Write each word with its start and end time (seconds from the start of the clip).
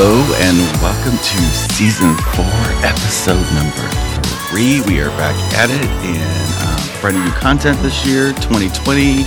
Hello 0.00 0.22
and 0.38 0.56
welcome 0.80 1.18
to 1.18 1.38
season 1.74 2.14
four, 2.30 2.46
episode 2.86 3.42
number 3.58 3.82
three. 4.46 4.80
We 4.82 5.00
are 5.00 5.08
back 5.18 5.34
at 5.54 5.70
it 5.70 5.84
and 6.06 6.62
um, 6.62 7.00
brand 7.00 7.16
new 7.16 7.32
content 7.32 7.76
this 7.82 8.06
year, 8.06 8.28
2020. 8.34 9.24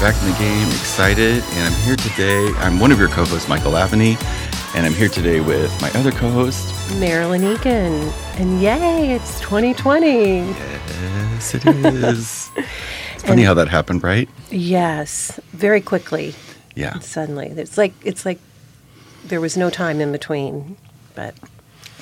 Back 0.00 0.20
in 0.20 0.32
the 0.32 0.36
game, 0.36 0.66
excited, 0.70 1.44
and 1.44 1.72
I'm 1.72 1.80
here 1.82 1.94
today. 1.94 2.44
I'm 2.56 2.80
one 2.80 2.90
of 2.90 2.98
your 2.98 3.06
co-hosts, 3.06 3.48
Michael 3.48 3.74
Aveney, 3.74 4.20
and 4.74 4.84
I'm 4.84 4.94
here 4.94 5.08
today 5.08 5.40
with 5.40 5.70
my 5.80 5.92
other 5.92 6.10
co-host, 6.10 6.74
Marilyn 6.98 7.44
Egan. 7.44 8.12
And 8.34 8.60
yay, 8.60 9.12
it's 9.12 9.38
2020. 9.38 10.38
Yes, 10.38 11.54
it 11.54 11.64
is. 11.64 12.50
it's 13.14 13.22
funny 13.22 13.44
how 13.44 13.54
that 13.54 13.68
happened, 13.68 14.02
right? 14.02 14.28
Yes, 14.50 15.38
very 15.52 15.80
quickly. 15.80 16.34
Yeah. 16.74 16.98
Suddenly, 16.98 17.46
it's 17.50 17.78
like 17.78 17.92
it's 18.02 18.26
like 18.26 18.40
there 19.24 19.40
was 19.40 19.56
no 19.56 19.70
time 19.70 20.00
in 20.00 20.12
between. 20.12 20.76
But 21.14 21.34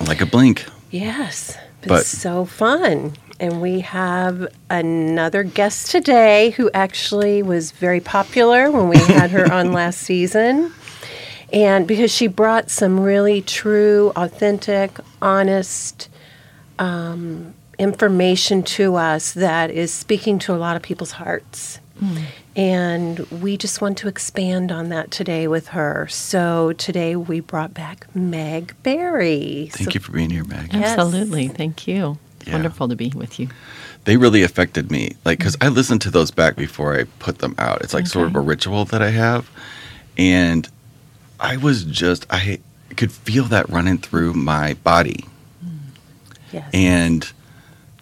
Like 0.07 0.21
a 0.21 0.25
blink. 0.25 0.65
yes, 0.91 1.57
it's 1.79 1.87
But- 1.87 2.05
so 2.05 2.45
fun. 2.45 3.13
And 3.41 3.61
we 3.61 3.79
have 3.79 4.47
another 4.69 5.43
guest 5.43 5.89
today 5.91 6.49
who 6.51 6.69
actually 6.73 7.41
was 7.41 7.71
very 7.71 8.01
popular 8.01 8.69
when 8.69 8.89
we 8.89 8.97
had 8.97 9.31
her 9.31 9.49
on 9.51 9.71
last 9.79 10.01
season. 10.01 10.73
And 11.53 11.87
because 11.87 12.11
she 12.11 12.27
brought 12.27 12.69
some 12.69 12.99
really 12.99 13.41
true, 13.41 14.11
authentic, 14.17 14.91
honest 15.21 16.09
um, 16.79 17.53
information 17.77 18.61
to 18.63 18.95
us 18.95 19.31
that 19.33 19.71
is 19.71 19.91
speaking 19.93 20.37
to 20.39 20.53
a 20.53 20.57
lot 20.57 20.75
of 20.75 20.81
people's 20.81 21.11
hearts. 21.11 21.79
And 22.59 23.19
we 23.41 23.55
just 23.55 23.79
want 23.79 23.97
to 23.99 24.09
expand 24.09 24.69
on 24.69 24.89
that 24.89 25.11
today 25.11 25.47
with 25.47 25.69
her. 25.69 26.09
So 26.09 26.73
today 26.73 27.15
we 27.15 27.39
brought 27.39 27.73
back 27.73 28.13
Meg 28.13 28.75
Berry. 28.83 29.69
Thank 29.71 29.93
you 29.93 30.01
for 30.01 30.11
being 30.11 30.29
here, 30.29 30.43
Meg. 30.43 30.73
Yes. 30.73 30.99
Absolutely. 30.99 31.47
Thank 31.47 31.87
you. 31.87 32.17
Yeah. 32.45 32.53
Wonderful 32.53 32.89
to 32.89 32.97
be 32.97 33.13
with 33.15 33.39
you. 33.39 33.47
they 34.05 34.17
really 34.17 34.43
affected 34.43 34.91
me. 34.91 35.15
Like, 35.25 35.39
because 35.39 35.55
I 35.61 35.67
listened 35.69 36.01
to 36.01 36.11
those 36.11 36.31
back 36.31 36.55
before 36.55 36.97
I 36.97 37.03
put 37.19 37.39
them 37.39 37.55
out. 37.57 37.81
It's 37.81 37.93
like 37.93 38.07
sort 38.07 38.27
of 38.27 38.35
a 38.35 38.39
ritual 38.39 38.85
that 38.85 39.01
I 39.01 39.11
have. 39.11 39.49
And 40.17 40.67
I 41.39 41.57
was 41.57 41.83
just, 41.83 42.25
I 42.29 42.59
could 42.97 43.11
feel 43.11 43.45
that 43.45 43.69
running 43.69 43.97
through 43.97 44.33
my 44.33 44.73
body. 44.75 45.25
Yes. 46.51 46.69
And 46.73 47.31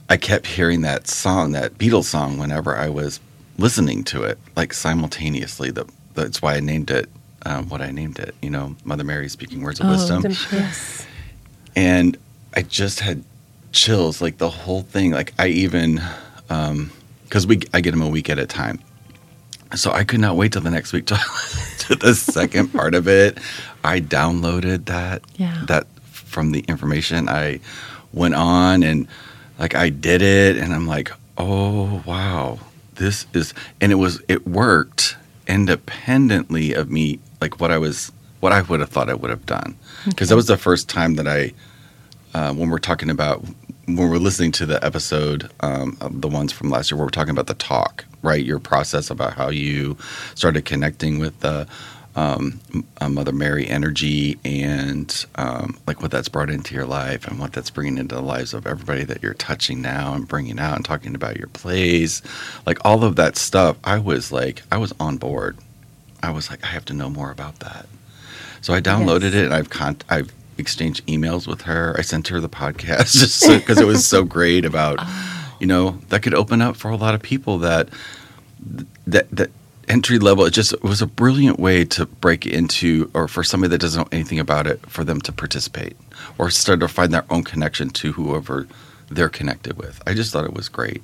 I 0.09 0.17
kept 0.17 0.47
hearing 0.47 0.81
that 0.81 1.07
song, 1.07 1.51
that 1.51 1.77
Beatles 1.77 2.05
song, 2.05 2.37
whenever 2.37 2.75
I 2.75 2.89
was 2.89 3.19
listening 3.57 4.03
to 4.05 4.23
it, 4.23 4.37
like 4.55 4.73
simultaneously. 4.73 5.71
The, 5.71 5.85
that's 6.13 6.41
why 6.41 6.55
I 6.55 6.59
named 6.59 6.89
it 6.91 7.09
um, 7.45 7.69
what 7.69 7.81
I 7.81 7.91
named 7.91 8.19
it, 8.19 8.33
you 8.41 8.49
know, 8.49 8.75
Mother 8.83 9.03
Mary 9.03 9.29
speaking 9.29 9.61
words 9.61 9.79
of 9.79 9.85
Oh, 9.85 9.91
wisdom. 9.91 10.23
Yes. 10.51 11.05
and 11.75 12.17
I 12.55 12.63
just 12.63 12.99
had 12.99 13.23
chills, 13.71 14.21
like 14.21 14.37
the 14.39 14.49
whole 14.49 14.81
thing. 14.81 15.11
Like 15.11 15.33
I 15.39 15.47
even, 15.47 16.01
because 16.47 17.45
we 17.47 17.61
I 17.73 17.81
get 17.81 17.91
them 17.91 18.01
a 18.01 18.09
week 18.09 18.29
at 18.29 18.39
a 18.39 18.45
time, 18.47 18.79
so 19.75 19.91
I 19.91 20.03
could 20.03 20.19
not 20.19 20.35
wait 20.35 20.51
till 20.53 20.61
the 20.63 20.71
next 20.71 20.91
week 20.93 21.05
to, 21.07 21.15
to 21.79 21.95
the 21.95 22.15
second 22.15 22.69
part 22.69 22.95
of 22.95 23.07
it. 23.07 23.37
I 23.83 24.01
downloaded 24.01 24.85
that 24.85 25.21
Yeah. 25.37 25.63
that 25.67 25.87
from 26.11 26.51
the 26.51 26.61
information. 26.61 27.29
I 27.29 27.59
went 28.13 28.33
on 28.33 28.83
and 28.83 29.07
like 29.59 29.75
I 29.75 29.89
did 29.89 30.21
it, 30.21 30.57
and 30.57 30.73
I'm 30.73 30.87
like, 30.87 31.11
oh 31.37 32.01
wow, 32.05 32.59
this 32.97 33.25
is, 33.33 33.53
and 33.81 33.91
it 33.91 33.95
was 33.95 34.21
it 34.27 34.47
worked 34.47 35.15
independently 35.47 36.73
of 36.73 36.91
me, 36.91 37.19
like 37.41 37.59
what 37.59 37.71
I 37.71 37.77
was, 37.77 38.11
what 38.39 38.51
I 38.51 38.61
would 38.61 38.79
have 38.79 38.89
thought 38.89 39.09
I 39.09 39.13
would 39.13 39.29
have 39.29 39.45
done, 39.45 39.75
because 40.05 40.29
that 40.29 40.35
was 40.35 40.47
the 40.47 40.57
first 40.57 40.89
time 40.89 41.15
that 41.15 41.27
I 41.27 41.53
uh, 42.33 42.53
when 42.53 42.69
we're 42.69 42.79
talking 42.79 43.09
about 43.09 43.43
when 43.85 44.09
we're 44.09 44.17
listening 44.17 44.51
to 44.51 44.65
the 44.65 44.83
episode, 44.83 45.49
um, 45.61 45.97
of 46.01 46.21
the 46.21 46.27
ones 46.27 46.51
from 46.51 46.69
last 46.69 46.91
year, 46.91 46.97
where 46.97 47.05
we're 47.05 47.11
talking 47.11 47.31
about 47.31 47.47
the 47.47 47.53
talk, 47.53 48.03
right? 48.21 48.43
Your 48.43 48.59
process 48.59 49.09
about 49.09 49.33
how 49.33 49.49
you 49.49 49.97
started 50.35 50.65
connecting 50.65 51.19
with 51.19 51.39
the 51.39 51.67
um, 52.17 52.59
uh, 52.99 53.07
Mother 53.07 53.31
Mary 53.31 53.67
energy 53.67 54.37
and 54.43 55.25
um, 55.35 55.77
like 55.87 56.01
what 56.01 56.11
that's 56.11 56.27
brought 56.27 56.49
into 56.49 56.73
your 56.75 56.85
life 56.85 57.27
and 57.27 57.39
what 57.39 57.53
that's 57.53 57.69
bringing 57.69 57.97
into 57.97 58.15
the 58.15 58.21
lives 58.21 58.53
of 58.53 58.67
everybody 58.67 59.03
that 59.05 59.21
you're 59.23 59.35
touching 59.35 59.81
now 59.81 60.13
and 60.15 60.27
bringing 60.27 60.59
out 60.59 60.75
and 60.75 60.83
talking 60.83 61.15
about 61.15 61.37
your 61.37 61.47
plays, 61.49 62.21
like 62.65 62.79
all 62.83 63.03
of 63.03 63.15
that 63.17 63.37
stuff. 63.37 63.77
I 63.83 63.99
was 63.99 64.31
like, 64.31 64.63
I 64.71 64.77
was 64.77 64.93
on 64.99 65.17
board. 65.17 65.57
I 66.23 66.31
was 66.31 66.49
like, 66.49 66.63
I 66.63 66.67
have 66.67 66.85
to 66.85 66.93
know 66.93 67.09
more 67.09 67.31
about 67.31 67.59
that. 67.59 67.85
So 68.61 68.73
I 68.73 68.81
downloaded 68.81 69.21
Yes. 69.21 69.35
it 69.35 69.45
and 69.45 69.53
I've 69.53 69.69
con- 69.69 70.01
I've 70.09 70.33
exchanged 70.57 71.05
emails 71.05 71.47
with 71.47 71.61
her. 71.61 71.95
I 71.97 72.01
sent 72.01 72.29
her 72.29 72.39
the 72.41 72.49
podcast 72.49 73.11
just 73.19 73.47
because 73.47 73.79
it 73.79 73.85
was 73.85 74.05
so 74.07 74.23
great 74.23 74.65
about 74.65 74.99
you 75.59 75.67
know 75.67 75.99
that 76.09 76.23
could 76.23 76.33
open 76.33 76.61
up 76.63 76.75
for 76.75 76.89
a 76.89 76.95
lot 76.97 77.13
of 77.13 77.21
people 77.21 77.59
that 77.59 77.89
that 79.05 79.29
that 79.31 79.51
entry 79.87 80.19
level 80.19 80.45
it 80.45 80.51
just 80.51 80.81
was 80.83 81.01
a 81.01 81.07
brilliant 81.07 81.59
way 81.59 81.85
to 81.85 82.05
break 82.05 82.45
into 82.45 83.09
or 83.13 83.27
for 83.27 83.43
somebody 83.43 83.69
that 83.69 83.79
doesn't 83.79 84.01
know 84.01 84.07
anything 84.11 84.39
about 84.39 84.67
it 84.67 84.79
for 84.89 85.03
them 85.03 85.21
to 85.21 85.31
participate 85.31 85.95
or 86.37 86.49
start 86.49 86.79
to 86.79 86.87
find 86.87 87.13
their 87.13 87.25
own 87.29 87.43
connection 87.43 87.89
to 87.89 88.11
whoever 88.13 88.67
they're 89.09 89.29
connected 89.29 89.77
with. 89.77 90.01
I 90.05 90.13
just 90.13 90.33
thought 90.33 90.45
it 90.45 90.53
was 90.53 90.69
great. 90.69 91.01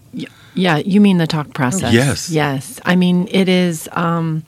Yeah, 0.56 0.78
you 0.78 1.00
mean 1.00 1.18
the 1.18 1.28
talk 1.28 1.54
process? 1.54 1.94
Yes. 1.94 2.30
Yes. 2.30 2.80
I 2.86 2.96
mean, 2.96 3.28
it 3.32 3.48
is. 3.48 3.88
Um, 3.94 4.44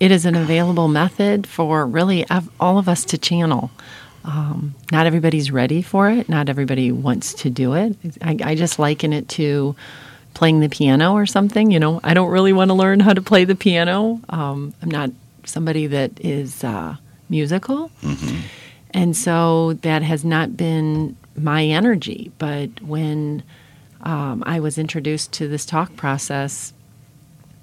it 0.00 0.10
is 0.10 0.26
an 0.26 0.34
available 0.34 0.88
method 0.88 1.46
for 1.46 1.86
really 1.86 2.26
all 2.58 2.78
of 2.78 2.88
us 2.88 3.04
to 3.06 3.18
channel. 3.18 3.70
Um, 4.24 4.74
not 4.90 5.06
everybody's 5.06 5.50
ready 5.50 5.82
for 5.82 6.10
it. 6.10 6.28
Not 6.28 6.48
everybody 6.48 6.90
wants 6.90 7.34
to 7.34 7.50
do 7.50 7.74
it. 7.74 7.96
I, 8.20 8.36
I 8.42 8.54
just 8.54 8.78
liken 8.78 9.12
it 9.12 9.28
to 9.30 9.76
playing 10.42 10.58
the 10.58 10.68
piano 10.68 11.12
or 11.12 11.24
something. 11.24 11.70
You 11.70 11.78
know, 11.78 12.00
I 12.02 12.14
don't 12.14 12.28
really 12.28 12.52
want 12.52 12.70
to 12.70 12.74
learn 12.74 12.98
how 12.98 13.12
to 13.12 13.22
play 13.22 13.44
the 13.44 13.54
piano. 13.54 14.20
Um, 14.28 14.74
I'm 14.82 14.90
not 14.90 15.12
somebody 15.44 15.86
that 15.86 16.10
is 16.18 16.64
uh, 16.64 16.96
musical. 17.28 17.92
And 18.92 19.16
so 19.16 19.74
that 19.82 20.02
has 20.02 20.24
not 20.24 20.56
been 20.56 21.16
my 21.36 21.64
energy. 21.64 22.32
But 22.38 22.82
when 22.82 23.44
um, 24.00 24.42
I 24.44 24.58
was 24.58 24.78
introduced 24.78 25.30
to 25.34 25.46
this 25.46 25.64
talk 25.64 25.94
process, 25.94 26.72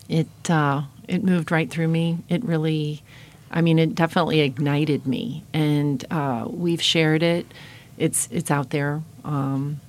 it 0.07 0.29
uh, 0.49 0.83
it 1.05 1.21
moved 1.21 1.51
right 1.51 1.69
through 1.69 1.89
me. 1.89 2.19
It 2.29 2.45
really, 2.45 3.03
I 3.51 3.59
mean, 3.59 3.77
it 3.77 3.93
definitely 3.93 4.39
ignited 4.39 5.05
me, 5.05 5.43
and 5.53 6.05
uh, 6.09 6.47
we've 6.47 6.81
shared 6.81 7.23
it. 7.23 7.45
It's 7.97 8.29
it's 8.31 8.49
out 8.49 8.69
there, 8.69 9.01
um, 9.25 9.81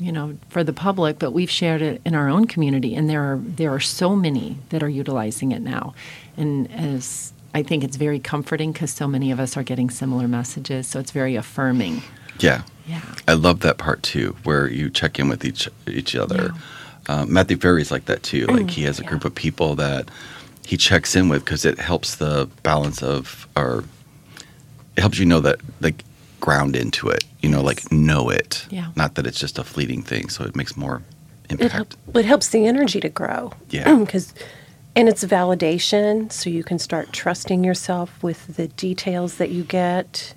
you 0.00 0.12
know, 0.12 0.36
for 0.48 0.62
the 0.64 0.72
public, 0.72 1.18
but 1.18 1.32
we've 1.32 1.50
shared 1.50 1.82
it 1.82 2.00
in 2.04 2.14
our 2.14 2.28
own 2.28 2.46
community, 2.46 2.94
and 2.94 3.08
there 3.10 3.22
are 3.22 3.38
there 3.42 3.72
are 3.72 3.80
so 3.80 4.14
many 4.14 4.58
that 4.70 4.82
are 4.82 4.88
utilizing 4.88 5.52
it 5.52 5.60
now, 5.60 5.94
and 6.36 6.70
as 6.72 7.32
I 7.54 7.62
think 7.62 7.84
it's 7.84 7.96
very 7.96 8.18
comforting 8.18 8.72
because 8.72 8.92
so 8.92 9.08
many 9.08 9.30
of 9.30 9.40
us 9.40 9.56
are 9.56 9.62
getting 9.62 9.90
similar 9.90 10.28
messages, 10.28 10.86
so 10.86 11.00
it's 11.00 11.10
very 11.10 11.34
affirming. 11.36 12.02
Yeah. 12.38 12.62
Yeah. 12.86 13.02
I 13.26 13.34
love 13.34 13.60
that 13.60 13.78
part 13.78 14.02
too, 14.02 14.36
where 14.44 14.68
you 14.68 14.88
check 14.90 15.18
in 15.18 15.28
with 15.28 15.44
each 15.44 15.68
each 15.86 16.14
other. 16.14 16.52
Um, 17.08 17.32
Matthew 17.32 17.56
Ferry's 17.56 17.90
like 17.90 18.06
that 18.06 18.22
too. 18.22 18.46
Like 18.46 18.70
he 18.70 18.82
has 18.82 18.98
a 18.98 19.04
group 19.04 19.24
of 19.24 19.34
people 19.34 19.74
that 19.76 20.10
he 20.64 20.76
checks 20.76 21.16
in 21.16 21.28
with 21.28 21.44
because 21.44 21.64
it 21.64 21.78
helps 21.78 22.16
the 22.16 22.48
balance 22.62 23.02
of, 23.02 23.48
our. 23.56 23.82
it 24.96 25.00
helps 25.00 25.18
you 25.18 25.26
know 25.26 25.40
that 25.40 25.58
like 25.80 26.04
ground 26.40 26.76
into 26.76 27.08
it. 27.08 27.24
You 27.40 27.48
know, 27.48 27.62
like 27.62 27.90
know 27.92 28.30
it. 28.30 28.66
Yeah. 28.70 28.92
Not 28.96 29.14
that 29.14 29.26
it's 29.26 29.38
just 29.38 29.58
a 29.58 29.64
fleeting 29.64 30.02
thing. 30.02 30.28
So 30.28 30.44
it 30.44 30.56
makes 30.56 30.76
more 30.76 31.02
impact. 31.50 31.72
help, 31.72 32.16
it 32.16 32.24
helps 32.24 32.48
the 32.48 32.66
energy 32.66 33.00
to 33.00 33.08
grow. 33.08 33.52
Yeah. 33.70 33.96
Because, 34.08 34.34
and 34.96 35.08
it's 35.08 35.24
validation, 35.24 36.32
so 36.32 36.50
you 36.50 36.64
can 36.64 36.78
start 36.78 37.12
trusting 37.12 37.62
yourself 37.62 38.20
with 38.22 38.56
the 38.56 38.68
details 38.68 39.36
that 39.36 39.50
you 39.50 39.62
get 39.62 40.34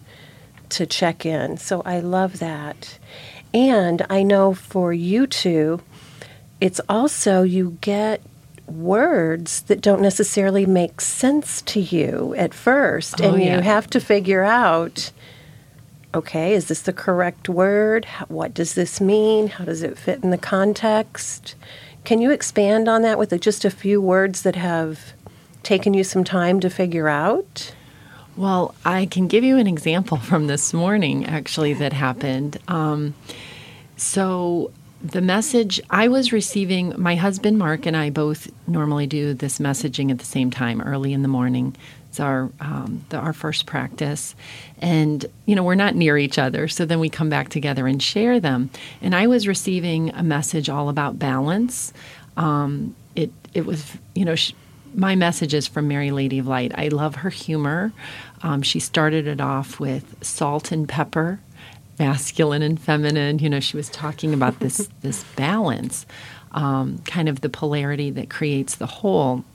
to 0.69 0.85
check 0.85 1.25
in. 1.25 1.57
So 1.57 1.81
I 1.83 1.99
love 1.99 2.39
that. 2.39 2.99
And 3.53 4.05
I 4.09 4.23
know 4.23 4.53
for 4.53 4.93
you 4.93 5.25
two, 5.27 5.81
it's 6.59 6.79
also 6.87 7.41
you 7.43 7.77
get 7.81 8.21
words 8.67 9.63
that 9.63 9.81
don't 9.81 10.01
necessarily 10.01 10.65
make 10.65 11.01
sense 11.01 11.61
to 11.63 11.79
you 11.79 12.33
at 12.37 12.53
first. 12.53 13.21
Oh, 13.21 13.33
and 13.33 13.43
yeah. 13.43 13.57
you 13.57 13.61
have 13.61 13.89
to 13.89 13.99
figure 13.99 14.43
out 14.43 15.11
okay, 16.13 16.53
is 16.53 16.67
this 16.67 16.81
the 16.81 16.93
correct 16.93 17.47
word? 17.49 18.05
What 18.27 18.53
does 18.53 18.73
this 18.73 18.99
mean? 18.99 19.47
How 19.47 19.65
does 19.65 19.83
it 19.83 19.97
fit 19.97 20.23
in 20.23 20.29
the 20.29 20.37
context? 20.37 21.55
Can 22.03 22.21
you 22.21 22.31
expand 22.31 22.87
on 22.87 23.01
that 23.03 23.17
with 23.17 23.39
just 23.41 23.63
a 23.63 23.71
few 23.71 24.01
words 24.01 24.41
that 24.41 24.55
have 24.55 25.13
taken 25.63 25.93
you 25.93 26.03
some 26.03 26.23
time 26.23 26.59
to 26.59 26.69
figure 26.69 27.07
out? 27.07 27.73
Well, 28.35 28.73
I 28.85 29.05
can 29.05 29.27
give 29.27 29.43
you 29.43 29.57
an 29.57 29.67
example 29.67 30.17
from 30.29 30.47
this 30.47 30.73
morning, 30.73 31.25
actually, 31.25 31.73
that 31.75 31.93
happened. 31.93 32.57
Um, 32.67 33.13
so, 33.97 34.71
the 35.03 35.21
message 35.21 35.81
I 35.89 36.07
was 36.07 36.31
receiving, 36.31 36.93
my 36.95 37.15
husband 37.15 37.57
Mark 37.57 37.87
and 37.87 37.97
I 37.97 38.11
both 38.11 38.51
normally 38.67 39.07
do 39.07 39.33
this 39.33 39.57
messaging 39.57 40.11
at 40.11 40.19
the 40.19 40.25
same 40.25 40.51
time, 40.51 40.79
early 40.81 41.11
in 41.11 41.23
the 41.23 41.27
morning. 41.27 41.75
It's 42.11 42.19
our 42.19 42.49
um, 42.59 43.05
the, 43.07 43.17
our 43.19 43.31
first 43.31 43.65
practice, 43.65 44.35
and 44.79 45.25
you 45.45 45.55
know 45.55 45.63
we're 45.63 45.75
not 45.75 45.95
near 45.95 46.17
each 46.17 46.37
other, 46.37 46.67
so 46.67 46.83
then 46.83 46.99
we 46.99 47.07
come 47.07 47.29
back 47.29 47.47
together 47.47 47.87
and 47.87 48.03
share 48.03 48.37
them. 48.37 48.69
And 49.01 49.15
I 49.15 49.27
was 49.27 49.47
receiving 49.47 50.13
a 50.13 50.21
message 50.21 50.67
all 50.67 50.89
about 50.89 51.17
balance. 51.17 51.93
Um, 52.35 52.97
it 53.15 53.31
it 53.53 53.65
was 53.65 53.93
you 54.13 54.25
know. 54.25 54.35
Sh- 54.35 54.51
my 54.93 55.15
message 55.15 55.53
is 55.53 55.67
from 55.67 55.87
Mary 55.87 56.11
Lady 56.11 56.39
of 56.39 56.47
Light. 56.47 56.73
I 56.75 56.89
love 56.89 57.15
her 57.15 57.29
humor. 57.29 57.93
Um, 58.43 58.61
she 58.61 58.81
started 58.81 59.25
it 59.25 59.39
off 59.39 59.79
with 59.79 60.21
salt 60.21 60.69
and 60.73 60.85
pepper, 60.89 61.39
masculine 61.97 62.61
and 62.61 62.77
feminine. 62.77 63.39
You 63.39 63.49
know, 63.49 63.61
she 63.61 63.77
was 63.77 63.87
talking 63.87 64.33
about 64.33 64.59
this 64.59 64.89
this 65.01 65.23
balance, 65.37 66.05
um, 66.51 66.97
kind 67.05 67.29
of 67.29 67.39
the 67.39 67.47
polarity 67.47 68.09
that 68.11 68.29
creates 68.29 68.75
the 68.75 68.85
whole. 68.85 69.45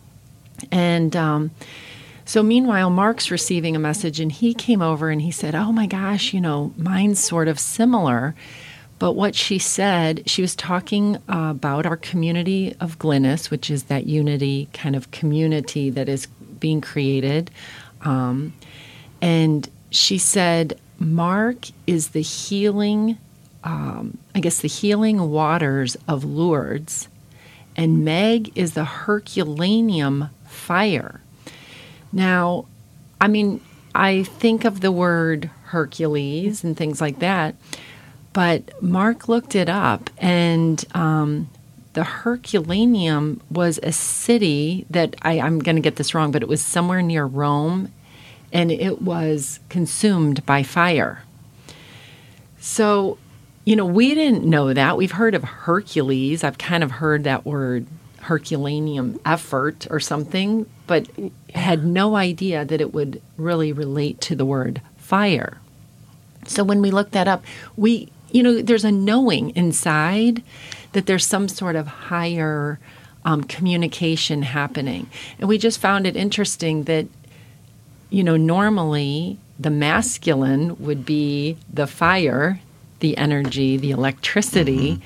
And 0.73 1.15
um, 1.15 1.51
so, 2.27 2.43
meanwhile, 2.43 2.91
Mark's 2.91 3.31
receiving 3.31 3.77
a 3.77 3.79
message, 3.79 4.19
and 4.19 4.31
he 4.31 4.53
came 4.53 4.83
over 4.83 5.11
and 5.11 5.23
he 5.23 5.31
said, 5.31 5.55
"Oh 5.55 5.71
my 5.73 5.87
gosh, 5.87 6.35
you 6.35 6.41
know, 6.41 6.75
mine's 6.77 7.21
sort 7.21 7.49
of 7.49 7.59
similar." 7.59 8.35
But 8.99 9.13
what 9.13 9.35
she 9.35 9.59
said, 9.59 10.29
she 10.29 10.43
was 10.43 10.57
talking 10.57 11.17
uh, 11.29 11.51
about 11.51 11.87
our 11.87 11.97
community 11.97 12.75
of 12.81 12.99
Glynis, 12.99 13.51
which 13.51 13.71
is 13.71 13.85
that 13.85 14.07
unity 14.07 14.69
kind 14.73 14.97
of 14.97 15.11
community 15.11 15.91
that 15.91 16.09
is 16.09 16.27
being 16.59 16.81
created. 16.81 17.51
Um, 18.03 18.55
and 19.21 19.69
she 19.91 20.19
said, 20.19 20.81
Mark 20.99 21.67
is 21.87 22.09
the 22.09 22.23
healing, 22.23 23.19
um, 23.65 24.17
I 24.35 24.41
guess, 24.41 24.61
the 24.63 24.69
healing 24.69 25.31
waters 25.31 25.97
of 26.09 26.25
Lourdes, 26.25 27.09
and 27.77 28.05
Meg 28.05 28.51
is 28.57 28.73
the 28.73 28.85
Herculaneum 28.85 30.31
fire. 30.47 31.21
Now, 32.17 32.67
I 33.21 33.29
mean, 33.29 33.61
I 33.95 34.25
think 34.25 34.65
of 34.65 34.81
the 34.81 34.91
word 34.93 35.51
Hercules 35.67 36.65
and 36.65 36.77
things 36.77 37.01
like 37.01 37.21
that 37.21 37.55
but 38.37 38.83
Mark 38.83 39.31
looked 39.31 39.55
it 39.55 39.71
up, 39.71 40.11
and 40.19 40.85
um, 40.95 41.49
the 41.95 42.05
Herculaneum 42.05 43.41
was 43.51 43.81
a 43.83 43.93
city 43.93 44.85
that 44.91 45.17
I, 45.23 45.41
I'm 45.41 45.59
going 45.59 45.77
to 45.77 45.81
get 45.81 45.97
this 45.97 46.15
wrong, 46.15 46.33
but 46.33 46.43
it 46.43 46.47
was 46.47 46.63
somewhere 46.63 47.01
near 47.01 47.25
Rome, 47.25 47.95
and 48.53 48.71
it 48.71 49.01
was 49.01 49.59
consumed 49.71 50.45
by 50.45 50.63
fire. 50.63 51.23
So, 52.61 53.17
you 53.65 53.75
know, 53.75 53.87
we 53.87 54.15
didn't 54.15 54.45
know 54.45 54.75
that. 54.75 54.99
We've 54.99 55.13
heard 55.13 55.35
of 55.35 55.43
Hercules. 55.43 56.45
I've 56.45 56.59
kind 56.59 56.85
of 56.85 56.91
heard 56.91 57.25
that 57.25 57.47
word 57.47 57.87
Herculaneum 58.27 59.21
effort 59.25 59.87
or 59.91 60.01
something, 60.01 60.67
but 60.87 61.09
had 61.55 61.85
no 61.85 62.17
idea 62.17 62.65
that 62.65 62.81
it 62.81 62.93
would 62.93 63.21
really 63.37 63.73
relate 63.73 64.21
to 64.23 64.37
the 64.37 64.45
word 64.45 64.81
fire. 64.97 65.59
So 66.47 66.63
when 66.63 66.81
we 66.81 66.91
looked 66.91 67.13
that 67.13 67.29
up, 67.29 67.45
we 67.77 68.11
you 68.31 68.43
know, 68.43 68.61
there's 68.61 68.85
a 68.85 68.93
knowing 68.93 69.51
inside 69.57 70.43
that 70.93 71.07
there's 71.07 71.25
some 71.25 71.49
sort 71.49 71.77
of 71.77 71.87
higher 71.87 72.79
um, 73.25 73.45
communication 73.45 74.43
happening. 74.43 75.09
And 75.39 75.49
we 75.49 75.59
just 75.59 75.81
found 75.81 76.07
it 76.07 76.17
interesting 76.17 76.85
that, 76.85 77.07
you 78.11 78.23
know, 78.23 78.37
normally 78.37 79.39
the 79.59 79.71
masculine 79.71 80.77
would 80.79 81.05
be 81.05 81.57
the 81.73 81.87
fire, 81.87 82.61
the 83.01 83.17
energy, 83.17 83.77
the 83.77 83.91
electricity. 83.91 84.93
Mm-hmm. 84.93 85.03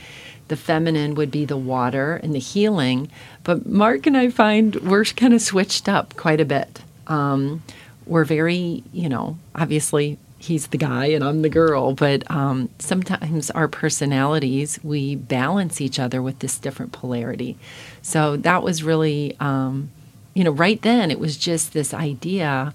The 0.50 0.56
feminine 0.56 1.14
would 1.14 1.30
be 1.30 1.44
the 1.44 1.56
water 1.56 2.16
and 2.16 2.34
the 2.34 2.40
healing. 2.40 3.08
But 3.44 3.66
Mark 3.66 4.04
and 4.08 4.16
I 4.16 4.30
find 4.30 4.74
we're 4.74 5.04
kind 5.04 5.32
of 5.32 5.40
switched 5.40 5.88
up 5.88 6.16
quite 6.16 6.40
a 6.40 6.44
bit. 6.44 6.82
Um, 7.06 7.62
we're 8.04 8.24
very, 8.24 8.82
you 8.92 9.08
know, 9.08 9.38
obviously 9.54 10.18
he's 10.38 10.66
the 10.66 10.76
guy 10.76 11.06
and 11.06 11.22
I'm 11.22 11.42
the 11.42 11.48
girl. 11.48 11.94
But 11.94 12.28
um, 12.28 12.68
sometimes 12.80 13.52
our 13.52 13.68
personalities, 13.68 14.80
we 14.82 15.14
balance 15.14 15.80
each 15.80 16.00
other 16.00 16.20
with 16.20 16.40
this 16.40 16.58
different 16.58 16.90
polarity. 16.90 17.56
So 18.02 18.36
that 18.38 18.64
was 18.64 18.82
really, 18.82 19.36
um, 19.38 19.92
you 20.34 20.42
know, 20.42 20.50
right 20.50 20.82
then 20.82 21.12
it 21.12 21.20
was 21.20 21.36
just 21.36 21.74
this 21.74 21.94
idea 21.94 22.74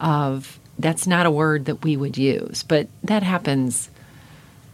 of 0.00 0.58
that's 0.76 1.06
not 1.06 1.24
a 1.24 1.30
word 1.30 1.66
that 1.66 1.84
we 1.84 1.96
would 1.96 2.18
use, 2.18 2.64
but 2.64 2.88
that 3.04 3.22
happens 3.22 3.90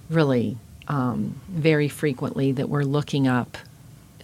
really 0.09 0.57
um, 0.89 1.41
very 1.49 1.89
frequently 1.89 2.53
that 2.53 2.69
we're 2.69 2.83
looking 2.83 3.29
up 3.29 3.57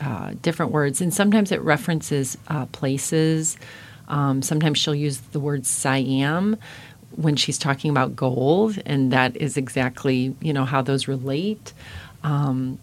uh, 0.01 0.33
different 0.43 0.73
words, 0.73 1.01
and 1.01 1.15
sometimes 1.15 1.53
it 1.53 1.61
references 1.61 2.37
uh, 2.49 2.67
places. 2.67 3.57
Um, 4.09 4.43
sometimes 4.43 4.79
she'll 4.79 4.95
use 4.95 5.19
the 5.19 5.41
word 5.41 5.67
Siam, 5.67 6.57
when 7.17 7.37
she's 7.37 7.59
talking 7.59 7.91
about 7.91 8.17
gold, 8.17 8.79
and 8.85 9.13
that 9.13 9.37
is 9.37 9.57
exactly 9.57 10.35
you 10.41 10.53
know 10.53 10.65
how 10.65 10.83
those 10.83 11.07
relate. 11.07 11.73
Um, 12.23 12.79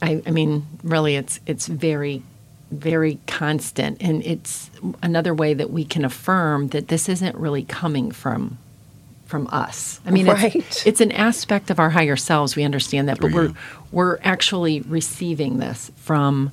I, 0.00 0.22
I 0.26 0.30
mean, 0.30 0.66
really, 0.82 1.16
it's 1.16 1.40
it's 1.46 1.66
very 1.66 2.22
very 2.70 3.18
constant, 3.26 4.00
and 4.00 4.22
it's 4.24 4.70
another 5.02 5.34
way 5.34 5.54
that 5.54 5.70
we 5.70 5.84
can 5.84 6.04
affirm 6.04 6.68
that 6.68 6.88
this 6.88 7.08
isn't 7.08 7.36
really 7.36 7.64
coming 7.64 8.10
from 8.10 8.58
from 9.28 9.46
us. 9.48 10.00
I 10.06 10.10
mean, 10.10 10.26
right. 10.26 10.56
it's, 10.56 10.86
it's, 10.86 11.00
an 11.02 11.12
aspect 11.12 11.70
of 11.70 11.78
our 11.78 11.90
higher 11.90 12.16
selves. 12.16 12.56
We 12.56 12.64
understand 12.64 13.08
that, 13.08 13.20
but 13.20 13.30
we're 13.30 13.52
we're 13.92 14.18
actually 14.22 14.80
receiving 14.80 15.58
this 15.58 15.92
from, 15.96 16.50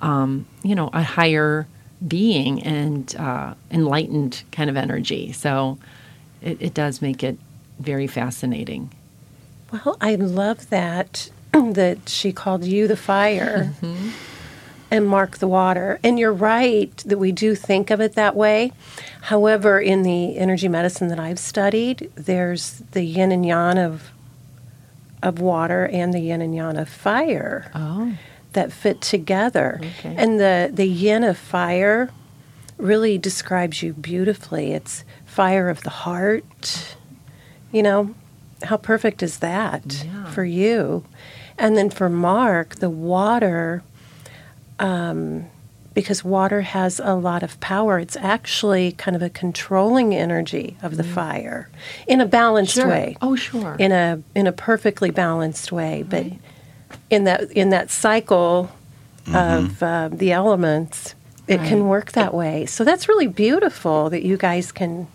um, 0.00 0.46
you 0.62 0.76
know, 0.76 0.88
a 0.92 1.02
higher 1.02 1.66
being 2.06 2.62
and 2.62 3.14
uh, 3.16 3.54
enlightened 3.72 4.44
kind 4.52 4.70
of 4.70 4.76
energy. 4.76 5.32
So 5.32 5.78
it, 6.40 6.62
it, 6.62 6.74
does 6.74 7.02
make 7.02 7.24
it 7.24 7.38
very 7.80 8.06
fascinating. 8.06 8.92
Well, 9.72 9.96
I 10.00 10.14
love 10.14 10.70
that 10.70 11.30
that 11.52 12.08
she 12.08 12.32
called 12.32 12.64
you 12.64 12.86
the 12.86 12.96
fire 12.96 13.74
mm-hmm. 13.80 14.10
And 14.92 15.06
Mark 15.06 15.38
the 15.38 15.48
water. 15.48 15.98
And 16.04 16.18
you're 16.18 16.32
right 16.32 16.96
that 16.98 17.18
we 17.18 17.32
do 17.32 17.54
think 17.54 17.90
of 17.90 18.00
it 18.00 18.14
that 18.14 18.36
way. 18.36 18.72
However, 19.22 19.80
in 19.80 20.02
the 20.02 20.36
energy 20.36 20.68
medicine 20.68 21.08
that 21.08 21.18
I've 21.18 21.38
studied, 21.38 22.10
there's 22.14 22.82
the 22.92 23.02
yin 23.02 23.32
and 23.32 23.44
yang 23.44 23.78
of 23.78 24.10
of 25.22 25.40
water 25.40 25.86
and 25.86 26.12
the 26.12 26.18
yin 26.18 26.42
and 26.42 26.52
yang 26.52 26.76
of 26.76 26.88
fire. 26.88 27.70
Oh 27.74 28.12
that 28.52 28.72
fit 28.72 29.00
together. 29.00 29.80
Okay. 29.98 30.14
And 30.16 30.38
the, 30.38 30.70
the 30.72 30.86
yin 30.86 31.24
of 31.24 31.38
fire 31.38 32.10
really 32.78 33.18
describes 33.18 33.82
you 33.82 33.92
beautifully. 33.94 34.72
It's 34.72 35.04
fire 35.24 35.68
of 35.68 35.82
the 35.82 35.90
heart. 35.90 36.96
You 37.70 37.82
know, 37.82 38.14
how 38.64 38.76
perfect 38.76 39.22
is 39.22 39.38
that 39.38 40.04
yeah. 40.04 40.30
for 40.30 40.44
you? 40.44 41.04
And 41.58 41.76
then 41.76 41.90
for 41.90 42.08
Mark, 42.08 42.76
the 42.76 42.90
water, 42.90 43.82
um, 44.78 45.46
because 45.94 46.24
water 46.24 46.62
has 46.62 47.00
a 47.00 47.14
lot 47.14 47.42
of 47.42 47.58
power, 47.60 47.98
it's 47.98 48.16
actually 48.16 48.92
kind 48.92 49.14
of 49.14 49.22
a 49.22 49.28
controlling 49.28 50.14
energy 50.14 50.76
of 50.82 50.96
the 50.96 51.02
mm. 51.02 51.12
fire 51.12 51.68
in 52.06 52.20
a 52.20 52.26
balanced 52.26 52.74
sure. 52.74 52.88
way. 52.88 53.16
Oh, 53.20 53.36
sure. 53.36 53.76
In 53.78 53.92
a 53.92 54.22
in 54.34 54.46
a 54.46 54.52
perfectly 54.52 55.10
balanced 55.10 55.70
way, 55.72 56.02
right. 56.02 56.10
but 56.90 56.98
in 57.10 57.24
that 57.24 57.52
in 57.52 57.70
that 57.70 57.90
cycle 57.90 58.70
mm-hmm. 59.26 59.36
of 59.36 59.82
uh, 59.82 60.08
the 60.10 60.32
elements, 60.32 61.14
it 61.46 61.58
right. 61.58 61.68
can 61.68 61.88
work 61.88 62.12
that 62.12 62.32
way. 62.32 62.66
So 62.66 62.84
that's 62.84 63.08
really 63.08 63.26
beautiful 63.26 64.10
that 64.10 64.22
you 64.22 64.36
guys 64.36 64.72
can 64.72 65.08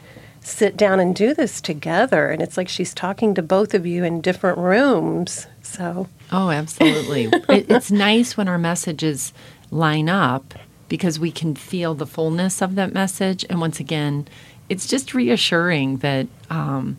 sit 0.48 0.77
down 0.77 1.00
and 1.00 1.13
do 1.13 1.34
this 1.34 1.60
together. 1.60 2.30
And 2.30 2.42
it's 2.42 2.58
like 2.58 2.70
she's 2.70 2.94
talking 2.94 3.36
to 3.36 3.42
both 3.42 3.74
of 3.74 3.86
you 3.86 4.04
in 4.04 4.22
different 4.22 4.58
rooms. 4.58 5.48
So 5.62 6.08
oh, 6.32 6.50
absolutely. 6.50 7.25
it, 7.50 7.70
it's 7.70 7.92
nice 7.92 8.38
when 8.38 8.48
our 8.48 8.58
messages 8.58 9.34
line 9.72 10.08
up 10.08 10.54
because 10.88 11.20
we 11.20 11.32
can 11.32 11.54
feel 11.54 11.94
the 11.94 12.08
fullness 12.08 12.62
of 12.62 12.75
that 12.75 12.94
message. 12.94 13.46
And 13.50 13.60
once 13.60 13.80
again, 13.80 14.27
it's 14.70 14.88
just 14.88 15.13
reassuring 15.13 15.98
that 15.98 16.27
um, 16.50 16.98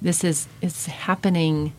this 0.00 0.24
is 0.24 0.48
it's 0.62 0.86
happening 0.86 1.74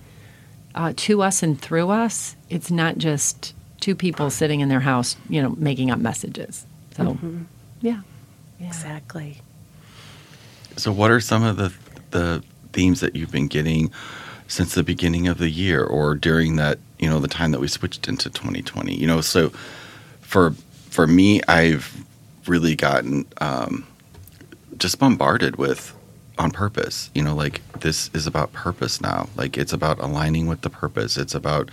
uh, 0.76 0.94
to 0.96 1.24
us 1.24 1.42
and 1.42 1.60
through 1.60 1.90
us. 1.90 2.36
It's 2.50 2.70
not 2.70 3.00
just 3.00 3.56
two 3.80 3.96
people 3.96 4.30
sitting 4.30 4.60
in 4.60 4.70
their 4.70 4.82
house, 4.82 5.18
you 5.28 5.42
know, 5.42 5.56
making 5.58 5.90
up 5.90 6.00
messages. 6.00 6.66
So, 6.96 7.04
mm-hmm. 7.06 7.44
yeah. 7.82 8.02
yeah. 8.60 8.68
exactly. 8.68 9.42
So, 10.80 10.92
what 10.92 11.12
are 11.12 11.20
some 11.20 11.44
of 11.44 11.58
the 11.58 11.74
the 12.12 12.44
themes 12.74 13.02
that 13.02 13.16
you've 13.16 13.32
been 13.32 13.48
getting 13.48 13.92
since 14.48 14.74
the 14.74 14.84
beginning 14.84 15.28
of 15.28 15.38
the 15.38 15.50
year, 15.50 15.84
or 15.84 16.16
during 16.16 16.56
that, 16.56 16.80
you 16.98 17.10
know, 17.10 17.20
the 17.20 17.28
time 17.28 17.52
that 17.52 17.60
we 17.60 17.68
switched 17.68 18.08
into 18.08 18.30
2020? 18.30 18.96
You 18.96 19.08
know, 19.08 19.22
so 19.22 19.50
for 20.22 20.52
for 20.90 21.06
me, 21.06 21.42
I've 21.48 22.04
really 22.48 22.76
gotten 22.76 23.26
um, 23.40 23.86
just 24.78 25.00
bombarded 25.00 25.58
with 25.58 25.94
on 26.38 26.52
purpose. 26.52 27.12
You 27.14 27.24
know, 27.24 27.36
like 27.36 27.62
this 27.82 28.10
is 28.14 28.26
about 28.26 28.54
purpose 28.54 29.02
now. 29.02 29.28
Like 29.36 29.58
it's 29.58 29.74
about 29.74 30.00
aligning 30.00 30.48
with 30.48 30.62
the 30.62 30.70
purpose. 30.70 31.18
It's 31.18 31.36
about 31.36 31.70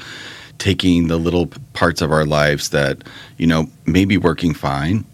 taking 0.58 1.06
the 1.06 1.16
little 1.16 1.46
parts 1.74 2.00
of 2.00 2.10
our 2.10 2.24
lives 2.24 2.70
that, 2.70 3.04
you 3.36 3.46
know, 3.46 3.68
may 3.86 4.04
be 4.04 4.16
working 4.16 4.54
fine 4.54 5.04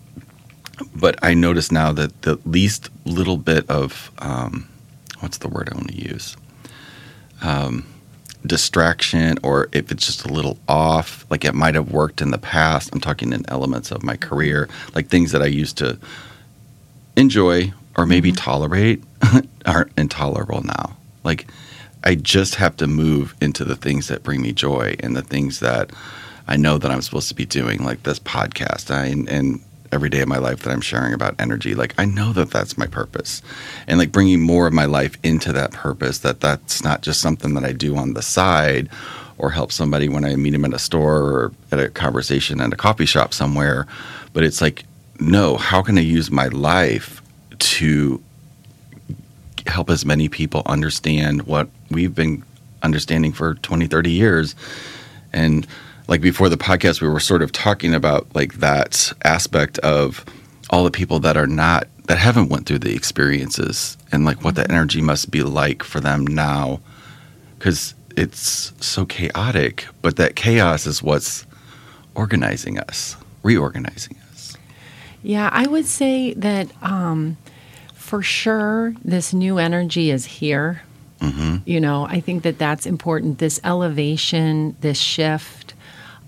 but 0.94 1.18
I 1.22 1.34
notice 1.34 1.70
now 1.72 1.92
that 1.92 2.22
the 2.22 2.38
least 2.44 2.90
little 3.04 3.36
bit 3.36 3.68
of 3.70 4.10
um, 4.18 4.68
what's 5.20 5.38
the 5.38 5.48
word 5.48 5.68
I 5.70 5.76
want 5.76 5.88
to 5.88 5.96
use? 5.96 6.36
Um, 7.42 7.86
distraction 8.46 9.38
or 9.44 9.68
if 9.72 9.92
it's 9.92 10.04
just 10.06 10.24
a 10.24 10.32
little 10.32 10.58
off 10.68 11.24
like 11.30 11.44
it 11.44 11.54
might 11.54 11.76
have 11.76 11.92
worked 11.92 12.20
in 12.20 12.32
the 12.32 12.38
past 12.38 12.90
i'm 12.92 13.00
talking 13.00 13.32
in 13.32 13.44
elements 13.48 13.92
of 13.92 14.02
my 14.02 14.16
career 14.16 14.68
like 14.96 15.06
things 15.08 15.30
that 15.30 15.40
i 15.42 15.46
used 15.46 15.78
to 15.78 15.96
enjoy 17.16 17.72
or 17.96 18.06
maybe 18.06 18.30
Mm-hmm. 18.30 18.36
tolerate 18.36 19.04
aren't 19.66 19.92
intolerable 19.96 20.62
now. 20.62 20.96
Like 21.24 21.46
i 22.04 22.14
just 22.16 22.56
have 22.56 22.76
to 22.78 22.86
move 22.86 23.34
into 23.40 23.64
the 23.64 23.76
things 23.76 24.08
that 24.08 24.22
bring 24.24 24.42
me 24.42 24.52
joy 24.52 24.96
and 25.00 25.14
the 25.16 25.22
things 25.22 25.60
that 25.60 25.90
i 26.48 26.56
know 26.56 26.78
that 26.78 26.90
i'm 26.90 27.02
supposed 27.02 27.28
to 27.28 27.34
be 27.34 27.46
doing 27.46 27.84
like 27.84 28.02
this 28.02 28.18
podcast. 28.18 28.90
I, 28.92 29.06
and, 29.06 29.28
and 29.28 29.60
every 29.92 30.08
day 30.08 30.20
of 30.20 30.28
my 30.28 30.38
life 30.38 30.62
that 30.62 30.72
i'm 30.72 30.80
sharing 30.80 31.12
about 31.12 31.34
energy 31.38 31.74
like 31.74 31.94
i 31.98 32.04
know 32.04 32.32
that 32.32 32.50
that's 32.50 32.78
my 32.78 32.86
purpose. 32.86 33.42
And 33.86 33.98
like 33.98 34.12
bringing 34.12 34.40
more 34.40 34.66
of 34.66 34.72
my 34.72 34.84
life 34.86 35.16
into 35.22 35.52
that 35.52 35.72
purpose 35.72 36.18
that 36.20 36.40
that's 36.40 36.82
not 36.82 37.02
just 37.02 37.20
something 37.20 37.54
that 37.54 37.64
i 37.64 37.72
do 37.72 37.96
on 37.96 38.14
the 38.14 38.22
side 38.22 38.88
or 39.38 39.50
help 39.50 39.72
somebody 39.72 40.08
when 40.08 40.24
i 40.24 40.34
meet 40.36 40.50
them 40.50 40.64
at 40.64 40.74
a 40.74 40.78
store 40.78 41.18
or 41.18 41.52
at 41.70 41.78
a 41.78 41.88
conversation 41.88 42.60
at 42.60 42.72
a 42.72 42.76
coffee 42.76 43.06
shop 43.06 43.34
somewhere 43.34 43.86
but 44.32 44.44
it's 44.44 44.60
like 44.60 44.84
no 45.20 45.56
how 45.56 45.82
can 45.82 45.98
i 45.98 46.00
use 46.02 46.30
my 46.30 46.48
life 46.48 47.22
to 47.58 48.22
help 49.66 49.90
as 49.90 50.04
many 50.04 50.28
people 50.28 50.62
understand 50.66 51.42
what 51.42 51.68
we've 51.90 52.14
been 52.14 52.42
understanding 52.82 53.32
for 53.32 53.54
20 53.54 53.86
30 53.86 54.10
years? 54.10 54.54
And 55.32 55.66
like 56.08 56.20
before 56.20 56.48
the 56.48 56.56
podcast 56.56 57.00
we 57.00 57.08
were 57.08 57.20
sort 57.20 57.42
of 57.42 57.52
talking 57.52 57.94
about 57.94 58.26
like 58.34 58.54
that 58.54 59.12
aspect 59.24 59.78
of 59.78 60.24
all 60.70 60.84
the 60.84 60.90
people 60.90 61.18
that 61.20 61.36
are 61.36 61.46
not 61.46 61.86
that 62.06 62.18
haven't 62.18 62.48
went 62.48 62.66
through 62.66 62.78
the 62.78 62.94
experiences 62.94 63.96
and 64.10 64.24
like 64.24 64.42
what 64.42 64.54
that 64.56 64.70
energy 64.70 65.00
must 65.00 65.30
be 65.30 65.42
like 65.42 65.82
for 65.82 66.00
them 66.00 66.26
now 66.26 66.80
because 67.58 67.94
it's 68.16 68.72
so 68.84 69.04
chaotic 69.06 69.86
but 70.02 70.16
that 70.16 70.36
chaos 70.36 70.86
is 70.86 71.02
what's 71.02 71.46
organizing 72.14 72.78
us 72.78 73.16
reorganizing 73.42 74.16
us 74.16 74.56
Yeah, 75.22 75.48
I 75.52 75.66
would 75.66 75.86
say 75.86 76.34
that 76.34 76.68
um, 76.82 77.36
for 77.94 78.22
sure 78.22 78.94
this 79.04 79.32
new 79.32 79.58
energy 79.58 80.10
is 80.10 80.24
here. 80.24 80.82
You 81.64 81.80
know, 81.80 82.04
I 82.04 82.18
think 82.18 82.42
that 82.42 82.58
that's 82.58 82.84
important. 82.84 83.38
This 83.38 83.60
elevation, 83.62 84.76
this 84.80 84.98
shift. 84.98 85.61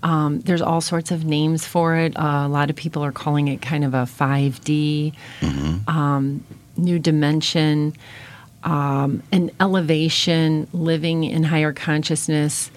Um, 0.05 0.39
there's 0.41 0.61
all 0.61 0.81
sorts 0.81 1.09
of 1.09 1.25
names 1.25 1.65
for 1.65 1.95
it. 1.95 2.15
Uh, 2.15 2.43
a 2.45 2.47
lot 2.47 2.69
of 2.69 2.75
people 2.75 3.03
are 3.03 3.11
calling 3.11 3.47
it 3.47 3.59
kind 3.59 3.83
of 3.83 3.95
a 3.95 4.03
5D, 4.05 5.13
um, 5.87 6.43
new 6.77 6.99
dimension, 6.99 7.95
um, 8.63 9.23
an 9.31 9.49
elevation, 9.59 10.67
living 10.73 11.23
in 11.23 11.41
higher 11.43 11.73
consciousness. 11.73 12.69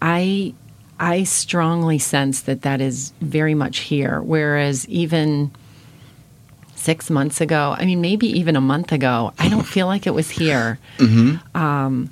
I 0.00 0.54
I 0.98 1.24
strongly 1.24 1.98
sense 1.98 2.42
that 2.42 2.62
that 2.62 2.80
is 2.80 3.12
very 3.20 3.54
much 3.54 3.80
here. 3.80 4.22
Whereas 4.22 4.88
even 4.88 5.50
six 6.76 7.10
months 7.10 7.42
ago, 7.42 7.74
I 7.78 7.84
mean, 7.84 8.00
maybe 8.00 8.26
even 8.38 8.56
a 8.56 8.60
month 8.60 8.90
ago, 8.92 9.32
I 9.38 9.50
don't 9.50 9.66
feel 9.76 9.86
like 9.86 10.06
it 10.06 10.14
was 10.14 10.30
here. 10.30 10.78
Um, 11.54 12.10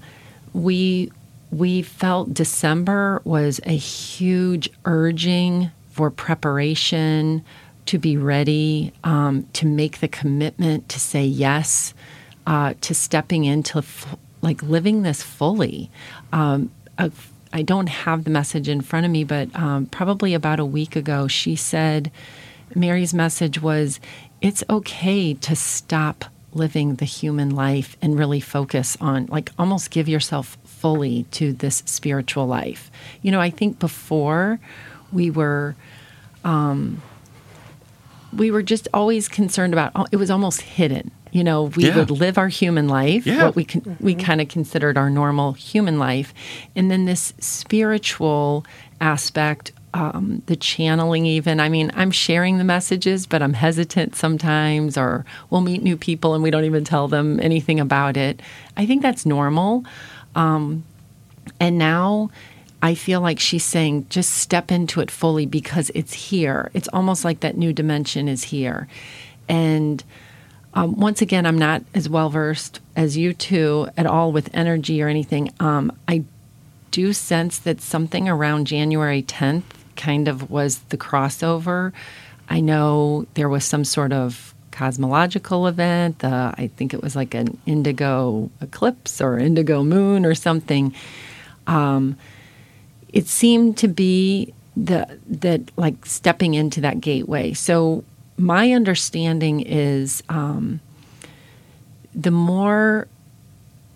we 0.53 1.11
we 1.50 1.83
felt 1.83 2.35
December 2.35 3.21
was 3.25 3.61
a 3.64 3.76
huge 3.76 4.71
urging 4.85 5.71
for 5.90 6.11
preparation 6.11 7.45
to 7.87 7.99
be 7.99 8.17
ready, 8.17 8.93
um, 9.02 9.47
to 9.55 9.67
make 9.67 10.00
the 10.00 10.09
commitment 10.09 10.88
to 10.90 11.00
say 11.00 11.25
yes, 11.25 11.95
uh, 12.47 12.75
to 12.83 12.95
stepping 12.95 13.45
into 13.45 13.78
f- 13.78 14.17
like 14.43 14.62
living 14.62 15.02
this 15.02 15.23
fully. 15.23 15.90
Um, 16.33 16.71
a- 16.99 17.11
I 17.50 17.62
don't 17.62 17.88
have 17.88 18.25
the 18.25 18.31
message 18.31 18.69
in 18.69 18.83
front 18.83 19.07
of 19.07 19.12
me, 19.12 19.25
but 19.25 19.55
um, 19.59 19.87
probably 19.87 20.35
about 20.35 20.61
a 20.61 20.67
week 20.67 20.97
ago, 20.97 21.28
she 21.28 21.57
said, 21.57 22.11
Mary's 22.75 23.14
message 23.14 23.62
was, 23.62 24.00
it's 24.43 24.62
okay 24.69 25.33
to 25.33 25.57
stop 25.57 26.26
living 26.52 26.97
the 26.97 27.07
human 27.07 27.50
life 27.50 27.97
and 28.02 28.19
really 28.19 28.40
focus 28.40 28.99
on, 29.00 29.26
like, 29.26 29.50
almost 29.59 29.90
give 29.90 30.09
yourself 30.09 30.58
fully 30.80 31.25
to 31.32 31.52
this 31.52 31.82
spiritual 31.87 32.47
life. 32.47 32.90
You 33.23 33.30
know, 33.32 33.40
I 33.40 33.50
think 33.50 33.78
before 33.78 34.58
we 35.12 35.30
were 35.30 35.75
we 38.37 38.50
were 38.50 38.62
just 38.62 38.88
always 38.92 39.28
concerned 39.28 39.73
about 39.73 39.92
it 40.12 40.16
was 40.16 40.30
almost 40.30 40.61
hidden 40.61 41.11
you 41.32 41.42
know 41.42 41.64
we 41.64 41.87
Yeah. 41.87 41.97
would 41.97 42.11
live 42.11 42.37
our 42.38 42.49
human 42.49 42.88
life 42.88 43.26
Yeah. 43.26 43.44
what 43.47 43.56
we 43.56 43.64
con- 43.64 43.97
we 44.00 44.14
kind 44.14 44.40
of 44.40 44.49
considered 44.49 44.97
our 44.99 45.08
normal 45.11 45.52
human 45.54 45.99
life 45.99 46.35
and 46.76 46.90
then 46.90 47.06
this 47.06 47.32
spiritual 47.40 48.64
aspect 49.00 49.73
um, 49.94 50.42
the 50.47 50.56
channeling 50.56 51.25
even 51.25 51.58
i 51.61 51.68
mean 51.70 51.90
i'm 51.94 52.11
sharing 52.11 52.58
the 52.58 52.64
messages 52.64 53.26
but 53.26 53.40
i'm 53.42 53.54
hesitant 53.54 54.14
sometimes 54.14 54.99
or 54.99 55.25
we'll 55.49 55.62
meet 55.62 55.82
new 55.82 55.97
people 55.97 56.35
and 56.35 56.42
we 56.42 56.50
don't 56.50 56.64
even 56.66 56.85
tell 56.85 57.08
them 57.08 57.40
anything 57.40 57.80
about 57.80 58.16
it 58.18 58.40
i 58.76 58.85
think 58.85 59.00
that's 59.00 59.25
normal 59.25 59.85
and 60.38 61.78
now 61.78 62.30
I 62.80 62.95
feel 62.95 63.21
like 63.21 63.40
she's 63.40 63.64
saying, 63.64 64.07
just 64.09 64.30
step 64.30 64.71
into 64.71 65.00
it 65.00 65.11
fully 65.11 65.47
because 65.47 65.90
it's 65.95 66.12
here. 66.12 66.71
It's 66.75 66.88
almost 66.88 67.25
like 67.25 67.40
that 67.40 67.57
new 67.57 67.73
dimension 67.73 68.28
is 68.28 68.45
here. 68.45 68.87
And 69.49 70.04
um, 70.75 70.99
once 70.99 71.21
again, 71.21 71.45
I'm 71.45 71.59
not 71.59 71.83
as 71.95 72.09
well 72.09 72.30
versed 72.30 72.80
as 72.95 73.16
you 73.16 73.35
two 73.35 73.88
at 73.97 74.07
all 74.07 74.30
with 74.30 74.50
energy 74.54 75.02
or 75.02 75.09
anything. 75.09 75.52
Um, 75.59 75.92
I 76.07 76.25
do 76.90 77.12
sense 77.12 77.59
that 77.59 77.80
something 77.80 78.28
around 78.28 78.66
January 78.66 79.23
10th 79.23 79.64
kind 79.97 80.28
of 80.28 80.50
was 80.50 80.78
the 80.90 80.97
crossover. 80.97 81.92
I 82.49 82.61
know 82.61 83.26
there 83.35 83.49
was 83.49 83.64
some 83.64 83.85
sort 83.85 84.12
of 84.12 84.54
cosmological 84.78 85.66
event. 85.66 86.16
I 86.25 86.70
think 86.76 86.88
it 86.94 87.02
was 87.02 87.14
like 87.20 87.32
an 87.35 87.49
indigo 87.66 88.50
eclipse 88.61 89.20
or 89.20 89.38
indigo 89.38 89.82
moon 89.82 90.25
or 90.25 90.35
something 90.35 90.94
it 93.12 93.26
seemed 93.26 93.76
to 93.78 93.88
be 93.88 94.52
the 94.76 95.18
that 95.26 95.61
like 95.76 96.06
stepping 96.06 96.54
into 96.54 96.80
that 96.80 97.00
gateway. 97.00 97.52
So 97.52 98.04
my 98.37 98.73
understanding 98.73 99.61
is 99.61 100.23
um, 100.28 100.80
the 102.14 102.30
more 102.30 103.08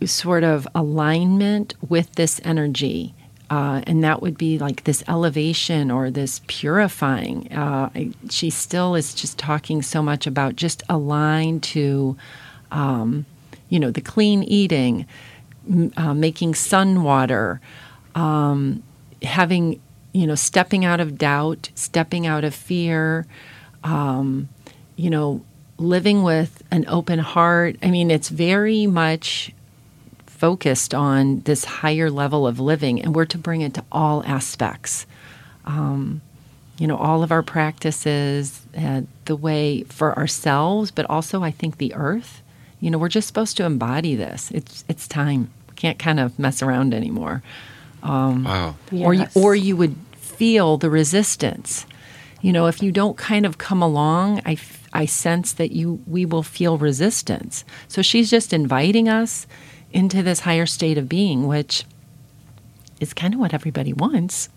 sort 0.04 0.42
of 0.42 0.66
alignment 0.74 1.74
with 1.88 2.12
this 2.14 2.40
energy. 2.44 3.14
Uh, 3.52 3.82
and 3.87 4.02
that 4.02 4.23
would 4.23 4.38
be 4.38 4.59
like 4.59 4.85
this 4.85 5.04
elevation 5.09 5.90
or 5.90 6.11
this 6.11 6.40
purifying. 6.47 7.52
Uh, 7.52 7.90
I, 7.94 8.12
she 8.30 8.49
still 8.49 8.94
is 8.94 9.12
just 9.14 9.38
talking 9.38 9.82
so 9.82 10.02
much 10.02 10.26
about 10.26 10.56
just 10.56 10.82
align 10.88 11.61
to, 11.61 12.16
um, 12.71 13.26
you 13.68 13.78
know, 13.78 13.90
the 13.90 14.00
clean 14.00 14.42
eating, 14.44 15.06
m- 15.68 15.92
uh, 15.99 16.14
making 16.14 16.54
sun 16.54 17.02
water, 17.02 17.61
having 19.23 19.80
you 20.12 20.26
know 20.26 20.35
stepping 20.35 20.85
out 20.85 21.00
of 21.00 21.18
doubt 21.18 21.71
stepping 21.75 22.26
out 22.26 22.44
of 22.44 22.54
fear 22.54 23.26
um, 23.85 24.49
you 24.97 25.11
know 25.11 25.44
living 25.78 26.23
with 26.23 26.62
an 26.71 26.85
open 26.88 27.18
heart 27.18 27.76
i 27.82 27.90
mean 27.90 28.11
it's 28.11 28.28
very 28.28 28.87
much 28.87 29.52
focused 30.46 30.92
on 30.92 31.40
this 31.50 31.62
higher 31.82 32.11
level 32.11 32.42
of 32.50 32.58
living 32.58 33.00
and 33.02 33.14
we're 33.14 33.25
to 33.34 33.38
bring 33.38 33.61
it 33.66 33.72
to 33.75 33.82
all 33.92 34.18
aspects 34.38 35.06
um, 35.66 36.20
you 36.80 36.87
know 36.88 36.96
all 36.96 37.22
of 37.22 37.30
our 37.30 37.44
practices 37.56 38.42
uh, 38.76 39.02
the 39.26 39.37
way 39.37 39.84
for 39.84 40.08
ourselves 40.18 40.90
but 40.90 41.04
also 41.08 41.37
i 41.44 41.52
think 41.61 41.72
the 41.78 41.94
earth 41.94 42.42
you 42.80 42.90
know 42.90 42.99
we're 42.99 43.14
just 43.18 43.28
supposed 43.28 43.56
to 43.56 43.64
embody 43.64 44.14
this 44.16 44.50
it's 44.50 44.84
it's 44.88 45.06
time 45.06 45.40
can't 45.76 45.99
kind 46.06 46.18
of 46.18 46.37
mess 46.44 46.61
around 46.62 46.92
anymore 46.92 47.37
wow 48.02 48.75
or 49.06 49.14
you, 49.14 49.20
Yes. 49.20 49.37
or 49.37 49.54
you 49.54 49.76
would 49.76 49.94
feel 50.16 50.76
the 50.76 50.90
resistance. 50.90 51.87
You 52.40 52.52
know, 52.52 52.66
if 52.66 52.82
you 52.82 52.90
don't 52.90 53.16
kind 53.16 53.46
of 53.46 53.58
come 53.58 53.80
along, 53.90 54.40
I 54.44 54.56
I 54.92 55.06
sense 55.06 55.52
that 55.61 55.70
you 55.70 56.00
we 56.14 56.26
will 56.26 56.42
feel 56.42 56.78
resistance. 56.78 57.64
So 57.87 58.02
she's 58.02 58.28
just 58.28 58.52
inviting 58.52 59.08
us 59.08 59.46
into 59.92 60.22
this 60.22 60.40
higher 60.40 60.66
state 60.66 60.99
of 60.99 61.08
being, 61.08 61.46
which 61.46 61.84
is 63.00 63.12
kind 63.12 63.34
of 63.34 63.40
what 63.40 63.54
everybody 63.54 63.92
wants. 63.92 64.49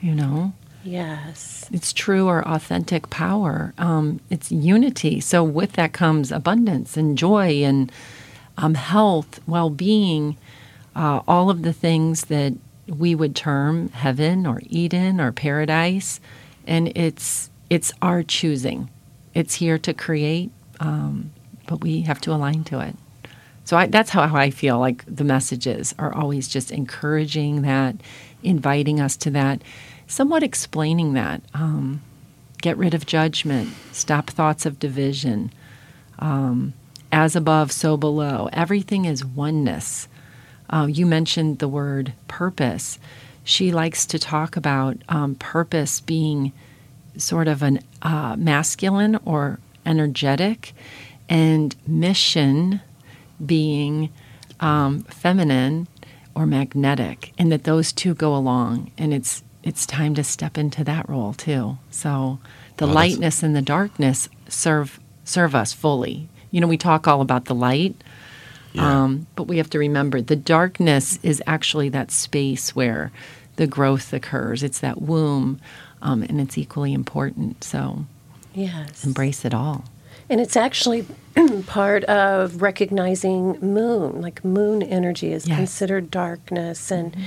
You 0.00 0.14
know, 0.14 0.52
Yes. 0.84 1.66
it's 1.72 1.92
true 1.92 2.26
or 2.26 2.46
authentic 2.46 3.08
power. 3.10 3.72
Um, 3.78 4.20
it's 4.30 4.50
unity. 4.50 5.20
So 5.20 5.44
with 5.44 5.72
that 5.74 5.92
comes 5.92 6.32
abundance 6.32 6.96
and 6.96 7.16
joy 7.16 7.62
and 7.62 7.92
um, 8.58 8.74
health, 8.74 9.40
well-being, 9.46 10.36
uh, 10.96 11.20
all 11.28 11.50
of 11.50 11.62
the 11.62 11.72
things 11.72 12.22
that 12.26 12.54
we 12.88 13.14
would 13.14 13.36
term 13.36 13.88
heaven 13.90 14.46
or 14.46 14.60
Eden 14.68 15.20
or 15.20 15.30
paradise, 15.32 16.20
and 16.66 16.88
it's 16.96 17.48
it's 17.70 17.92
our 18.02 18.22
choosing. 18.22 18.90
it's 19.34 19.54
here 19.54 19.78
to 19.78 19.94
create, 19.94 20.50
um, 20.80 21.30
but 21.66 21.80
we 21.80 22.02
have 22.02 22.20
to 22.20 22.32
align 22.34 22.64
to 22.64 22.80
it. 22.80 22.94
So 23.64 23.76
I, 23.76 23.86
that's 23.86 24.10
how, 24.10 24.26
how 24.26 24.36
I 24.36 24.50
feel 24.50 24.78
like 24.78 25.04
the 25.06 25.24
messages 25.24 25.94
are 25.98 26.14
always 26.14 26.48
just 26.48 26.70
encouraging 26.70 27.62
that, 27.62 27.96
inviting 28.42 29.00
us 29.00 29.16
to 29.18 29.30
that, 29.30 29.62
somewhat 30.06 30.42
explaining 30.42 31.12
that. 31.14 31.42
Um, 31.54 32.02
get 32.60 32.76
rid 32.76 32.94
of 32.94 33.06
judgment, 33.06 33.70
stop 33.92 34.30
thoughts 34.30 34.66
of 34.66 34.78
division. 34.78 35.52
Um, 36.18 36.74
as 37.12 37.36
above, 37.36 37.70
so 37.70 37.96
below. 37.96 38.48
Everything 38.52 39.04
is 39.04 39.24
oneness. 39.24 40.08
Uh, 40.70 40.86
you 40.88 41.04
mentioned 41.04 41.58
the 41.58 41.68
word 41.68 42.14
purpose. 42.26 42.98
She 43.44 43.70
likes 43.70 44.06
to 44.06 44.18
talk 44.18 44.56
about 44.56 44.96
um, 45.10 45.34
purpose 45.34 46.00
being 46.00 46.52
sort 47.18 47.48
of 47.48 47.62
an 47.62 47.80
uh, 48.00 48.36
masculine 48.38 49.18
or 49.26 49.60
energetic, 49.84 50.72
and 51.28 51.76
mission 51.86 52.80
being 53.44 54.10
um, 54.60 55.02
feminine 55.04 55.88
or 56.34 56.46
magnetic, 56.46 57.32
and 57.38 57.52
that 57.52 57.64
those 57.64 57.92
two 57.92 58.14
go 58.14 58.34
along. 58.34 58.90
And 58.96 59.12
it's 59.12 59.42
it's 59.62 59.86
time 59.86 60.14
to 60.14 60.24
step 60.24 60.58
into 60.58 60.82
that 60.84 61.08
role 61.08 61.32
too. 61.34 61.78
So 61.90 62.38
the 62.78 62.86
well, 62.86 62.94
lightness 62.94 63.42
and 63.42 63.54
the 63.54 63.62
darkness 63.62 64.28
serve 64.48 64.98
serve 65.24 65.54
us 65.54 65.72
fully. 65.72 66.28
You 66.50 66.60
know, 66.60 66.66
we 66.66 66.76
talk 66.76 67.08
all 67.08 67.20
about 67.20 67.46
the 67.46 67.54
light, 67.54 67.94
yeah. 68.72 69.02
um, 69.02 69.26
but 69.36 69.44
we 69.44 69.58
have 69.58 69.70
to 69.70 69.78
remember 69.78 70.20
the 70.20 70.36
darkness 70.36 71.18
is 71.22 71.42
actually 71.46 71.88
that 71.90 72.10
space 72.10 72.74
where 72.74 73.10
the 73.56 73.66
growth 73.66 74.12
occurs. 74.12 74.62
It's 74.62 74.80
that 74.80 75.00
womb, 75.00 75.60
um, 76.02 76.22
and 76.22 76.40
it's 76.40 76.58
equally 76.58 76.92
important. 76.92 77.64
So, 77.64 78.04
yes, 78.54 79.04
embrace 79.04 79.44
it 79.44 79.54
all. 79.54 79.84
And 80.32 80.40
it's 80.40 80.56
actually 80.56 81.04
part 81.66 82.04
of 82.04 82.62
recognizing 82.62 83.60
moon, 83.60 84.22
like 84.22 84.42
moon 84.42 84.82
energy 84.82 85.30
is 85.30 85.46
yes. 85.46 85.58
considered 85.58 86.10
darkness, 86.10 86.90
and 86.90 87.12
mm-hmm. 87.12 87.24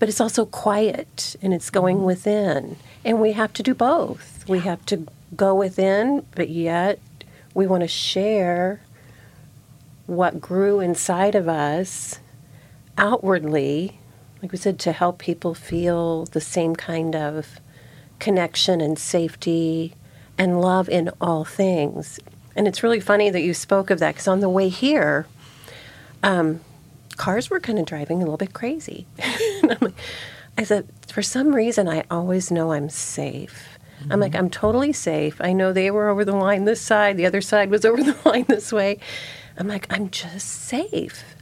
but 0.00 0.08
it's 0.08 0.20
also 0.20 0.44
quiet 0.44 1.36
and 1.40 1.54
it's 1.54 1.70
going 1.70 1.98
mm-hmm. 1.98 2.06
within, 2.06 2.76
and 3.04 3.20
we 3.20 3.30
have 3.34 3.52
to 3.52 3.62
do 3.62 3.76
both. 3.76 4.42
Yeah. 4.44 4.52
We 4.54 4.58
have 4.62 4.84
to 4.86 5.06
go 5.36 5.54
within, 5.54 6.26
but 6.34 6.48
yet 6.48 6.98
we 7.54 7.68
want 7.68 7.82
to 7.82 7.88
share 7.88 8.80
what 10.06 10.40
grew 10.40 10.80
inside 10.80 11.36
of 11.36 11.48
us 11.48 12.18
outwardly, 12.96 14.00
like 14.42 14.50
we 14.50 14.58
said, 14.58 14.80
to 14.80 14.90
help 14.90 15.20
people 15.20 15.54
feel 15.54 16.24
the 16.24 16.40
same 16.40 16.74
kind 16.74 17.14
of 17.14 17.60
connection 18.18 18.80
and 18.80 18.98
safety 18.98 19.94
and 20.36 20.60
love 20.60 20.88
in 20.88 21.10
all 21.20 21.44
things. 21.44 22.18
And 22.58 22.66
it's 22.66 22.82
really 22.82 22.98
funny 22.98 23.30
that 23.30 23.42
you 23.42 23.54
spoke 23.54 23.88
of 23.88 24.00
that 24.00 24.14
because 24.14 24.26
on 24.26 24.40
the 24.40 24.48
way 24.48 24.68
here, 24.68 25.28
um, 26.24 26.60
cars 27.16 27.50
were 27.50 27.60
kind 27.60 27.78
of 27.78 27.84
driving 27.84 28.16
a 28.16 28.24
little 28.24 28.36
bit 28.36 28.52
crazy. 28.52 29.06
like, 29.62 29.94
I 30.58 30.64
said, 30.64 30.88
for 31.06 31.22
some 31.22 31.54
reason, 31.54 31.88
I 31.88 32.02
always 32.10 32.50
know 32.50 32.72
I'm 32.72 32.90
safe. 32.90 33.78
Mm-hmm. 34.00 34.12
I'm 34.12 34.18
like, 34.18 34.34
I'm 34.34 34.50
totally 34.50 34.92
safe. 34.92 35.40
I 35.40 35.52
know 35.52 35.72
they 35.72 35.92
were 35.92 36.08
over 36.08 36.24
the 36.24 36.34
line 36.34 36.64
this 36.64 36.80
side, 36.80 37.16
the 37.16 37.26
other 37.26 37.40
side 37.40 37.70
was 37.70 37.84
over 37.84 38.02
the 38.02 38.16
line 38.28 38.46
this 38.48 38.72
way. 38.72 38.98
I'm 39.56 39.68
like, 39.68 39.86
I'm 39.88 40.10
just 40.10 40.48
safe. 40.48 41.36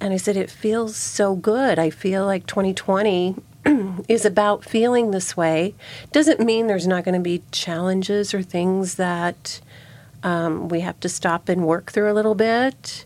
And 0.00 0.12
I 0.12 0.16
said, 0.16 0.36
it 0.36 0.50
feels 0.50 0.96
so 0.96 1.36
good. 1.36 1.78
I 1.78 1.90
feel 1.90 2.26
like 2.26 2.44
2020 2.48 3.36
is 4.08 4.24
about 4.24 4.64
feeling 4.64 5.12
this 5.12 5.36
way. 5.36 5.76
Doesn't 6.10 6.40
mean 6.40 6.66
there's 6.66 6.88
not 6.88 7.04
going 7.04 7.14
to 7.14 7.20
be 7.20 7.44
challenges 7.52 8.34
or 8.34 8.42
things 8.42 8.96
that 8.96 9.60
um, 10.22 10.68
we 10.68 10.80
have 10.80 10.98
to 11.00 11.08
stop 11.08 11.48
and 11.48 11.66
work 11.66 11.92
through 11.92 12.10
a 12.10 12.14
little 12.14 12.34
bit, 12.34 13.04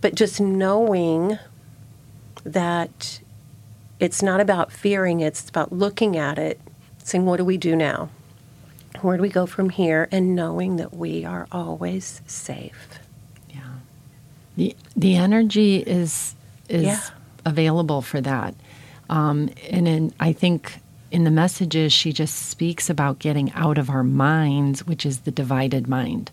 but 0.00 0.14
just 0.14 0.40
knowing 0.40 1.38
that 2.44 3.20
it's 3.98 4.22
not 4.22 4.40
about 4.40 4.72
fearing, 4.72 5.20
it, 5.20 5.26
it's 5.26 5.48
about 5.48 5.72
looking 5.72 6.16
at 6.16 6.38
it, 6.38 6.60
saying, 6.98 7.26
What 7.26 7.36
do 7.36 7.44
we 7.44 7.56
do 7.56 7.76
now? 7.76 8.10
Where 9.02 9.16
do 9.16 9.22
we 9.22 9.28
go 9.28 9.46
from 9.46 9.70
here? 9.70 10.08
And 10.10 10.34
knowing 10.34 10.76
that 10.76 10.94
we 10.94 11.24
are 11.24 11.46
always 11.52 12.20
safe. 12.26 12.98
Yeah. 13.48 13.60
The, 14.56 14.76
the 14.96 15.16
energy 15.16 15.76
is, 15.76 16.34
is 16.68 16.84
yeah. 16.84 17.00
available 17.44 18.02
for 18.02 18.20
that. 18.20 18.54
Um, 19.08 19.50
and 19.70 19.88
in, 19.88 20.14
I 20.20 20.32
think 20.32 20.80
in 21.10 21.24
the 21.24 21.30
messages, 21.30 21.92
she 21.92 22.12
just 22.12 22.48
speaks 22.48 22.90
about 22.90 23.18
getting 23.18 23.52
out 23.52 23.78
of 23.78 23.90
our 23.90 24.04
minds, 24.04 24.86
which 24.86 25.04
is 25.06 25.20
the 25.20 25.30
divided 25.30 25.88
mind. 25.88 26.30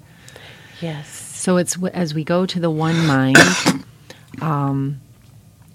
Yes. 0.81 1.07
So 1.09 1.57
it's 1.57 1.77
as 1.93 2.13
we 2.13 2.23
go 2.23 2.45
to 2.45 2.59
the 2.59 2.69
one 2.69 3.05
mind, 3.05 3.37
um, 4.41 4.99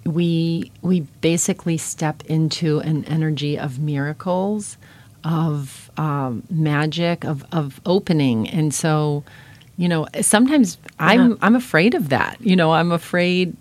we 0.05 0.71
we 0.81 1.01
basically 1.21 1.77
step 1.77 2.23
into 2.25 2.79
an 2.79 3.05
energy 3.05 3.57
of 3.57 3.79
miracles, 3.79 4.77
of 5.23 5.89
um, 5.97 6.43
magic, 6.49 7.23
of 7.23 7.45
of 7.51 7.81
opening, 7.85 8.49
and 8.49 8.73
so, 8.73 9.23
you 9.77 9.87
know, 9.87 10.07
sometimes 10.21 10.77
I'm 10.99 11.31
yeah. 11.31 11.37
I'm 11.41 11.55
afraid 11.55 11.95
of 11.95 12.09
that. 12.09 12.37
You 12.39 12.55
know, 12.55 12.73
I'm 12.73 12.91
afraid 12.91 13.55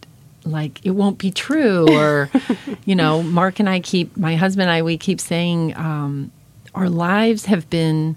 like 0.45 0.85
it 0.85 0.91
won't 0.91 1.19
be 1.19 1.31
true, 1.31 1.87
or 1.97 2.31
you 2.85 2.95
know, 2.95 3.23
Mark 3.23 3.61
and 3.61 3.69
I 3.69 3.81
keep 3.81 4.17
my 4.17 4.37
husband 4.37 4.63
and 4.69 4.73
I 4.73 4.83
we 4.83 4.99
keep 4.99 5.21
saying 5.21 5.77
um, 5.77 6.33
our 6.75 6.89
lives 6.89 7.47
have 7.47 7.71
been 7.71 8.17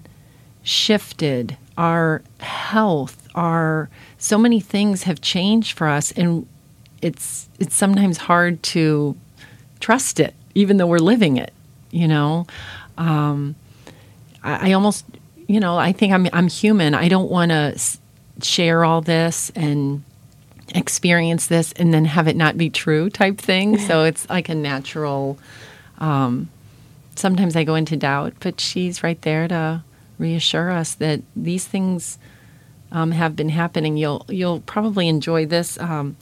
shifted 0.62 1.56
our 1.76 2.22
health, 2.40 3.28
our 3.34 3.88
so 4.18 4.38
many 4.38 4.60
things 4.60 5.04
have 5.04 5.20
changed 5.20 5.76
for 5.76 5.88
us, 5.88 6.12
and 6.12 6.46
it's 7.02 7.48
it's 7.58 7.74
sometimes 7.74 8.16
hard 8.16 8.62
to 8.64 9.16
trust 9.80 10.18
it, 10.20 10.34
even 10.54 10.76
though 10.76 10.86
we're 10.86 10.98
living 10.98 11.36
it. 11.36 11.52
You 11.90 12.08
know, 12.08 12.46
um, 12.98 13.54
I, 14.42 14.70
I, 14.70 14.72
almost, 14.72 15.04
you 15.46 15.60
know, 15.60 15.78
I 15.78 15.92
think 15.92 16.12
I'm 16.12 16.28
I'm 16.32 16.48
human. 16.48 16.94
I 16.94 17.08
don't 17.08 17.30
want 17.30 17.50
to 17.50 17.72
s- 17.74 18.00
share 18.42 18.84
all 18.84 19.00
this 19.00 19.50
and 19.54 20.02
experience 20.74 21.46
this 21.46 21.72
and 21.72 21.94
then 21.94 22.04
have 22.04 22.26
it 22.26 22.36
not 22.36 22.58
be 22.58 22.68
true 22.68 23.08
type 23.08 23.38
thing. 23.38 23.78
so 23.78 24.04
it's 24.10 24.28
like 24.28 24.48
a 24.48 24.54
natural. 24.54 25.38
Um, 25.98 26.50
sometimes 27.14 27.56
I 27.56 27.64
go 27.64 27.74
into 27.74 27.96
doubt, 27.96 28.34
but 28.40 28.60
she's 28.60 29.02
right 29.02 29.20
there 29.22 29.48
to 29.48 29.82
reassure 30.18 30.70
us 30.70 30.94
that 30.94 31.22
these 31.34 31.66
things 31.66 32.18
um, 32.92 33.10
have 33.12 33.36
been 33.36 33.48
happening. 33.50 33.96
You'll 33.96 34.24
you'll 34.28 34.60
probably 34.60 35.08
enjoy 35.08 35.46
this. 35.46 35.78
Um, 35.78 36.16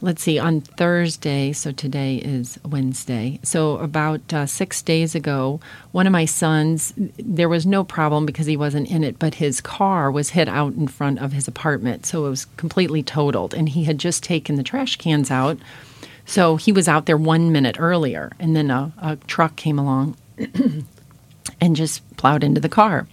let's 0.00 0.22
see, 0.22 0.38
on 0.38 0.60
Thursday, 0.60 1.52
so 1.52 1.72
today 1.72 2.16
is 2.16 2.58
Wednesday. 2.64 3.40
So, 3.42 3.78
about 3.78 4.32
uh, 4.32 4.46
six 4.46 4.82
days 4.82 5.14
ago, 5.14 5.60
one 5.92 6.06
of 6.06 6.12
my 6.12 6.24
sons, 6.24 6.92
there 6.96 7.48
was 7.48 7.66
no 7.66 7.84
problem 7.84 8.26
because 8.26 8.46
he 8.46 8.56
wasn't 8.56 8.90
in 8.90 9.04
it, 9.04 9.18
but 9.18 9.34
his 9.34 9.60
car 9.60 10.10
was 10.10 10.30
hit 10.30 10.48
out 10.48 10.74
in 10.74 10.88
front 10.88 11.18
of 11.20 11.32
his 11.32 11.48
apartment. 11.48 12.06
So, 12.06 12.26
it 12.26 12.30
was 12.30 12.44
completely 12.56 13.02
totaled. 13.02 13.54
And 13.54 13.68
he 13.68 13.84
had 13.84 13.98
just 13.98 14.22
taken 14.22 14.56
the 14.56 14.62
trash 14.62 14.96
cans 14.96 15.30
out. 15.30 15.58
So, 16.24 16.56
he 16.56 16.72
was 16.72 16.88
out 16.88 17.06
there 17.06 17.16
one 17.16 17.52
minute 17.52 17.76
earlier. 17.78 18.32
And 18.38 18.54
then 18.54 18.70
a, 18.70 18.92
a 18.98 19.16
truck 19.16 19.56
came 19.56 19.78
along 19.78 20.16
and 21.60 21.76
just 21.76 22.02
plowed 22.16 22.44
into 22.44 22.60
the 22.60 22.68
car. 22.68 23.06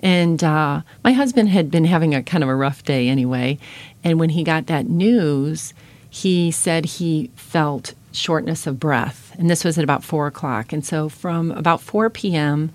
And 0.00 0.42
uh, 0.44 0.82
my 1.02 1.12
husband 1.12 1.48
had 1.48 1.70
been 1.70 1.84
having 1.84 2.14
a 2.14 2.22
kind 2.22 2.42
of 2.42 2.48
a 2.48 2.54
rough 2.54 2.84
day 2.84 3.08
anyway. 3.08 3.58
And 4.04 4.20
when 4.20 4.30
he 4.30 4.44
got 4.44 4.66
that 4.66 4.88
news, 4.88 5.74
he 6.08 6.50
said 6.50 6.84
he 6.84 7.30
felt 7.34 7.94
shortness 8.12 8.66
of 8.66 8.80
breath. 8.80 9.34
And 9.38 9.50
this 9.50 9.64
was 9.64 9.76
at 9.76 9.84
about 9.84 10.04
four 10.04 10.26
o'clock. 10.26 10.72
And 10.72 10.84
so 10.84 11.08
from 11.08 11.50
about 11.52 11.80
4 11.80 12.10
p.m. 12.10 12.70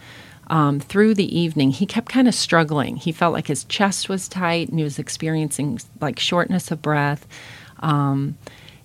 Um, 0.48 0.80
through 0.80 1.16
the 1.16 1.38
evening, 1.38 1.72
he 1.72 1.86
kept 1.86 2.10
kind 2.10 2.28
of 2.28 2.36
struggling. 2.36 2.98
He 2.98 3.12
felt 3.12 3.34
like 3.34 3.48
his 3.48 3.64
chest 3.66 4.10
was 4.10 4.28
tight 4.28 4.70
and 4.70 4.78
he 4.78 4.84
was 4.84 5.00
experiencing 5.00 5.80
like 6.02 6.20
shortness 6.20 6.72
of 6.72 6.82
breath. 6.82 7.26
Um, 7.80 8.38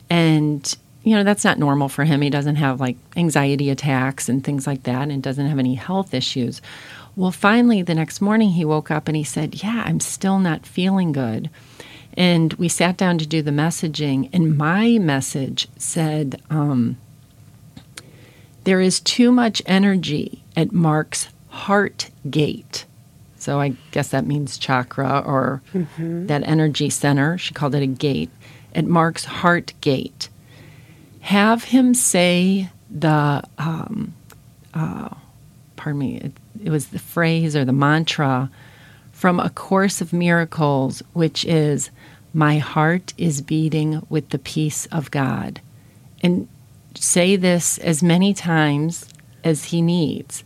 and 0.09 0.77
you 1.09 1.15
know, 1.17 1.25
that's 1.25 1.45
not 1.45 1.59
normal 1.59 1.89
for 1.89 2.05
him. 2.05 2.21
He 2.21 2.29
doesn't 2.29 2.57
have 2.57 2.81
like 2.81 2.99
anxiety 3.17 3.71
attacks 3.71 4.29
and 4.29 4.45
things 4.45 4.67
like 4.67 4.83
that 4.83 5.09
and 5.09 5.23
doesn't 5.23 5.47
have 5.47 5.59
any 5.59 5.75
health 5.75 6.13
issues. 6.13 6.61
Well, 7.17 7.31
finally, 7.31 7.81
the 7.81 7.95
next 7.95 8.21
morning 8.21 8.51
he 8.51 8.65
woke 8.67 8.91
up 8.91 9.09
and 9.09 9.17
he 9.17 9.25
said, 9.25 9.63
Yeah, 9.63 9.85
I'm 9.87 10.01
still 10.01 10.39
not 10.39 10.67
feeling 10.67 11.13
good. 11.13 11.49
And 12.13 12.53
we 12.55 12.69
sat 12.69 12.99
down 12.99 13.17
to 13.19 13.27
do 13.27 13.41
the 13.41 13.51
messaging, 13.51 14.29
and 14.35 14.59
my 14.59 14.99
message 14.99 15.69
said, 15.79 16.43
um, 16.51 16.99
There 18.65 18.83
is 18.83 19.01
too 19.01 19.33
much 19.33 19.63
energy 19.65 20.45
at 20.57 20.73
Mark's 20.73 21.29
heart 21.49 22.11
gate. 22.29 22.85
So 23.37 23.61
I 23.61 23.77
guess 23.93 24.09
that 24.09 24.27
means 24.27 24.59
chakra 24.59 25.23
or 25.25 25.63
mm-hmm. 25.73 26.27
that 26.27 26.43
energy 26.43 26.91
center. 26.91 27.39
She 27.39 27.55
called 27.55 27.75
it 27.75 27.83
a 27.83 27.87
gate 27.87 28.31
at 28.75 28.85
Mark's 28.85 29.25
heart 29.25 29.73
gate 29.81 30.29
have 31.29 31.65
him 31.65 31.93
say 31.93 32.71
the, 32.91 33.43
um, 33.59 34.15
uh, 34.73 35.11
pardon 35.77 35.99
me, 35.99 36.17
it, 36.17 36.33
it 36.65 36.71
was 36.71 36.87
the 36.87 36.99
phrase 36.99 37.55
or 37.55 37.67
the 37.67 37.73
mantra 37.73 38.51
from 39.13 39.39
A 39.39 39.51
Course 39.51 40.01
of 40.01 40.15
Miracles, 40.15 41.03
which 41.13 41.45
is 41.45 41.91
My 42.33 42.57
heart 42.57 43.13
is 43.19 43.43
beating 43.43 44.07
with 44.09 44.31
the 44.31 44.39
peace 44.39 44.87
of 44.87 45.11
God. 45.11 45.61
And 46.23 46.49
say 46.95 47.37
this 47.37 47.77
as 47.77 48.03
many 48.03 48.33
times 48.33 49.07
as 49.45 49.65
he 49.65 49.83
needs. 49.83 50.45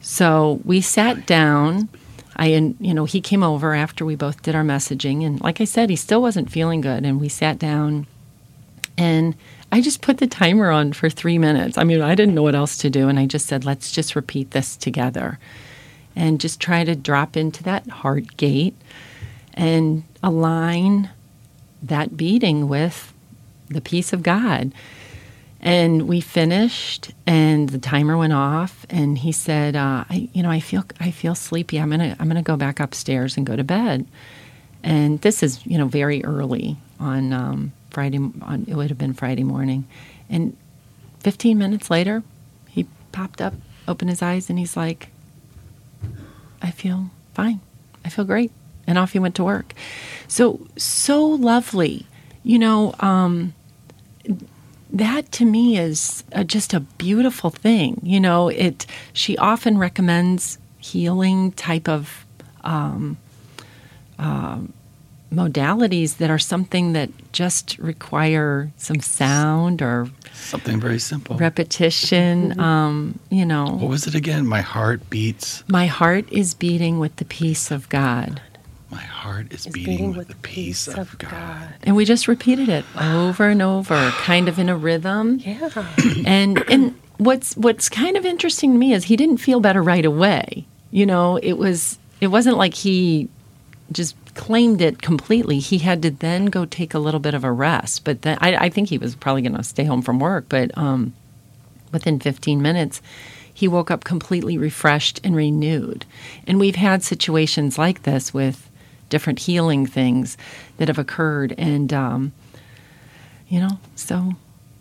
So 0.00 0.62
we 0.64 0.80
sat 0.80 1.26
down. 1.26 1.90
I, 2.34 2.46
you 2.80 2.94
know, 2.94 3.04
he 3.04 3.20
came 3.20 3.42
over 3.42 3.74
after 3.74 4.06
we 4.06 4.16
both 4.16 4.40
did 4.42 4.54
our 4.54 4.64
messaging, 4.64 5.26
and 5.26 5.38
like 5.42 5.60
I 5.60 5.64
said, 5.64 5.90
he 5.90 5.96
still 5.96 6.22
wasn't 6.22 6.50
feeling 6.50 6.80
good. 6.80 7.04
And 7.04 7.20
we 7.20 7.28
sat 7.28 7.58
down, 7.58 8.06
and 8.96 9.34
I 9.70 9.80
just 9.80 10.00
put 10.00 10.18
the 10.18 10.26
timer 10.26 10.70
on 10.70 10.92
for 10.92 11.10
three 11.10 11.38
minutes. 11.38 11.76
I 11.76 11.84
mean, 11.84 12.00
I 12.00 12.14
didn't 12.14 12.34
know 12.34 12.42
what 12.42 12.54
else 12.54 12.76
to 12.78 12.90
do, 12.90 13.08
and 13.08 13.18
I 13.18 13.26
just 13.26 13.46
said, 13.46 13.64
"Let's 13.64 13.92
just 13.92 14.16
repeat 14.16 14.52
this 14.52 14.76
together," 14.76 15.38
and 16.16 16.40
just 16.40 16.60
try 16.60 16.84
to 16.84 16.96
drop 16.96 17.36
into 17.36 17.62
that 17.64 17.86
heart 17.88 18.36
gate 18.36 18.74
and 19.54 20.04
align 20.22 21.10
that 21.82 22.16
beating 22.16 22.68
with 22.68 23.12
the 23.68 23.80
peace 23.80 24.12
of 24.12 24.22
God. 24.22 24.72
And 25.60 26.06
we 26.08 26.20
finished, 26.20 27.12
and 27.26 27.68
the 27.68 27.78
timer 27.78 28.16
went 28.16 28.32
off. 28.32 28.86
And 28.88 29.18
he 29.18 29.32
said, 29.32 29.76
uh, 29.76 30.04
I, 30.08 30.28
"You 30.32 30.42
know, 30.42 30.50
I 30.50 30.60
feel 30.60 30.84
I 31.00 31.10
feel 31.10 31.34
sleepy. 31.34 31.78
I'm 31.78 31.90
gonna 31.90 32.16
I'm 32.18 32.28
gonna 32.28 32.42
go 32.42 32.56
back 32.56 32.80
upstairs 32.80 33.36
and 33.36 33.44
go 33.44 33.56
to 33.56 33.64
bed." 33.64 34.06
And 34.82 35.20
this 35.20 35.42
is 35.42 35.64
you 35.66 35.76
know 35.76 35.88
very 35.88 36.24
early 36.24 36.76
on 37.00 37.32
um, 37.32 37.72
Friday. 37.98 38.18
On 38.18 38.64
it 38.68 38.76
would 38.76 38.90
have 38.90 38.98
been 38.98 39.12
Friday 39.12 39.42
morning, 39.42 39.84
and 40.30 40.56
15 41.18 41.58
minutes 41.58 41.90
later, 41.90 42.22
he 42.68 42.86
popped 43.10 43.40
up, 43.40 43.54
opened 43.88 44.08
his 44.10 44.22
eyes, 44.22 44.48
and 44.48 44.56
he's 44.56 44.76
like, 44.76 45.08
"I 46.62 46.70
feel 46.70 47.10
fine. 47.34 47.58
I 48.04 48.08
feel 48.08 48.24
great." 48.24 48.52
And 48.86 48.98
off 48.98 49.14
he 49.14 49.18
went 49.18 49.34
to 49.34 49.42
work. 49.42 49.74
So 50.28 50.60
so 50.76 51.26
lovely, 51.26 52.06
you 52.44 52.56
know. 52.60 52.94
Um, 53.00 53.54
that 54.90 55.32
to 55.32 55.44
me 55.44 55.76
is 55.76 56.22
a, 56.30 56.44
just 56.44 56.72
a 56.72 56.80
beautiful 56.80 57.50
thing. 57.50 58.00
You 58.04 58.20
know, 58.20 58.46
it. 58.46 58.86
She 59.12 59.36
often 59.38 59.76
recommends 59.76 60.58
healing 60.78 61.50
type 61.50 61.88
of 61.88 62.24
um, 62.62 63.16
uh, 64.20 64.60
modalities 65.32 66.16
that 66.16 66.30
are 66.30 66.38
something 66.38 66.94
that 66.94 67.10
just 67.32 67.78
require 67.78 68.70
some 68.76 69.00
sound 69.00 69.82
or 69.82 70.08
something 70.32 70.80
very 70.80 70.98
simple 70.98 71.36
repetition. 71.36 72.58
Um, 72.68 73.18
you 73.30 73.44
know, 73.46 73.66
what 73.66 73.88
was 73.88 74.06
it 74.06 74.14
again? 74.14 74.46
My 74.46 74.60
heart 74.60 75.08
beats. 75.10 75.62
My 75.68 75.86
heart 75.86 76.30
is 76.32 76.54
beating 76.54 76.98
with 76.98 77.16
the 77.16 77.24
peace 77.24 77.70
of 77.70 77.88
God. 77.88 78.40
My 78.90 79.02
heart 79.02 79.52
is, 79.52 79.66
is 79.66 79.72
beating, 79.72 79.92
beating, 79.92 80.16
with, 80.16 80.28
the 80.28 80.34
peace, 80.36 80.88
of, 80.88 80.98
of 80.98 81.18
God. 81.18 81.30
God. 81.30 81.74
And 81.82 81.94
we 81.94 82.04
just 82.04 82.26
repeated 82.26 82.68
it 82.68 82.84
over 83.00 83.48
and 83.48 83.62
over, 83.62 84.10
kind 84.16 84.48
of 84.48 84.58
in 84.58 84.68
a 84.68 84.76
rhythm. 84.76 85.38
Yeah. 85.38 85.68
And 86.26 86.64
and 86.70 86.98
what's 87.18 87.56
what's 87.56 87.88
kind 87.88 88.16
of 88.16 88.24
interesting 88.24 88.72
to 88.72 88.78
me 88.78 88.92
is 88.92 89.04
he 89.04 89.16
didn't 89.16 89.38
feel 89.38 89.60
better 89.60 89.82
right 89.82 90.04
away. 90.04 90.66
You 90.90 91.06
know, 91.06 91.36
it 91.36 91.54
was 91.54 91.98
it 92.20 92.28
wasn't 92.28 92.56
like 92.56 92.74
he 92.74 93.28
just 93.92 94.16
claimed 94.38 94.80
it 94.80 95.02
completely. 95.02 95.58
He 95.58 95.78
had 95.78 96.00
to 96.02 96.12
then 96.12 96.46
go 96.46 96.64
take 96.64 96.94
a 96.94 97.00
little 97.00 97.18
bit 97.18 97.34
of 97.34 97.42
a 97.42 97.50
rest. 97.50 98.04
But 98.04 98.22
then 98.22 98.38
I, 98.40 98.54
I 98.56 98.68
think 98.70 98.88
he 98.88 98.96
was 98.96 99.16
probably 99.16 99.42
going 99.42 99.56
to 99.56 99.64
stay 99.64 99.82
home 99.82 100.00
from 100.00 100.20
work. 100.20 100.46
But 100.48 100.70
um, 100.78 101.12
within 101.92 102.20
15 102.20 102.62
minutes, 102.62 103.02
he 103.52 103.66
woke 103.66 103.90
up 103.90 104.04
completely 104.04 104.56
refreshed 104.56 105.20
and 105.24 105.34
renewed. 105.34 106.06
And 106.46 106.60
we've 106.60 106.76
had 106.76 107.02
situations 107.02 107.78
like 107.78 108.04
this 108.04 108.32
with 108.32 108.70
different 109.08 109.40
healing 109.40 109.86
things 109.86 110.38
that 110.76 110.86
have 110.86 110.98
occurred. 110.98 111.52
And, 111.58 111.92
um, 111.92 112.32
you 113.48 113.58
know, 113.58 113.80
so 113.96 114.34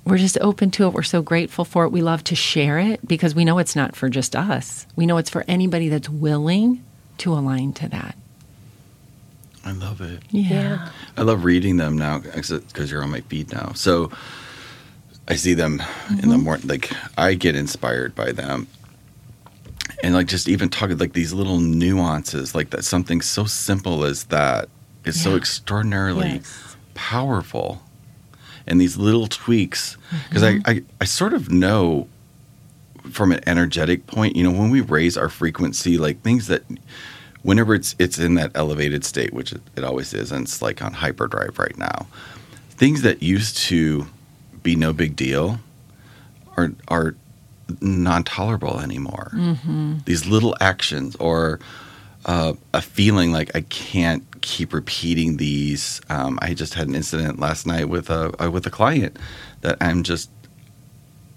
we're 0.05 0.19
just 0.19 0.37
open 0.39 0.69
to 0.71 0.85
it. 0.85 0.93
We're 0.93 1.01
so 1.01 1.23
grateful 1.23 1.65
for 1.65 1.83
it. 1.83 1.91
We 1.91 2.03
love 2.03 2.23
to 2.25 2.35
share 2.35 2.77
it 2.77 3.05
because 3.07 3.33
we 3.33 3.43
know 3.43 3.57
it's 3.57 3.75
not 3.75 3.95
for 3.95 4.07
just 4.07 4.35
us. 4.35 4.85
We 4.95 5.07
know 5.07 5.17
it's 5.17 5.31
for 5.31 5.43
anybody 5.47 5.89
that's 5.89 6.09
willing 6.09 6.83
to 7.17 7.33
align 7.33 7.73
to 7.73 7.89
that. 7.89 8.15
I 9.67 9.71
love 9.71 10.01
it. 10.01 10.23
Yeah. 10.31 10.49
yeah. 10.49 10.89
I 11.17 11.21
love 11.23 11.43
reading 11.43 11.77
them 11.77 11.97
now 11.97 12.19
because 12.19 12.91
you're 12.91 13.03
on 13.03 13.11
my 13.11 13.21
feed 13.21 13.51
now. 13.51 13.73
So 13.73 14.11
I 15.27 15.35
see 15.35 15.53
them 15.53 15.79
mm-hmm. 15.79 16.19
in 16.19 16.29
the 16.29 16.35
mm-hmm. 16.35 16.43
morning. 16.43 16.67
Like 16.67 16.91
I 17.17 17.33
get 17.33 17.55
inspired 17.55 18.15
by 18.15 18.31
them 18.31 18.67
and 20.03 20.13
like 20.13 20.27
just 20.27 20.47
even 20.47 20.69
talking 20.69 20.97
like 20.97 21.13
these 21.13 21.33
little 21.33 21.59
nuances 21.59 22.53
like 22.53 22.69
that 22.71 22.83
something 22.83 23.21
so 23.21 23.45
simple 23.45 24.03
as 24.03 24.25
that 24.25 24.69
is 25.05 25.17
yeah. 25.17 25.23
so 25.31 25.35
extraordinarily 25.35 26.29
yes. 26.29 26.75
powerful 26.93 27.81
and 28.65 28.79
these 28.79 28.97
little 28.97 29.27
tweaks 29.27 29.97
because 30.29 30.43
mm-hmm. 30.43 30.61
I, 30.69 30.71
I 30.73 30.83
i 31.01 31.05
sort 31.05 31.33
of 31.33 31.51
know 31.51 32.07
from 33.11 33.31
an 33.31 33.39
energetic 33.47 34.05
point 34.07 34.35
you 34.35 34.43
know 34.43 34.51
when 34.51 34.69
we 34.69 34.81
raise 34.81 35.17
our 35.17 35.29
frequency 35.29 35.97
like 35.97 36.21
things 36.21 36.47
that 36.47 36.63
whenever 37.47 37.73
it's 37.73 37.95
it's 37.97 38.19
in 38.19 38.35
that 38.35 38.51
elevated 38.55 39.05
state 39.05 39.33
which 39.33 39.53
it, 39.53 39.83
always 39.83 40.13
is 40.13 40.31
and 40.31 40.43
it's 40.43 40.61
like 40.61 40.81
on 40.81 40.93
hyperdrive 40.93 41.57
right 41.57 41.77
now 41.77 42.07
things 42.69 43.01
that 43.01 43.23
used 43.23 43.57
to 43.57 44.05
be 44.63 44.75
no 44.75 44.91
big 44.91 45.15
deal 45.15 45.59
are 46.57 46.73
are 46.87 47.15
non 47.81 48.23
tolerable 48.23 48.79
anymore. 48.79 49.31
Mm-hmm. 49.33 49.97
These 50.05 50.25
little 50.25 50.55
actions 50.59 51.15
or 51.17 51.59
uh, 52.25 52.53
a 52.73 52.81
feeling 52.81 53.31
like 53.31 53.55
I 53.55 53.61
can't 53.61 54.23
keep 54.41 54.73
repeating 54.73 55.37
these. 55.37 56.01
Um, 56.09 56.37
I 56.41 56.53
just 56.53 56.73
had 56.73 56.87
an 56.87 56.95
incident 56.95 57.39
last 57.39 57.65
night 57.65 57.89
with 57.89 58.09
a 58.09 58.43
uh, 58.43 58.49
with 58.49 58.65
a 58.65 58.69
client 58.69 59.17
that 59.61 59.77
I'm 59.81 60.03
just 60.03 60.29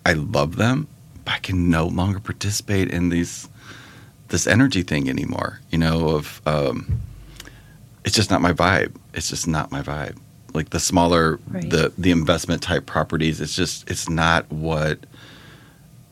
I 0.05 0.14
love 0.14 0.57
them, 0.57 0.88
but 1.25 1.35
I 1.35 1.38
can 1.38 1.70
no 1.70 1.87
longer 1.87 2.20
participate 2.20 2.90
in 2.90 3.11
these 3.11 3.49
this 4.31 4.47
energy 4.47 4.83
thing 4.83 5.09
anymore. 5.09 5.61
You 5.71 5.79
know, 5.79 6.09
of 6.11 6.40
um, 6.47 7.01
it's 8.05 8.14
just 8.14 8.31
not 8.31 8.40
my 8.40 8.53
vibe. 8.53 8.97
It's 9.14 9.29
just 9.29 9.47
not 9.47 9.71
my 9.71 9.83
vibe. 9.83 10.19
Like 10.55 10.71
the 10.71 10.81
smaller 10.81 11.38
right. 11.49 11.69
the 11.69 11.93
the 11.97 12.11
investment 12.11 12.62
type 12.62 12.87
properties, 12.87 13.40
it's 13.40 13.55
just 13.55 13.88
it's 13.88 14.09
not 14.09 14.51
what 14.51 14.99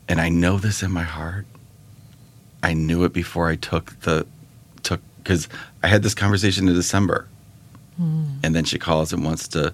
and 0.08 0.20
I 0.20 0.28
know 0.28 0.58
this 0.58 0.82
in 0.82 0.90
my 0.90 1.02
heart. 1.02 1.46
I 2.62 2.74
knew 2.74 3.04
it 3.04 3.12
before 3.12 3.48
I 3.48 3.56
took 3.56 3.98
the 4.00 4.26
took 4.82 5.00
because 5.18 5.48
I 5.82 5.88
had 5.88 6.02
this 6.02 6.14
conversation 6.14 6.68
in 6.68 6.74
December, 6.74 7.28
mm. 8.00 8.26
and 8.42 8.54
then 8.54 8.64
she 8.64 8.78
calls 8.78 9.12
and 9.12 9.24
wants 9.24 9.48
to 9.48 9.72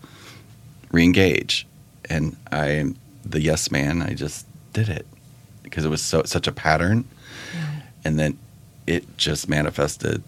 reengage, 0.92 1.64
and 2.10 2.36
I 2.50 2.68
am 2.68 2.96
the 3.24 3.40
yes 3.40 3.70
man. 3.70 4.02
I 4.02 4.14
just 4.14 4.46
did 4.72 4.88
it 4.88 5.06
because 5.62 5.84
it 5.84 5.88
was 5.88 6.02
so 6.02 6.24
such 6.24 6.46
a 6.46 6.52
pattern. 6.52 7.04
And 8.04 8.18
then 8.18 8.38
it 8.86 9.16
just 9.16 9.48
manifested. 9.48 10.22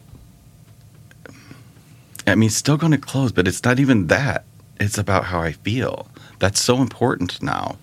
I 2.26 2.34
mean, 2.34 2.50
still 2.50 2.76
going 2.76 2.92
to 2.92 2.98
close, 2.98 3.32
but 3.32 3.46
it's 3.46 3.62
not 3.62 3.78
even 3.78 4.08
that. 4.08 4.44
It's 4.80 4.98
about 4.98 5.24
how 5.24 5.40
I 5.40 5.52
feel. 5.52 6.08
That's 6.38 6.60
so 6.60 6.78
important 6.78 7.42
now 7.42 7.76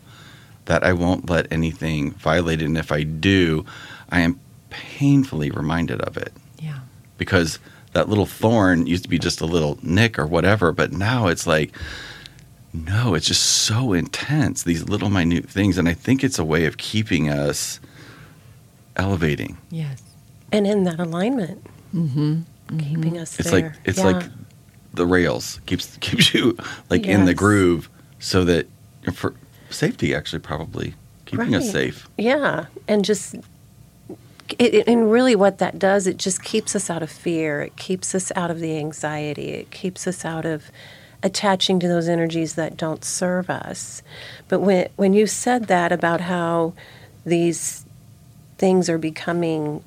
that 0.66 0.84
I 0.84 0.94
won't 0.94 1.30
let 1.30 1.52
anything 1.52 2.12
violate 2.12 2.62
it. 2.62 2.66
And 2.66 2.78
if 2.78 2.92
I 2.92 3.04
do, 3.04 3.66
I 4.10 4.22
am 4.22 4.40
painfully 4.70 5.50
reminded 5.52 6.02
of 6.02 6.18
it. 6.18 6.34
Yeah. 6.60 6.80
Because 7.18 7.60
that 7.94 8.10
little 8.10 8.26
thorn 8.26 8.88
used 8.88 9.04
to 9.04 9.10
be 9.10 9.20
just 9.20 9.42
a 9.42 9.46
little 9.46 9.78
nick 9.82 10.20
or 10.20 10.26
whatever, 10.26 10.72
but 10.72 10.92
now 10.92 11.28
it's 11.28 11.48
like, 11.48 11.74
no, 12.74 13.14
it's 13.14 13.28
just 13.28 13.44
so 13.44 13.94
intense, 13.94 14.64
these 14.64 14.90
little 14.90 15.10
minute 15.10 15.48
things. 15.50 15.78
And 15.78 15.88
I 15.88 15.94
think 15.94 16.24
it's 16.24 16.40
a 16.40 16.44
way 16.44 16.66
of 16.66 16.78
keeping 16.78 17.30
us 17.30 17.80
elevating. 18.96 19.58
Yes. 19.70 20.02
And 20.52 20.68
in 20.68 20.84
that 20.84 21.00
alignment. 21.00 21.66
Mm-hmm. 21.94 22.42
Keeping 22.78 23.18
us 23.18 23.40
it's 23.40 23.52
there. 23.52 23.62
like 23.62 23.74
it's 23.86 24.00
yeah. 24.00 24.06
like 24.06 24.26
the 24.94 25.06
rails 25.06 25.60
keeps 25.66 25.98
keeps 26.02 26.34
you 26.34 26.58
like 26.90 27.06
yes. 27.06 27.20
in 27.20 27.26
the 27.26 27.34
groove 27.34 27.90
so 28.20 28.46
that 28.46 28.68
for 29.14 29.36
safety, 29.70 30.16
actually, 30.16 30.40
probably 30.40 30.94
keeping 31.26 31.52
right. 31.52 31.62
us 31.62 31.72
safe. 31.72 32.08
Yeah, 32.18 32.68
and 32.88 33.04
just 33.04 33.36
it, 34.60 34.88
and 34.88 35.12
really 35.12 35.36
what 35.36 35.58
that 35.58 35.80
does, 35.80 36.08
it 36.08 36.18
just 36.18 36.44
keeps 36.44 36.76
us 36.76 36.90
out 36.90 37.04
of 37.04 37.12
fear. 37.12 37.62
It 37.62 37.76
keeps 37.76 38.16
us 38.16 38.32
out 38.36 38.52
of 38.52 38.60
the 38.60 38.78
anxiety. 38.78 39.50
It 39.50 39.72
keeps 39.72 40.08
us 40.08 40.24
out 40.24 40.46
of 40.46 40.72
attaching 41.22 41.80
to 41.80 41.88
those 41.88 42.08
energies 42.08 42.56
that 42.56 42.78
don't 42.78 43.04
serve 43.04 43.50
us. 43.50 44.02
But 44.48 44.60
when 44.60 44.90
when 44.96 45.14
you 45.14 45.28
said 45.28 45.68
that 45.68 45.92
about 45.92 46.22
how 46.22 46.74
these 47.26 47.83
things 48.58 48.90
are 48.90 48.98
becoming 48.98 49.84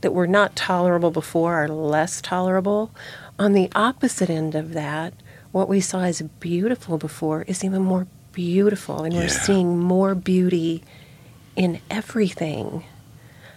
that 0.00 0.12
were 0.12 0.26
not 0.26 0.56
tolerable 0.56 1.10
before 1.10 1.54
are 1.54 1.68
less 1.68 2.20
tolerable, 2.20 2.90
on 3.38 3.52
the 3.52 3.70
opposite 3.74 4.30
end 4.30 4.54
of 4.54 4.72
that, 4.72 5.14
what 5.52 5.68
we 5.68 5.80
saw 5.80 6.02
as 6.02 6.22
beautiful 6.22 6.98
before 6.98 7.42
is 7.42 7.64
even 7.64 7.82
more 7.82 8.06
beautiful 8.32 9.02
and 9.02 9.14
yeah. 9.14 9.20
we're 9.20 9.28
seeing 9.28 9.78
more 9.78 10.14
beauty 10.14 10.82
in 11.56 11.80
everything. 11.90 12.84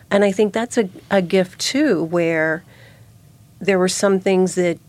And 0.10 0.24
I 0.24 0.32
think 0.32 0.54
that's 0.54 0.78
a, 0.78 0.90
a 1.10 1.22
gift 1.22 1.60
too, 1.60 2.04
where 2.04 2.64
there 3.60 3.80
were 3.80 3.90
some 3.90 4.20
things 4.20 4.56
that 4.56 4.80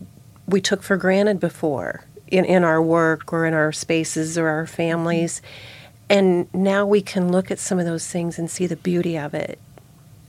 we 0.47 0.61
took 0.61 0.83
for 0.83 0.97
granted 0.97 1.39
before 1.39 2.03
in, 2.27 2.45
in 2.45 2.63
our 2.63 2.81
work 2.81 3.31
or 3.31 3.45
in 3.45 3.53
our 3.53 3.71
spaces 3.71 4.37
or 4.37 4.47
our 4.47 4.67
families. 4.67 5.41
And 6.09 6.53
now 6.53 6.85
we 6.85 7.01
can 7.01 7.31
look 7.31 7.49
at 7.51 7.59
some 7.59 7.79
of 7.79 7.85
those 7.85 8.07
things 8.07 8.37
and 8.37 8.49
see 8.49 8.67
the 8.67 8.75
beauty 8.75 9.17
of 9.17 9.33
it 9.33 9.59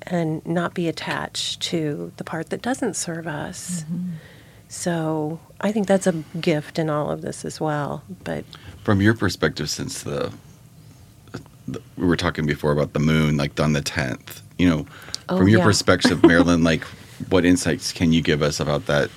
and 0.03 0.45
not 0.47 0.73
be 0.75 0.89
attached 0.89 1.61
to 1.62 2.12
the 2.17 2.25
part 2.25 2.51
that 2.51 2.62
doesn't 2.62 2.95
serve 2.95 3.27
us. 3.27 3.83
Mm-hmm. 3.85 4.11
So 4.69 5.39
I 5.61 5.73
think 5.73 5.87
that's 5.87 6.07
a 6.07 6.12
gift 6.41 6.79
in 6.79 6.89
all 6.91 7.11
of 7.11 7.23
this 7.23 7.45
as 7.45 7.61
well. 7.61 8.03
But 8.25 8.45
From 8.85 9.01
your 9.01 9.15
perspective, 9.15 9.69
since 9.71 10.03
the, 10.03 10.33
the 11.69 11.81
we 11.97 12.07
were 12.07 12.17
talking 12.17 12.47
before 12.47 12.73
about 12.73 12.93
the 12.93 12.99
moon, 13.01 13.37
like 13.37 13.59
on 13.61 13.73
the 13.73 13.83
tenth, 13.83 14.43
you 14.59 14.69
know, 14.69 14.87
Oh, 15.29 15.39
from 15.39 15.49
your 15.49 15.59
yeah. 15.59 15.65
perspective, 15.65 16.23
Marilyn, 16.25 16.62
like 16.62 16.85
what 17.31 17.45
insights 17.45 17.93
can 17.93 18.12
you 18.12 18.23
give 18.23 18.43
us 18.43 18.61
about 18.61 18.87
that 18.87 19.11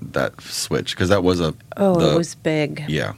that 0.00 0.40
switch? 0.40 0.94
Because 0.96 1.10
that 1.10 1.22
was 1.22 1.40
a 1.40 1.54
oh, 1.76 1.98
the- 2.00 2.14
it 2.14 2.16
was 2.16 2.34
big. 2.34 2.84
yeah, 2.88 3.12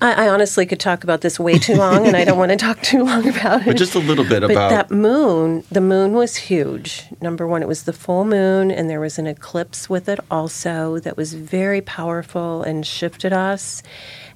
I, 0.00 0.26
I 0.26 0.28
honestly 0.30 0.64
could 0.66 0.80
talk 0.80 1.04
about 1.04 1.20
this 1.20 1.38
way 1.38 1.58
too 1.58 1.74
long, 1.74 2.06
and 2.06 2.16
I 2.16 2.24
don't 2.24 2.38
want 2.38 2.50
to 2.50 2.56
talk 2.56 2.80
too 2.82 3.04
long 3.04 3.28
about 3.28 3.62
it. 3.62 3.66
but 3.66 3.76
just 3.76 3.94
a 3.94 3.98
little 3.98 4.24
bit 4.24 4.40
But 4.40 4.50
about 4.50 4.70
that 4.70 4.90
moon, 4.90 5.64
the 5.70 5.80
moon 5.80 6.12
was 6.12 6.36
huge. 6.36 7.04
Number 7.20 7.46
one, 7.46 7.62
it 7.62 7.68
was 7.68 7.82
the 7.84 7.92
full 7.92 8.24
moon, 8.24 8.70
and 8.70 8.88
there 8.88 9.00
was 9.00 9.18
an 9.18 9.26
eclipse 9.26 9.90
with 9.90 10.08
it 10.08 10.18
also 10.30 10.98
that 11.00 11.16
was 11.16 11.34
very 11.34 11.80
powerful 11.80 12.62
and 12.62 12.86
shifted 12.86 13.32
us. 13.32 13.82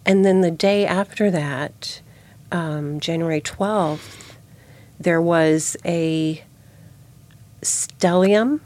And 0.04 0.24
then 0.24 0.42
the 0.42 0.50
day 0.50 0.86
after 0.86 1.30
that, 1.30 2.02
um, 2.52 3.00
January 3.00 3.40
12th, 3.40 4.34
there 5.00 5.22
was 5.22 5.76
a 5.84 6.44
stellium, 7.62 8.60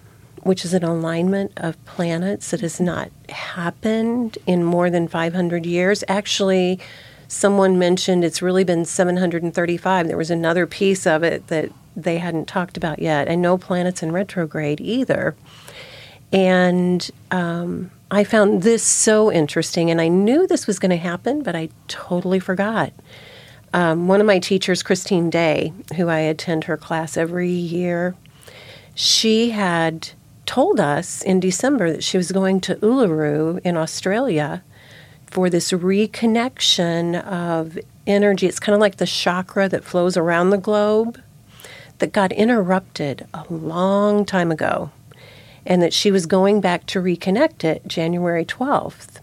which 0.49 0.65
is 0.65 0.73
an 0.73 0.83
alignment 0.83 1.53
of 1.59 1.85
planets 1.85 2.53
that 2.53 2.63
has 2.63 2.81
not 2.81 3.11
happened 3.29 4.39
in 4.47 4.65
more 4.65 4.89
than 4.89 5.07
500 5.07 5.67
years. 5.67 6.03
Actually, 6.09 6.81
someone 7.29 7.79
mentioned 7.79 8.25
it's 8.25 8.41
really 8.41 8.65
been 8.65 8.87
735. 8.87 10.09
There 10.09 10.17
was 10.17 10.31
another 10.31 10.67
piece 10.67 11.07
of 11.07 11.23
it 11.23 11.49
that 11.49 11.71
they 11.95 12.17
hadn't 12.17 12.49
talked 12.49 12.79
about 12.79 12.99
yet, 12.99 13.29
and 13.29 13.43
no 13.43 13.59
planets 13.59 14.03
in 14.03 14.11
retrograde 14.11 14.81
either. 14.81 15.37
And 16.33 17.11
um, 17.31 17.91
I 18.11 18.25
found 18.25 18.63
this 18.63 18.83
so 18.83 19.31
interesting, 19.31 19.91
and 19.91 20.01
I 20.01 20.09
knew 20.09 20.47
this 20.47 20.67
was 20.67 20.79
going 20.79 20.93
to 20.93 20.97
happen, 20.97 21.43
but 21.43 21.57
I 21.57 21.69
totally 21.89 22.41
forgot. 22.41 22.95
Um, 23.75 24.09
one 24.09 24.19
of 24.19 24.27
my 24.27 24.39
teachers, 24.39 24.83
Christine 24.83 25.29
Day, 25.29 25.75
who 25.97 26.09
I 26.09 26.21
attend 26.21 26.65
her 26.65 26.79
class 26.79 27.19
every 27.19 27.51
year, 27.51 28.15
she 28.95 29.51
had 29.51 30.09
told 30.49 30.81
us 30.81 31.21
in 31.21 31.39
December 31.41 31.93
that 31.93 32.03
she 32.03 32.17
was 32.17 32.33
going 32.33 32.59
to 32.59 32.75
Uluru 32.77 33.61
in 33.65 33.77
Australia 33.77 34.65
for 35.27 35.51
this 35.51 35.73
reconnection 35.73 37.23
of 37.23 37.79
energy. 38.07 38.47
It's 38.47 38.59
kind 38.59 38.75
of 38.75 38.81
like 38.81 38.97
the 38.97 39.05
chakra 39.05 39.69
that 39.69 39.85
flows 39.85 40.17
around 40.17 40.49
the 40.49 40.57
globe 40.57 41.21
that 41.99 42.13
got 42.13 42.33
interrupted 42.33 43.27
a 43.35 43.45
long 43.53 44.25
time 44.25 44.51
ago, 44.51 44.91
and 45.67 45.83
that 45.83 45.93
she 45.93 46.11
was 46.11 46.25
going 46.25 46.63
back 46.63 46.87
to 46.87 47.03
reconnect 47.03 47.63
it 47.63 47.87
January 47.87 48.47
12th 48.47 49.21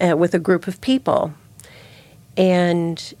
uh, 0.00 0.16
with 0.16 0.34
a 0.34 0.38
group 0.38 0.68
of 0.68 0.80
people. 0.80 1.34
And 2.36 3.12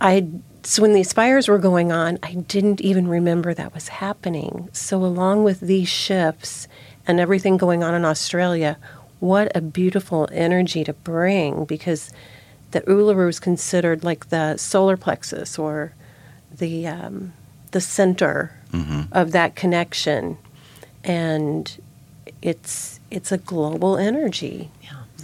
I 0.00 0.26
so 0.64 0.82
when 0.82 0.92
these 0.92 1.12
fires 1.12 1.48
were 1.48 1.58
going 1.58 1.90
on, 1.92 2.18
I 2.22 2.34
didn't 2.34 2.80
even 2.80 3.08
remember 3.08 3.52
that 3.54 3.74
was 3.74 3.88
happening. 3.88 4.68
So 4.72 5.04
along 5.04 5.44
with 5.44 5.60
these 5.60 5.88
shifts 5.88 6.68
and 7.06 7.18
everything 7.18 7.56
going 7.56 7.82
on 7.82 7.94
in 7.94 8.04
Australia, 8.04 8.78
what 9.18 9.50
a 9.56 9.60
beautiful 9.60 10.28
energy 10.32 10.84
to 10.84 10.92
bring 10.92 11.64
because 11.64 12.10
the 12.70 12.80
Uluru 12.82 13.28
is 13.28 13.40
considered 13.40 14.04
like 14.04 14.28
the 14.30 14.56
solar 14.56 14.96
plexus 14.96 15.58
or 15.58 15.94
the 16.56 16.86
um, 16.86 17.32
the 17.72 17.80
center 17.80 18.52
of 19.12 19.32
that 19.32 19.54
connection, 19.56 20.38
and 21.04 21.80
it's 22.40 23.00
it's 23.10 23.32
a 23.32 23.38
global 23.38 23.96
energy 23.98 24.70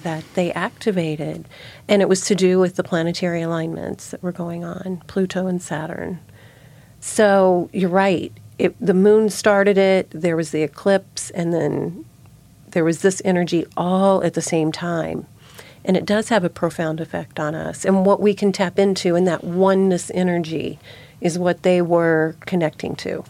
that 0.03 0.25
they 0.35 0.53
activated, 0.53 1.47
and 1.89 2.03
it 2.03 2.09
was 2.09 2.23
to 2.23 2.35
do 2.35 2.59
with 2.59 2.77
the 2.77 2.85
planetary 2.85 3.43
alignments 3.43 4.11
that 4.11 4.23
were 4.23 4.33
going 4.33 4.65
on, 4.65 5.03
Pluto 5.07 5.47
and 5.47 5.61
Saturn. 5.63 6.21
So 7.01 7.71
you're 7.73 7.91
right. 7.91 8.33
It, 8.59 8.75
the 8.81 8.95
moon 8.95 9.31
started 9.31 9.79
it. 9.79 10.11
There 10.11 10.37
was 10.37 10.51
the 10.51 10.63
eclipse, 10.63 11.31
and 11.31 11.53
then 11.53 12.05
there 12.71 12.85
was 12.85 13.03
this 13.03 13.23
energy 13.25 13.67
all 13.77 14.23
at 14.25 14.35
the 14.35 14.43
same 14.43 14.73
time. 14.73 15.27
And 15.85 15.97
it 15.97 16.05
does 16.05 16.29
have 16.29 16.45
a 16.45 16.51
profound 16.51 17.01
effect 17.01 17.41
on 17.41 17.55
us. 17.55 17.85
And 17.85 18.05
what 18.05 18.21
we 18.21 18.35
can 18.35 18.53
tap 18.53 18.79
into 18.79 19.15
in 19.15 19.25
that 19.25 19.45
oneness 19.45 20.11
energy 20.13 20.79
is 21.21 21.39
what 21.39 21.63
they 21.63 21.81
were 21.81 22.37
connecting 22.41 22.95
to. 22.97 23.25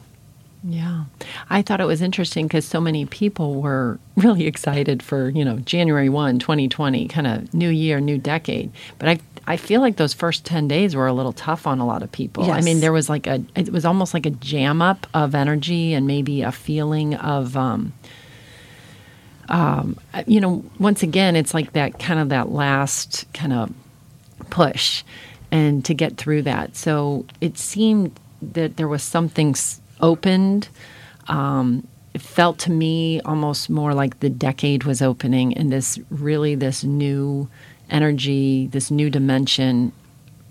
Yeah. 0.64 1.04
I 1.48 1.62
thought 1.62 1.80
it 1.80 1.86
was 1.86 2.02
interesting 2.02 2.46
because 2.46 2.64
so 2.66 2.80
many 2.80 3.06
people 3.06 3.60
were 3.62 3.98
really 4.16 4.46
excited 4.46 5.02
for, 5.02 5.28
you 5.30 5.44
know, 5.44 5.58
January 5.58 6.08
1, 6.08 6.38
2020, 6.40 7.06
kind 7.08 7.26
of 7.26 7.54
new 7.54 7.68
year, 7.68 8.00
new 8.00 8.18
decade. 8.18 8.70
But 8.98 9.08
I 9.08 9.18
I 9.46 9.56
feel 9.56 9.80
like 9.80 9.96
those 9.96 10.12
first 10.12 10.44
10 10.44 10.68
days 10.68 10.94
were 10.94 11.06
a 11.06 11.12
little 11.14 11.32
tough 11.32 11.66
on 11.66 11.78
a 11.78 11.86
lot 11.86 12.02
of 12.02 12.12
people. 12.12 12.44
I 12.50 12.60
mean, 12.60 12.80
there 12.80 12.92
was 12.92 13.08
like 13.08 13.26
a 13.26 13.42
it 13.56 13.70
was 13.72 13.84
almost 13.86 14.12
like 14.12 14.26
a 14.26 14.30
jam 14.30 14.82
up 14.82 15.06
of 15.14 15.34
energy 15.34 15.94
and 15.94 16.06
maybe 16.06 16.42
a 16.42 16.52
feeling 16.52 17.14
of 17.14 17.56
um 17.56 17.92
um, 19.48 19.98
you 20.26 20.40
know, 20.40 20.62
once 20.78 21.02
again, 21.02 21.34
it's 21.34 21.54
like 21.54 21.72
that 21.72 21.98
kind 21.98 22.20
of 22.20 22.28
that 22.28 22.50
last 22.50 23.24
kind 23.32 23.52
of 23.54 23.72
push 24.50 25.02
and 25.50 25.82
to 25.86 25.94
get 25.94 26.18
through 26.18 26.42
that. 26.42 26.76
So 26.76 27.24
it 27.40 27.56
seemed 27.56 28.18
that 28.42 28.76
there 28.76 28.88
was 28.88 29.02
something 29.02 29.50
s- 29.50 29.80
opened. 30.00 30.68
Um, 31.28 31.86
it 32.14 32.22
felt 32.22 32.58
to 32.60 32.70
me 32.70 33.20
almost 33.20 33.70
more 33.70 33.94
like 33.94 34.20
the 34.20 34.30
decade 34.30 34.84
was 34.84 35.02
opening 35.02 35.56
and 35.56 35.70
this 35.70 35.98
really 36.10 36.54
this 36.54 36.82
new 36.82 37.48
energy, 37.90 38.66
this 38.68 38.90
new 38.90 39.10
dimension 39.10 39.92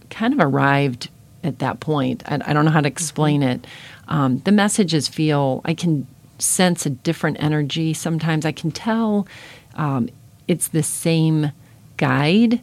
kind 0.10 0.33
of 0.33 0.39
arrived 0.39 1.10
at 1.43 1.60
that 1.60 1.79
point. 1.79 2.23
I, 2.25 2.36
I 2.45 2.53
don't 2.53 2.65
know 2.65 2.71
how 2.71 2.81
to 2.81 2.88
explain 2.88 3.43
it. 3.43 3.65
Um, 4.07 4.39
the 4.39 4.51
messages 4.51 5.07
feel, 5.07 5.62
I 5.65 5.73
can 5.73 6.07
sense 6.39 6.86
a 6.86 6.89
different 6.89 7.41
energy. 7.41 7.93
Sometimes 7.93 8.45
I 8.45 8.51
can 8.51 8.71
tell 8.71 9.27
um, 9.75 10.10
it's 10.47 10.69
the 10.69 10.83
same 10.83 11.51
guide, 11.97 12.62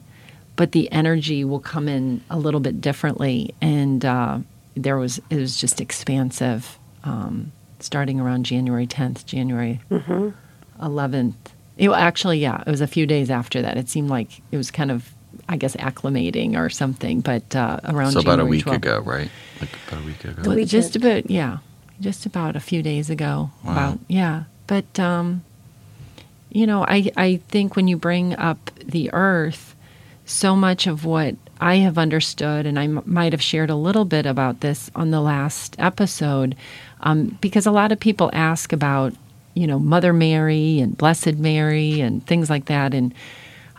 but 0.57 0.73
the 0.73 0.91
energy 0.93 1.45
will 1.45 1.61
come 1.61 1.89
in 1.89 2.23
a 2.31 2.39
little 2.39 2.61
bit 2.61 2.81
differently. 2.81 3.55
And 3.61 4.05
uh, 4.05 4.39
there 4.77 4.97
was, 4.97 5.21
it 5.31 5.37
was 5.37 5.57
just 5.57 5.81
expansive 5.81 6.79
um, 7.05 7.53
starting 7.81 8.21
around 8.21 8.45
January 8.45 8.87
10th, 8.87 9.27
January 9.27 9.81
11th. 10.81 11.35
It, 11.77 11.89
well, 11.89 11.99
actually, 11.99 12.39
yeah, 12.39 12.63
it 12.67 12.71
was 12.71 12.81
a 12.81 12.87
few 12.87 13.07
days 13.07 13.31
after 13.31 13.63
that. 13.63 13.77
It 13.77 13.89
seemed 13.89 14.09
like 14.09 14.41
it 14.51 14.57
was 14.57 14.71
kind 14.71 14.91
of, 14.91 15.13
I 15.49 15.57
guess, 15.57 15.75
acclimating 15.77 16.57
or 16.57 16.71
something. 16.71 17.21
But 17.21 17.55
uh, 17.55 17.81
around 17.85 18.13
so 18.13 18.21
about 18.21 18.41
a 18.41 18.45
week 18.45 18.65
12th. 18.65 18.77
ago, 18.77 19.01
right? 19.01 19.31
Like 19.61 19.71
about 19.89 20.03
a 20.03 20.07
week 20.07 20.25
ago. 20.25 20.43
The 20.43 20.49
Well, 20.49 20.65
just 20.65 20.95
about, 20.95 21.29
yeah, 21.31 21.59
just 22.01 22.27
about 22.27 22.57
a 22.57 22.61
few 22.61 22.83
days 22.83 23.11
ago. 23.11 23.51
Wow. 23.65 23.73
About 23.73 23.99
yeah, 24.09 24.45
but 24.67 24.99
um, 24.99 25.45
you 26.51 26.67
know, 26.67 26.85
I 26.87 27.11
I 27.17 27.37
think 27.49 27.77
when 27.77 27.89
you 27.89 27.97
bring 27.97 28.35
up 28.37 28.71
the 28.85 29.11
Earth, 29.13 29.75
so 30.25 30.57
much 30.57 30.87
of 30.87 31.05
what 31.05 31.37
I 31.65 31.77
have 31.77 31.97
understood, 31.97 32.67
and 32.67 32.79
I 32.79 32.85
m- 32.85 33.03
might 33.07 33.33
have 33.33 33.41
shared 33.43 33.71
a 33.71 33.75
little 33.75 34.05
bit 34.05 34.27
about 34.27 34.61
this 34.61 34.91
on 34.95 35.11
the 35.11 35.23
last 35.23 35.75
episode, 35.79 36.57
um, 37.01 37.39
because 37.41 37.65
a 37.65 37.71
lot 37.71 37.91
of 37.91 37.99
people 37.99 38.29
ask 38.35 38.71
about 38.71 39.15
you 39.55 39.67
know 39.67 39.79
Mother 39.79 40.13
Mary 40.13 40.79
and 40.79 40.97
Blessed 40.97 41.37
Mary 41.37 42.01
and 42.03 42.25
things 42.27 42.51
like 42.51 42.67
that, 42.67 42.93
and 42.93 43.15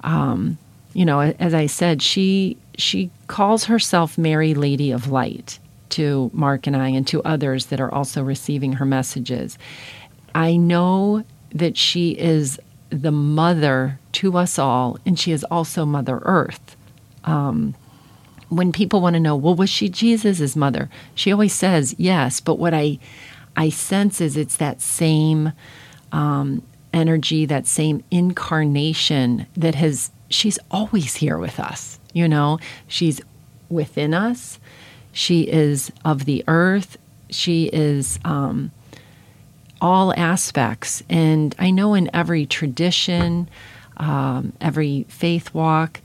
um, 0.04 0.58
you 0.94 1.06
know, 1.06 1.20
as 1.20 1.54
I 1.54 1.68
said, 1.68 2.02
she 2.02 2.58
she 2.76 3.12
calls 3.28 3.66
herself 3.66 4.18
Mary 4.18 4.56
Lady 4.56 4.90
of 4.90 5.12
Light 5.12 5.60
to 5.90 6.32
Mark 6.34 6.66
and 6.66 6.76
I 6.76 6.90
and 6.90 7.06
to 7.10 7.22
others 7.22 7.68
that 7.68 7.80
are 7.80 7.94
also 7.94 8.24
receiving 8.24 8.74
her 8.74 8.86
messages. 8.86 9.60
I 10.34 10.58
know 10.58 11.24
that 11.52 11.78
she 11.78 12.14
is 12.14 12.60
the 12.90 13.12
mother 13.12 14.00
to 14.14 14.38
us 14.40 14.58
all, 14.58 14.98
and 15.06 15.20
she 15.20 15.32
is 15.32 15.44
also 15.52 15.86
Mother 15.86 16.20
Earth. 16.24 16.75
Um, 17.26 17.76
when 18.50 18.72
people 18.72 19.02
want 19.02 19.16
to 19.16 19.20
know, 19.20 19.36
well, 19.36 19.56
was 19.56 19.70
she 19.70 19.90
Jesus' 19.90 20.56
mother? 20.56 20.90
She 21.14 21.32
always 21.32 21.54
says 21.54 21.96
yes, 21.98 22.40
but 22.40 22.60
what 22.60 22.74
I 22.74 23.00
I 23.56 23.70
sense 23.70 24.20
is 24.20 24.36
it's 24.36 24.58
that 24.58 24.82
same 24.82 25.54
um, 26.12 26.62
energy, 26.94 27.46
that 27.46 27.68
same 27.68 28.04
incarnation 28.12 29.48
that 29.56 29.76
has, 29.76 30.12
she's 30.30 30.60
always 30.72 31.16
here 31.16 31.38
with 31.38 31.60
us. 31.60 32.00
You 32.14 32.28
know, 32.28 32.60
she's 32.88 33.22
within 33.70 34.14
us. 34.14 34.60
She 35.12 35.42
is 35.44 35.92
of 36.04 36.26
the 36.26 36.44
earth. 36.48 36.98
She 37.30 37.70
is 37.72 38.20
um, 38.26 38.72
all 39.82 40.14
aspects. 40.18 41.04
And 41.10 41.56
I 41.58 41.72
know 41.72 41.94
in 41.94 42.10
every 42.14 42.46
tradition, 42.46 43.50
um, 43.98 44.54
every 44.60 45.06
faith 45.08 45.54
walk, 45.54 46.02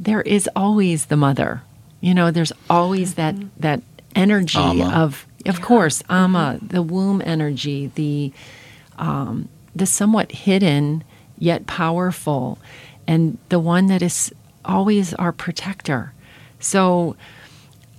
there 0.00 0.22
is 0.22 0.48
always 0.56 1.06
the 1.06 1.16
mother. 1.16 1.62
You 2.00 2.14
know, 2.14 2.30
there's 2.30 2.52
always 2.68 3.14
that 3.14 3.36
that 3.60 3.82
energy 4.16 4.58
Amma. 4.58 4.90
of, 4.90 5.26
of 5.46 5.60
course, 5.60 6.02
ama, 6.08 6.58
the 6.62 6.82
womb 6.82 7.22
energy, 7.24 7.92
the 7.94 8.32
um, 8.98 9.48
the 9.76 9.86
somewhat 9.86 10.32
hidden 10.32 11.04
yet 11.38 11.66
powerful, 11.66 12.58
and 13.06 13.38
the 13.50 13.60
one 13.60 13.86
that 13.86 14.02
is 14.02 14.32
always 14.64 15.14
our 15.14 15.32
protector. 15.32 16.12
So, 16.58 17.16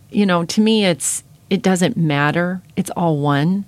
you 0.09 0.25
know, 0.25 0.43
to 0.45 0.61
me, 0.61 0.85
it's 0.85 1.23
it 1.49 1.61
doesn't 1.61 1.97
matter. 1.97 2.61
It's 2.75 2.89
all 2.91 3.17
one. 3.17 3.65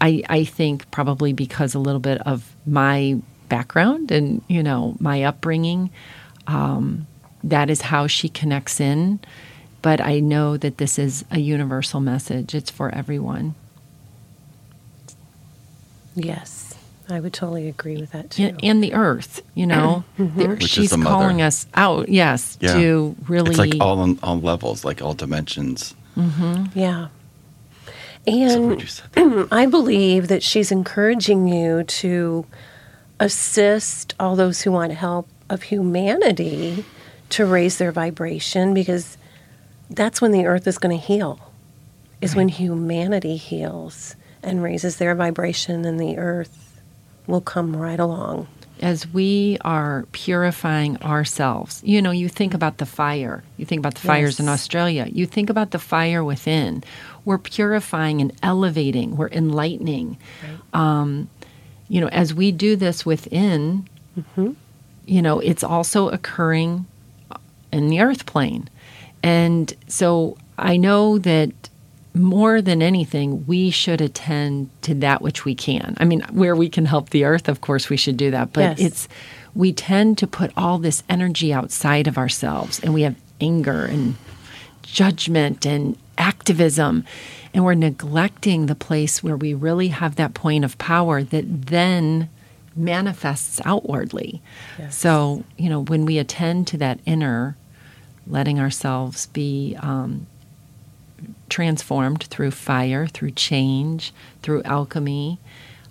I 0.00 0.22
I 0.28 0.44
think 0.44 0.90
probably 0.90 1.32
because 1.32 1.74
a 1.74 1.78
little 1.78 2.00
bit 2.00 2.20
of 2.26 2.54
my 2.66 3.18
background 3.48 4.10
and 4.10 4.42
you 4.48 4.62
know 4.62 4.96
my 5.00 5.24
upbringing, 5.24 5.90
um, 6.46 7.06
that 7.44 7.70
is 7.70 7.82
how 7.82 8.06
she 8.06 8.28
connects 8.28 8.80
in. 8.80 9.20
But 9.82 10.00
I 10.00 10.20
know 10.20 10.56
that 10.58 10.76
this 10.78 10.98
is 10.98 11.24
a 11.30 11.38
universal 11.38 12.00
message. 12.00 12.54
It's 12.54 12.70
for 12.70 12.94
everyone. 12.94 13.54
Yes, 16.14 16.74
I 17.08 17.20
would 17.20 17.32
totally 17.32 17.68
agree 17.68 17.96
with 17.96 18.12
that 18.12 18.30
too. 18.30 18.44
and, 18.44 18.60
and 18.64 18.84
the 18.84 18.92
earth 18.94 19.42
you 19.54 19.66
know 19.66 20.04
mm-hmm. 20.18 20.38
The- 20.38 20.48
Which 20.48 20.64
is 20.64 20.70
she's 20.70 20.92
calling 20.92 21.40
us 21.42 21.66
out 21.74 22.08
yes 22.08 22.58
Yeah. 22.60 22.74
to 22.74 23.16
really 23.28 23.50
It's 23.50 23.58
like 23.58 23.74
all 23.80 24.00
on 24.00 24.18
all 24.22 24.40
levels, 24.40 24.84
like 24.84 25.00
all 25.02 25.14
dimensions. 25.14 25.94
Mm-hmm. 26.16 26.78
yeah. 26.78 27.08
And 28.26 28.68
what 28.68 28.80
you 28.80 28.86
said 28.86 29.12
there. 29.12 29.46
I 29.52 29.66
believe 29.66 30.28
that 30.28 30.42
she's 30.42 30.70
encouraging 30.70 31.48
you 31.48 31.84
to 31.84 32.44
assist 33.18 34.14
all 34.20 34.36
those 34.36 34.62
who 34.62 34.72
want 34.72 34.92
help 34.92 35.26
of 35.48 35.62
humanity 35.62 36.84
to 37.30 37.46
raise 37.46 37.78
their 37.78 37.92
vibration 37.92 38.74
because 38.74 39.16
that's 39.88 40.20
when 40.20 40.32
the 40.32 40.46
earth 40.46 40.66
is 40.66 40.78
going 40.78 40.96
to 40.98 41.04
heal. 41.04 41.40
Is 42.20 42.36
when 42.36 42.48
humanity 42.48 43.36
heals 43.36 44.14
and 44.42 44.62
raises 44.62 44.96
their 44.98 45.14
vibration 45.14 45.84
and 45.86 45.98
the 45.98 46.18
earth 46.18 46.80
will 47.26 47.40
come 47.40 47.74
right 47.76 47.98
along. 48.00 48.46
as 48.82 49.06
we 49.08 49.58
are 49.60 50.06
purifying 50.12 50.96
ourselves 51.02 51.82
you 51.84 52.00
know 52.00 52.10
you 52.10 52.28
think 52.30 52.54
about 52.54 52.78
the 52.78 52.86
fire 52.86 53.42
you 53.58 53.66
think 53.66 53.78
about 53.78 53.94
the 53.94 54.00
fires 54.00 54.40
in 54.40 54.48
australia 54.48 55.06
you 55.12 55.26
think 55.26 55.50
about 55.50 55.70
the 55.70 55.78
fire 55.78 56.24
within. 56.24 56.82
We're 57.26 57.36
purifying 57.38 58.20
and 58.22 58.32
elevating 58.42 59.16
we're 59.18 59.28
enlightening. 59.28 60.16
Um, 60.72 61.28
you 61.88 62.00
know 62.00 62.08
as 62.08 62.32
we 62.32 62.52
do 62.52 62.74
this 62.76 63.04
within 63.04 63.86
you 65.06 65.22
know 65.22 65.40
it's 65.40 65.62
also 65.64 66.08
occurring 66.08 66.86
in 67.72 67.88
the 67.88 68.00
earth 68.00 68.26
plane 68.26 68.68
and 69.22 69.74
so 69.88 70.36
i 70.58 70.76
know 70.76 71.18
that 71.18 71.50
more 72.14 72.60
than 72.60 72.82
anything, 72.82 73.46
we 73.46 73.70
should 73.70 74.00
attend 74.00 74.70
to 74.82 74.94
that 74.94 75.22
which 75.22 75.44
we 75.44 75.54
can. 75.54 75.96
I 76.00 76.04
mean, 76.04 76.22
where 76.32 76.56
we 76.56 76.68
can 76.68 76.86
help 76.86 77.10
the 77.10 77.24
earth, 77.24 77.48
of 77.48 77.60
course, 77.60 77.88
we 77.88 77.96
should 77.96 78.16
do 78.16 78.30
that. 78.32 78.52
But 78.52 78.78
Yes. 78.78 78.80
it's, 78.80 79.08
we 79.54 79.72
tend 79.72 80.18
to 80.18 80.26
put 80.26 80.52
all 80.56 80.78
this 80.78 81.02
energy 81.08 81.52
outside 81.52 82.06
of 82.06 82.18
ourselves 82.18 82.80
and 82.80 82.92
we 82.92 83.02
have 83.02 83.14
anger 83.40 83.84
and 83.84 84.16
judgment 84.82 85.64
and 85.64 85.96
activism. 86.18 87.04
And 87.54 87.64
we're 87.64 87.74
neglecting 87.74 88.66
the 88.66 88.74
place 88.74 89.22
where 89.22 89.36
we 89.36 89.54
really 89.54 89.88
have 89.88 90.16
that 90.16 90.34
point 90.34 90.64
of 90.64 90.78
power 90.78 91.22
that 91.22 91.66
then 91.66 92.28
manifests 92.76 93.60
outwardly. 93.64 94.42
Yes. 94.78 94.96
So, 94.96 95.44
you 95.56 95.68
know, 95.68 95.80
when 95.84 96.04
we 96.06 96.18
attend 96.18 96.66
to 96.68 96.76
that 96.78 97.00
inner, 97.06 97.56
letting 98.30 98.58
ourselves 98.60 99.26
be 99.26 99.76
um, 99.80 100.26
transformed 101.48 102.24
through 102.24 102.50
fire, 102.52 103.06
through 103.06 103.32
change, 103.32 104.12
through 104.42 104.62
alchemy, 104.64 105.38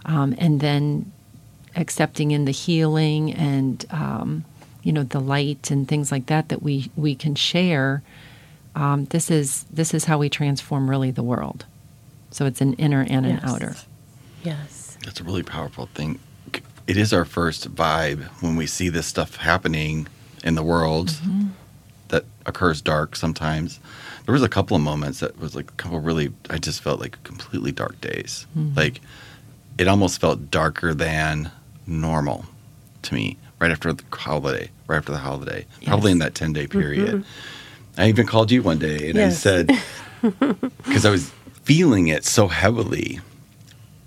um, 0.06 0.34
and 0.38 0.60
then 0.60 1.12
accepting 1.76 2.32
in 2.32 2.46
the 2.46 2.52
healing 2.52 3.32
and 3.34 3.86
um, 3.92 4.44
you 4.82 4.92
know 4.92 5.04
the 5.04 5.20
light 5.20 5.70
and 5.70 5.88
things 5.88 6.12
like 6.12 6.26
that 6.28 6.50
that 6.50 6.64
we 6.64 6.90
we 6.96 7.14
can 7.16 7.36
share. 7.36 8.02
Um, 8.76 9.06
this 9.06 9.30
is 9.30 9.66
this 9.72 9.94
is 9.94 10.06
how 10.06 10.18
we 10.18 10.30
transform 10.30 10.90
really 10.90 11.12
the 11.12 11.24
world. 11.24 11.66
So 12.32 12.46
it's 12.46 12.62
an 12.62 12.74
inner 12.74 13.02
and 13.02 13.26
an 13.26 13.40
Yes. 13.42 13.44
outer. 13.44 13.76
Yes. 14.44 14.98
That's 15.04 15.20
a 15.20 15.24
really 15.24 15.44
powerful 15.44 15.88
thing. 15.94 16.20
It 16.88 16.98
is 16.98 17.14
our 17.14 17.26
first 17.26 17.74
vibe 17.76 18.24
when 18.42 18.56
we 18.56 18.66
see 18.68 18.90
this 18.90 19.06
stuff 19.08 19.36
happening 19.38 20.08
in 20.44 20.56
the 20.56 20.64
world 20.64 21.10
that 21.10 21.59
occurs 22.50 22.82
dark 22.82 23.16
sometimes. 23.16 23.80
There 24.26 24.34
was 24.34 24.44
a 24.44 24.50
couple 24.50 24.76
of 24.76 24.84
moments 24.84 25.22
that 25.22 25.40
was 25.40 25.56
like 25.56 25.70
a 25.70 25.76
couple 25.76 26.00
really 26.00 26.34
I 26.50 26.58
just 26.58 26.82
felt 26.82 27.00
like 27.00 27.22
completely 27.24 27.72
dark 27.72 28.00
days. 28.02 28.46
Hmm. 28.54 28.74
Like 28.76 29.02
it 29.78 29.88
almost 29.88 30.20
felt 30.20 30.52
darker 30.52 30.94
than 30.94 31.52
normal 31.88 32.46
to 33.04 33.16
me 33.16 33.38
right 33.60 33.72
after 33.72 33.94
the 33.94 34.04
holiday, 34.12 34.70
right 34.88 34.98
after 34.98 35.12
the 35.12 35.18
holiday, 35.18 35.66
probably 35.86 36.12
in 36.12 36.20
that 36.20 36.36
10 36.36 36.54
day 36.54 36.66
mm-hmm. 36.66 36.80
period. 36.80 37.26
I 37.98 38.08
even 38.08 38.26
called 38.28 38.52
you 38.52 38.62
one 38.62 38.80
day 38.80 39.10
and 39.10 39.20
I 39.20 39.30
said, 39.30 39.72
because 40.22 41.06
I 41.06 41.10
was 41.10 41.32
feeling 41.64 42.08
it 42.08 42.26
so 42.26 42.48
heavily, 42.48 43.20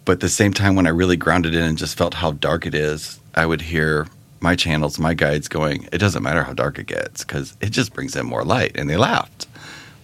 but 0.04 0.12
at 0.12 0.20
the 0.20 0.28
same 0.28 0.52
time, 0.52 0.74
when 0.74 0.86
I 0.86 0.90
really 0.90 1.16
grounded 1.16 1.54
in 1.54 1.62
and 1.62 1.78
just 1.78 1.96
felt 1.96 2.14
how 2.14 2.32
dark 2.32 2.66
it 2.66 2.74
is, 2.74 3.20
I 3.34 3.46
would 3.46 3.60
hear 3.60 4.08
my 4.42 4.56
channels, 4.56 4.98
my 4.98 5.14
guides 5.14 5.48
going, 5.48 5.88
"It 5.92 5.98
doesn't 5.98 6.22
matter 6.22 6.42
how 6.42 6.52
dark 6.52 6.78
it 6.78 6.86
gets 6.86 7.24
because 7.24 7.56
it 7.60 7.70
just 7.70 7.94
brings 7.94 8.16
in 8.16 8.26
more 8.26 8.44
light." 8.44 8.72
And 8.74 8.90
they 8.90 8.96
laughed, 8.96 9.46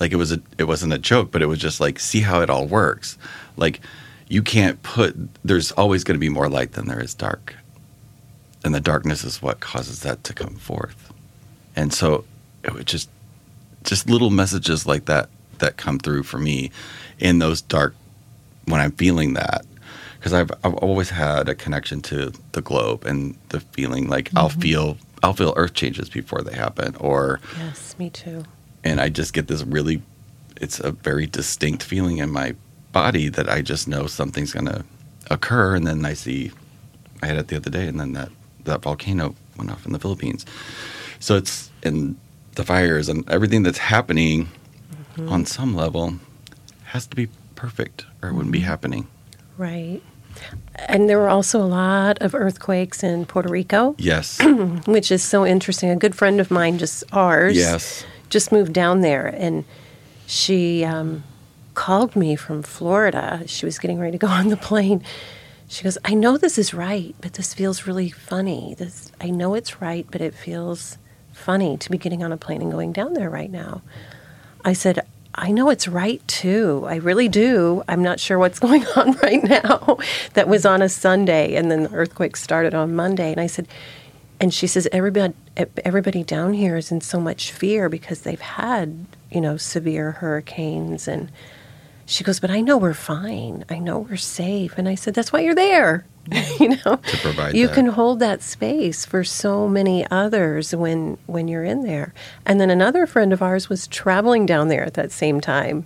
like 0.01 0.13
it 0.13 0.17
was 0.17 0.33
a, 0.33 0.41
it 0.59 0.65
wasn't 0.65 0.93
a 0.93 0.99
joke, 0.99 1.31
but 1.31 1.43
it 1.43 1.47
was 1.47 1.59
just 1.59 1.81
like, 1.81 1.99
see 1.99 2.21
how 2.21 2.41
it 2.41 2.51
all 2.51 2.67
works. 2.67 3.19
Like 3.57 3.81
you 4.29 4.43
can't 4.43 4.83
put. 4.83 5.17
There's 5.45 5.73
always 5.73 6.05
going 6.05 6.15
to 6.15 6.21
be 6.21 6.29
more 6.29 6.49
light 6.49 6.73
than 6.73 6.87
there 6.87 7.03
is 7.03 7.15
dark, 7.15 7.57
and 8.65 8.75
the 8.75 8.81
darkness 8.81 9.25
is 9.25 9.43
what 9.43 9.61
causes 9.61 10.01
that 10.01 10.25
to 10.25 10.33
come 10.33 10.55
forth. 10.57 11.13
And 11.75 11.93
so 11.93 12.25
it 12.63 12.73
was 12.75 12.85
just, 12.85 13.09
just 13.85 14.11
little 14.11 14.31
messages 14.31 14.87
like 14.87 15.05
that 15.07 15.29
that 15.59 15.77
come 15.77 15.99
through 15.99 16.25
for 16.25 16.39
me 16.39 16.71
in 17.19 17.39
those 17.39 17.63
dark 17.63 17.95
when 18.67 18.81
I'm 18.81 18.93
feeling 18.93 19.35
that 19.35 19.65
because 20.19 20.33
I've 20.33 20.51
I've 20.65 20.75
always 20.75 21.11
had 21.11 21.49
a 21.49 21.55
connection 21.55 22.01
to 22.03 22.33
the 22.53 22.61
globe 22.61 23.05
and 23.05 23.37
the 23.51 23.61
feeling 23.61 24.09
like 24.09 24.31
I'll 24.37 24.51
mm-hmm. 24.51 24.61
feel 24.61 24.99
I'll 25.23 25.33
feel 25.35 25.55
earth 25.57 25.75
changes 25.75 26.09
before 26.09 26.43
they 26.43 26.55
happen 26.55 26.97
or 26.97 27.41
Yes, 27.59 27.99
me 27.99 28.11
too. 28.11 28.45
and 28.85 29.01
I 29.01 29.09
just 29.09 29.33
get 29.33 29.49
this 29.49 29.63
really 29.63 30.03
it's 30.61 30.81
a 30.81 30.91
very 30.91 31.27
distinct 31.27 31.83
feeling 31.83 32.19
in 32.19 32.31
my 32.31 32.55
body 32.93 33.29
that 33.29 33.49
I 33.49 33.63
just 33.63 33.87
know 33.87 34.07
something's 34.07 34.53
going 34.53 34.67
to 34.67 34.85
occur 35.31 35.77
and 35.77 35.87
then 35.87 36.05
I 36.05 36.15
see 36.15 36.51
I 37.23 37.27
had 37.27 37.37
it 37.37 37.49
the 37.49 37.57
other 37.57 37.71
day 37.71 37.87
and 37.87 38.01
then 38.01 38.13
that 38.13 38.31
that 38.65 38.83
volcano 38.83 39.35
went 39.57 39.71
off 39.71 39.87
in 39.87 39.93
the 39.93 39.99
Philippines. 39.99 40.45
So 41.21 41.37
it's 41.37 41.71
and 41.83 42.17
the 42.55 42.65
fires 42.65 43.09
and 43.09 43.29
everything 43.31 43.63
that's 43.63 43.79
happening 43.79 44.49
mm-hmm. 45.15 45.29
on 45.29 45.47
some 45.47 45.75
level 45.75 46.15
has 46.85 47.07
to 47.07 47.15
be 47.15 47.29
perfect 47.55 48.05
or 48.23 48.31
it 48.31 48.33
wouldn't 48.33 48.53
be 48.53 48.61
mm-hmm. 48.61 48.69
happening. 48.69 49.07
Right. 49.59 50.01
And 50.87 51.09
there 51.09 51.19
were 51.19 51.29
also 51.29 51.61
a 51.61 51.67
lot 51.67 52.19
of 52.23 52.35
earthquakes 52.35 53.03
in 53.03 53.27
Puerto 53.27 53.49
Rico, 53.49 53.97
Yes. 53.99 54.39
which 54.87 55.11
is 55.11 55.23
so 55.23 55.45
interesting. 55.45 55.91
A 55.91 55.97
good 55.97 56.15
friend 56.15 56.41
of 56.41 56.51
mine, 56.51 56.79
just 56.79 57.03
ours, 57.13 57.57
yes. 57.57 58.05
just 58.31 58.53
moved 58.53 58.73
down 58.73 59.01
there, 59.01 59.27
and 59.27 59.65
she 60.27 60.85
um, 60.85 61.25
called 61.75 62.15
me 62.15 62.37
from 62.37 62.63
Florida. 62.63 63.43
She 63.47 63.67
was 63.67 63.79
getting 63.79 63.99
ready 63.99 64.13
to 64.13 64.19
go 64.19 64.27
on 64.41 64.49
the 64.49 64.57
plane. 64.57 65.03
She 65.67 65.83
goes, 65.83 65.99
"I 66.05 66.15
know 66.15 66.39
this 66.39 66.57
is 66.57 66.73
right, 66.73 67.15
but 67.21 67.33
this 67.35 67.53
feels 67.53 67.87
really 67.87 68.11
funny. 68.11 68.77
This, 68.79 69.11
I 69.21 69.31
know 69.31 69.55
it's 69.55 69.81
right, 69.83 70.07
but 70.11 70.21
it 70.21 70.35
feels 70.35 70.99
funny 71.33 71.77
to 71.79 71.91
be 71.91 71.99
getting 71.99 72.23
on 72.23 72.31
a 72.33 72.37
plane 72.37 72.63
and 72.63 72.71
going 72.71 72.93
down 72.93 73.15
there 73.15 73.29
right 73.31 73.51
now." 73.51 73.83
I 74.65 74.73
said, 74.73 75.07
I 75.39 75.53
know 75.53 75.71
it's 75.71 75.87
right 75.87 76.27
too. 76.27 76.85
I 76.89 76.97
really 76.97 77.29
do. 77.29 77.83
I'm 77.89 78.03
not 78.03 78.19
sure 78.19 78.39
what's 78.39 78.59
going 78.67 78.85
on 78.97 79.13
right 79.19 79.43
now. 79.43 79.99
that 80.35 80.49
was 80.49 80.67
on 80.67 80.83
a 80.83 80.89
Sunday, 80.89 81.55
and 81.55 81.71
then 81.71 81.85
the 81.85 81.93
earthquake 81.93 82.37
started 82.37 82.75
on 82.75 82.95
Monday. 82.95 83.31
And 83.31 83.41
I 83.41 83.47
said, 83.47 83.69
and 84.41 84.53
she 84.53 84.67
says, 84.67 84.89
everybody, 84.93 85.35
everybody 85.85 86.23
down 86.23 86.55
here 86.55 86.77
is 86.77 86.93
in 86.93 87.01
so 87.01 87.21
much 87.21 87.53
fear 87.53 87.89
because 87.89 88.21
they've 88.21 88.41
had, 88.41 89.07
you 89.31 89.41
know, 89.41 89.57
severe 89.57 90.13
hurricanes. 90.13 91.09
And 91.09 91.31
she 92.07 92.23
goes, 92.23 92.39
but 92.39 92.51
I 92.51 92.61
know 92.61 92.77
we're 92.77 92.95
fine. 92.95 93.65
I 93.69 93.79
know 93.79 93.99
we're 93.99 94.17
safe. 94.17 94.79
And 94.79 94.89
I 94.89 94.95
said, 94.95 95.15
that's 95.15 95.33
why 95.33 95.41
you're 95.41 95.57
there. 95.57 96.05
you 96.61 96.71
know, 96.71 96.97
To 96.97 97.17
provide 97.23 97.55
you 97.55 97.67
that. 97.69 97.75
can 97.75 97.87
hold 97.87 98.21
that 98.21 98.43
space 98.43 99.05
for 99.05 99.25
so 99.25 99.69
many 99.69 100.07
others 100.11 100.75
when 100.75 101.19
when 101.27 101.49
you're 101.49 101.65
in 101.65 101.83
there. 101.85 102.13
And 102.45 102.61
then 102.61 102.71
another 102.71 103.07
friend 103.07 103.33
of 103.33 103.43
ours 103.43 103.69
was 103.69 103.87
traveling 103.87 104.47
down 104.47 104.69
there 104.69 104.85
at 104.85 104.95
that 104.95 105.13
same 105.13 105.41
time. 105.41 105.85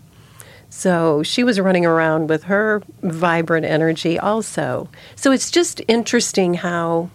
So 0.69 1.23
she 1.23 1.45
was 1.45 1.61
running 1.61 1.85
around 1.85 2.29
with 2.31 2.45
her 2.45 2.83
vibrant 3.03 3.67
energy 3.67 4.19
also. 4.19 4.89
So 5.15 5.31
it's 5.31 5.51
just 5.51 5.83
interesting 5.87 6.55
how, 6.55 7.11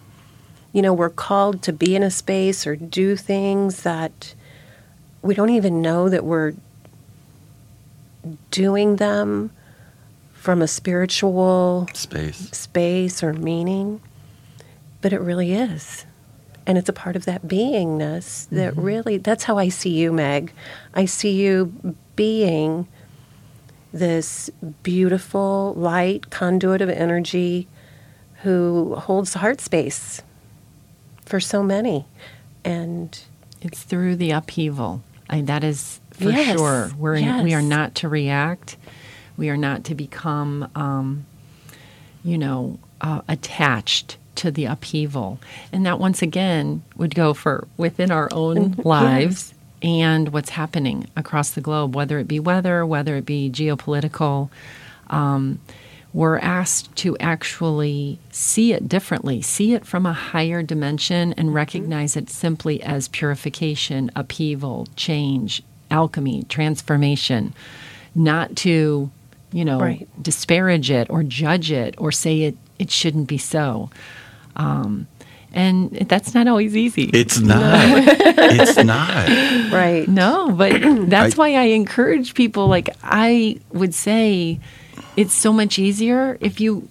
you 0.74 0.82
know, 0.84 0.94
we're 0.94 1.10
called 1.10 1.64
to 1.64 1.74
be 1.74 1.96
in 1.96 2.04
a 2.04 2.12
space 2.12 2.68
or 2.68 2.76
do 2.76 3.16
things 3.16 3.82
that 3.82 4.36
we 5.24 5.34
don't 5.34 5.50
even 5.50 5.82
know 5.82 6.08
that 6.08 6.24
we're 6.24 6.54
doing 8.52 8.98
them 8.98 9.52
from 10.48 10.62
a 10.62 10.68
spiritual 10.68 11.90
Space. 11.92 12.38
space 12.52 13.22
or 13.22 13.34
meaning, 13.34 14.00
but 15.02 15.12
it 15.12 15.20
really 15.20 15.52
is. 15.52 16.06
And 16.66 16.78
it's 16.78 16.88
a 16.88 16.94
part 16.94 17.18
of 17.18 17.26
that 17.26 17.50
beingness 17.50 18.48
that 18.52 18.72
mm-hmm. 18.72 18.82
really, 18.82 19.18
that's 19.18 19.44
how 19.44 19.58
I 19.58 19.68
see 19.68 19.90
you, 19.90 20.14
Meg. 20.14 20.54
I 20.94 21.04
see 21.04 21.32
you 21.32 21.98
being 22.16 22.88
this 23.92 24.50
beautiful, 24.84 25.74
light 25.76 26.30
conduit 26.30 26.80
of 26.80 26.90
energy 26.90 27.68
who 28.44 28.96
holds 28.96 29.34
heart 29.34 29.60
space 29.60 30.22
for 31.26 31.42
so 31.42 31.62
many. 31.62 32.06
And 32.64 33.20
It's 33.62 33.84
through 33.84 34.16
the 34.16 34.32
upheaval. 34.32 35.04
I, 35.30 35.42
that 35.42 35.66
is 35.66 36.00
for 36.12 36.30
Yes, 36.30 36.58
sure. 36.58 36.90
We're 36.98 37.16
in, 37.16 37.44
we 37.44 37.54
are 37.54 37.62
not 37.62 37.96
to 37.96 38.08
react. 38.08 38.78
We 39.38 39.50
are 39.50 39.58
not 39.58 39.84
to 39.86 39.96
become, 39.96 40.70
um, 40.76 41.26
you 42.24 42.38
know, 42.38 42.80
uh, 43.02 43.22
attached 43.28 44.18
to 44.36 44.52
the 44.52 44.66
upheaval. 44.66 45.40
And 45.72 45.86
that 45.86 46.00
once 46.00 46.22
again 46.22 46.84
would 46.96 47.16
go 47.16 47.34
for 47.34 47.68
within 47.78 48.12
our 48.12 48.30
own 48.32 48.72
lives 48.84 49.54
and 49.82 50.30
what's 50.30 50.50
happening 50.50 51.08
across 51.16 51.52
the 51.52 51.62
globe, 51.62 51.96
whether 51.96 52.20
it 52.20 52.28
be 52.28 52.40
weather, 52.40 52.86
whether 52.86 53.16
it 53.16 53.26
be 53.26 53.50
geopolitical. 53.50 54.50
Um, 55.08 55.60
we're 56.14 56.40
asked 56.40 56.96
to 56.96 57.18
actually 57.20 58.18
see 58.32 58.74
it 58.74 58.88
differently, 58.88 59.42
see 59.42 59.74
it 59.74 59.86
from 59.86 60.06
a 60.06 60.14
higher 60.14 60.64
dimension, 60.64 61.34
and 61.34 61.54
recognize 61.54 62.16
it 62.16 62.30
simply 62.30 62.82
as 62.82 63.08
purification, 63.08 64.10
upheaval, 64.16 64.88
change, 64.96 65.62
alchemy, 65.92 66.44
transformation, 66.50 67.54
not 68.16 68.56
to, 68.56 69.12
you 69.52 69.64
know, 69.66 69.80
Right. 69.80 70.08
disparage 70.22 70.92
it 70.92 71.10
or 71.10 71.24
judge 71.24 71.72
it 71.72 71.96
or 71.98 72.12
say 72.12 72.42
it, 72.44 72.58
it 72.80 72.92
shouldn't 72.92 73.28
be 73.28 73.38
so. 73.38 73.90
Um, 74.56 75.08
and 75.54 75.92
that's 75.92 76.34
not 76.34 76.48
always 76.48 76.76
easy. 76.76 77.10
It's 77.14 77.40
not. 77.40 77.62
it's 77.88 78.84
not. 78.84 79.28
right. 79.72 80.06
No, 80.08 80.52
but 80.52 80.82
that's 81.10 81.36
I- 81.36 81.38
why 81.38 81.54
I 81.56 81.64
encourage 81.74 82.34
people. 82.34 82.68
Like 82.68 82.90
I 83.04 83.60
would 83.72 83.94
say, 83.96 84.60
it's 85.16 85.34
so 85.34 85.52
much 85.54 85.80
easier 85.80 86.38
if 86.42 86.60
you 86.60 86.90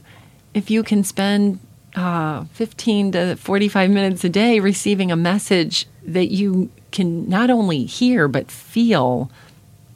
if 0.54 0.70
you 0.70 0.82
can 0.82 1.04
spend 1.04 1.60
uh, 1.94 2.44
fifteen 2.52 3.12
to 3.12 3.36
forty 3.36 3.68
five 3.68 3.90
minutes 3.90 4.24
a 4.24 4.28
day 4.28 4.58
receiving 4.60 5.12
a 5.12 5.16
message 5.16 5.86
that 6.04 6.30
you 6.32 6.70
can 6.92 7.28
not 7.28 7.50
only 7.50 7.84
hear 7.84 8.26
but 8.26 8.50
feel 8.50 9.30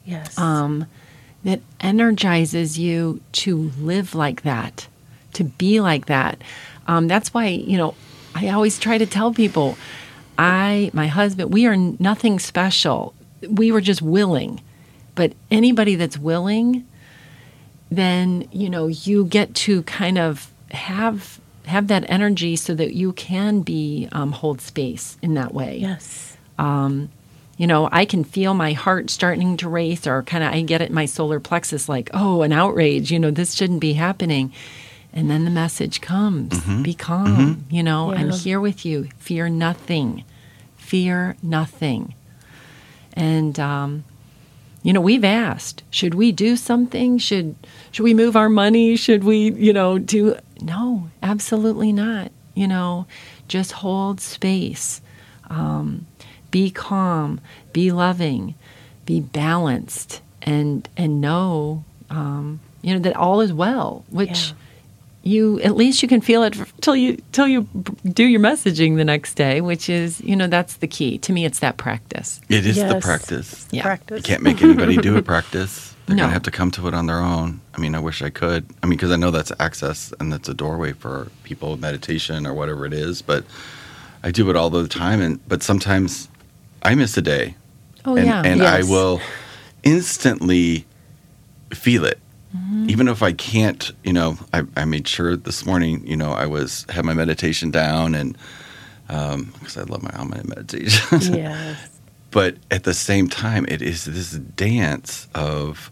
Yes. 0.05 0.37
um, 0.37 0.85
that 1.43 1.61
energizes 1.79 2.77
you 2.77 3.21
to 3.31 3.71
live 3.79 4.13
like 4.13 4.43
that, 4.43 4.87
to 5.33 5.43
be 5.43 5.79
like 5.79 6.05
that. 6.05 6.41
Um, 6.87 7.07
that's 7.07 7.33
why, 7.33 7.47
you 7.47 7.77
know, 7.77 7.95
I 8.35 8.49
always 8.49 8.79
try 8.79 8.97
to 8.97 9.05
tell 9.05 9.33
people, 9.33 9.77
I, 10.37 10.91
my 10.93 11.07
husband, 11.07 11.53
we 11.53 11.65
are 11.65 11.75
nothing 11.75 12.39
special. 12.39 13.13
We 13.47 13.71
were 13.71 13.81
just 13.81 14.01
willing. 14.01 14.61
But 15.15 15.33
anybody 15.49 15.95
that's 15.95 16.17
willing, 16.17 16.87
then, 17.89 18.47
you 18.51 18.69
know, 18.69 18.87
you 18.87 19.25
get 19.25 19.53
to 19.55 19.83
kind 19.83 20.17
of 20.17 20.51
have 20.71 21.39
have 21.65 21.87
that 21.87 22.03
energy 22.09 22.55
so 22.55 22.73
that 22.73 22.93
you 22.93 23.13
can 23.13 23.61
be 23.61 24.07
um, 24.11 24.31
hold 24.31 24.59
space 24.61 25.17
in 25.21 25.35
that 25.35 25.53
way 25.53 25.77
yes. 25.77 26.35
You 27.61 27.67
know, 27.67 27.87
I 27.91 28.05
can 28.05 28.23
feel 28.23 28.55
my 28.55 28.73
heart 28.73 29.11
starting 29.11 29.55
to 29.57 29.69
race, 29.69 30.07
or 30.07 30.23
kind 30.23 30.43
of 30.43 30.51
I 30.51 30.61
get 30.63 30.81
it 30.81 30.89
in 30.89 30.95
my 30.95 31.05
solar 31.05 31.39
plexus, 31.39 31.87
like, 31.87 32.09
oh, 32.11 32.41
an 32.41 32.51
outrage, 32.51 33.11
you 33.11 33.19
know, 33.19 33.29
this 33.29 33.53
shouldn't 33.53 33.81
be 33.81 33.93
happening. 33.93 34.51
And 35.13 35.29
then 35.29 35.45
the 35.45 35.51
message 35.51 36.01
comes 36.01 36.59
be 36.81 36.95
calm, 36.95 37.65
you 37.69 37.83
know, 37.83 38.13
I'm 38.13 38.31
here 38.31 38.59
with 38.59 38.83
you. 38.83 39.09
Fear 39.19 39.49
nothing. 39.49 40.23
Fear 40.77 41.35
nothing. 41.43 42.15
And, 43.13 43.59
um, 43.59 44.05
you 44.81 44.91
know, 44.91 45.01
we've 45.01 45.23
asked, 45.23 45.83
should 45.91 46.15
we 46.15 46.31
do 46.31 46.55
something? 46.55 47.19
Should 47.19 47.55
should 47.91 48.03
we 48.05 48.15
move 48.15 48.35
our 48.35 48.49
money? 48.49 48.95
Should 48.95 49.23
we, 49.23 49.51
you 49.51 49.71
know, 49.71 49.99
do 49.99 50.35
no, 50.63 51.11
absolutely 51.21 51.93
not. 51.93 52.31
You 52.55 52.67
know, 52.67 53.05
just 53.47 53.71
hold 53.71 54.19
space. 54.19 54.99
Um, 55.47 56.07
be 56.51 56.69
calm, 56.69 57.39
be 57.73 57.91
loving, 57.91 58.55
be 59.05 59.19
balanced, 59.21 60.21
and 60.41 60.87
and 60.97 61.21
know, 61.21 61.83
um, 62.09 62.59
you 62.81 62.93
know, 62.93 62.99
that 62.99 63.15
all 63.15 63.41
is 63.41 63.51
well. 63.53 64.03
Which 64.09 64.29
Yeah. 64.49 64.53
you 65.23 65.59
at 65.61 65.75
least 65.75 66.01
you 66.01 66.07
can 66.09 66.19
feel 66.21 66.43
it 66.43 66.57
till 66.81 66.95
you 66.95 67.17
till 67.31 67.47
you 67.47 67.67
do 68.05 68.23
your 68.25 68.39
messaging 68.41 68.97
the 68.97 69.05
next 69.05 69.35
day. 69.35 69.61
Which 69.61 69.89
is, 69.89 70.19
you 70.21 70.35
know, 70.35 70.47
that's 70.47 70.75
the 70.77 70.87
key 70.87 71.17
to 71.19 71.31
me. 71.33 71.45
It's 71.45 71.59
that 71.59 71.77
practice. 71.77 72.41
It 72.49 72.65
is 72.65 72.75
the 72.75 72.81
Yes. 72.95 73.03
practice. 73.03 73.67
Yeah. 73.71 73.83
Practice. 73.83 74.17
You 74.17 74.23
can't 74.23 74.43
make 74.43 74.61
anybody 74.61 74.97
do 74.97 75.15
a 75.17 75.21
practice. 75.33 75.93
They're 76.07 76.15
No. 76.17 76.23
gonna 76.23 76.33
have 76.33 76.43
to 76.43 76.51
come 76.51 76.71
to 76.71 76.87
it 76.87 76.93
on 76.93 77.05
their 77.05 77.19
own. 77.21 77.61
I 77.75 77.79
mean, 77.79 77.95
I 77.95 77.99
wish 77.99 78.21
I 78.21 78.29
could. 78.31 78.65
I 78.83 78.87
mean, 78.87 78.97
because 78.97 79.11
I 79.11 79.15
know 79.15 79.31
that's 79.31 79.51
access 79.59 80.11
and 80.19 80.33
that's 80.33 80.49
a 80.49 80.53
doorway 80.53 80.91
for 80.93 81.27
people 81.43 81.77
meditation 81.77 82.45
or 82.47 82.53
whatever 82.53 82.85
it 82.85 82.91
is. 82.93 83.21
But 83.21 83.45
I 84.23 84.31
do 84.31 84.49
it 84.49 84.55
all 84.55 84.69
the 84.69 84.87
time, 84.87 85.21
and 85.21 85.39
but 85.47 85.63
sometimes 85.63 86.27
I 86.83 86.95
miss 86.95 87.15
a 87.17 87.21
day, 87.21 87.55
Oh 88.05 88.15
and, 88.15 88.25
yeah, 88.25 88.41
and 88.43 88.61
I 88.63 88.83
will 88.83 89.21
instantly 89.83 90.85
feel 91.73 92.05
it. 92.05 92.19
Mm-hmm. 92.55 92.89
Even 92.89 93.07
if 93.07 93.23
I 93.23 93.31
can't, 93.31 93.91
you 94.03 94.11
know, 94.11 94.37
I, 94.53 94.63
I 94.75 94.85
made 94.85 95.07
sure 95.07 95.37
this 95.37 95.65
morning, 95.65 96.05
you 96.05 96.17
know, 96.17 96.31
I 96.31 96.47
was 96.47 96.85
had 96.89 97.05
my 97.05 97.13
meditation 97.13 97.71
down, 97.71 98.15
and 98.15 98.37
um, 99.09 99.53
because 99.59 99.77
I 99.77 99.83
love 99.83 100.03
my 100.03 100.11
Alma 100.15 100.41
meditation, 100.43 101.19
yes. 101.33 101.89
but 102.31 102.55
at 102.69 102.83
the 102.83 102.93
same 102.93 103.27
time 103.29 103.65
it 103.67 103.81
is 103.81 104.05
this 104.05 104.31
dance 104.31 105.27
of 105.35 105.91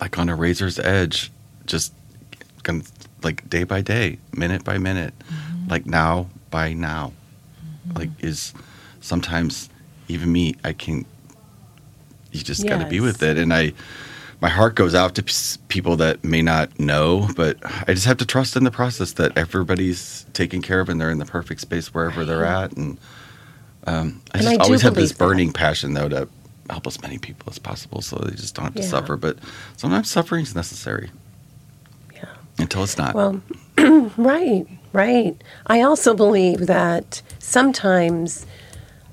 like 0.00 0.18
on 0.18 0.28
a 0.28 0.34
razor's 0.34 0.78
edge 0.78 1.30
just 1.66 1.92
con- 2.62 2.82
like 3.22 3.48
day 3.48 3.64
by 3.64 3.80
day 3.80 4.18
minute 4.32 4.64
by 4.64 4.78
minute 4.78 5.14
mm-hmm. 5.18 5.68
like 5.68 5.86
now 5.86 6.26
by 6.50 6.72
now 6.72 7.12
like 7.94 8.08
mm-hmm. 8.08 8.26
is 8.26 8.54
sometimes 9.00 9.68
even 10.08 10.30
me 10.32 10.54
i 10.64 10.72
can 10.72 11.04
you 12.32 12.40
just 12.42 12.66
got 12.68 12.78
to 12.78 12.86
be 12.86 13.00
with 13.00 13.22
it 13.22 13.36
and 13.38 13.52
i 13.52 13.72
my 14.40 14.48
heart 14.48 14.74
goes 14.74 14.94
out 14.94 15.14
to 15.14 15.22
p- 15.22 15.34
people 15.68 15.96
that 15.96 16.22
may 16.24 16.42
not 16.42 16.78
know 16.78 17.28
but 17.36 17.56
i 17.88 17.92
just 17.94 18.06
have 18.06 18.16
to 18.18 18.26
trust 18.26 18.56
in 18.56 18.64
the 18.64 18.70
process 18.70 19.12
that 19.12 19.36
everybody's 19.36 20.24
taken 20.32 20.62
care 20.62 20.80
of 20.80 20.88
and 20.88 21.00
they're 21.00 21.10
in 21.10 21.18
the 21.18 21.26
perfect 21.26 21.60
space 21.60 21.92
wherever 21.94 22.24
they're 22.24 22.44
at 22.44 22.72
and 22.76 22.98
um, 23.86 24.20
I 24.34 24.38
And 24.38 24.42
just 24.46 24.60
I 24.60 24.64
always 24.64 24.82
have 24.82 24.94
this 24.94 25.10
believe 25.10 25.18
that. 25.18 25.24
burning 25.24 25.52
passion, 25.54 25.94
though, 25.94 26.08
to 26.10 26.28
help 26.68 26.86
as 26.86 27.00
many 27.00 27.16
people 27.16 27.48
as 27.50 27.58
possible, 27.58 28.02
so 28.02 28.16
they 28.16 28.36
just 28.36 28.54
don't 28.54 28.66
have 28.66 28.74
to 28.74 28.82
Yeah. 28.82 28.88
suffer. 28.88 29.16
But 29.16 29.38
sometimes 29.78 30.10
suffering 30.10 30.42
is 30.42 30.54
necessary 30.54 31.10
Yeah. 32.14 32.26
until 32.58 32.84
it's 32.84 32.98
not. 32.98 33.14
Well, 33.14 33.40
right, 34.18 34.66
right. 34.92 35.34
I 35.66 35.80
also 35.80 36.12
believe 36.12 36.66
that 36.66 37.22
sometimes, 37.38 38.44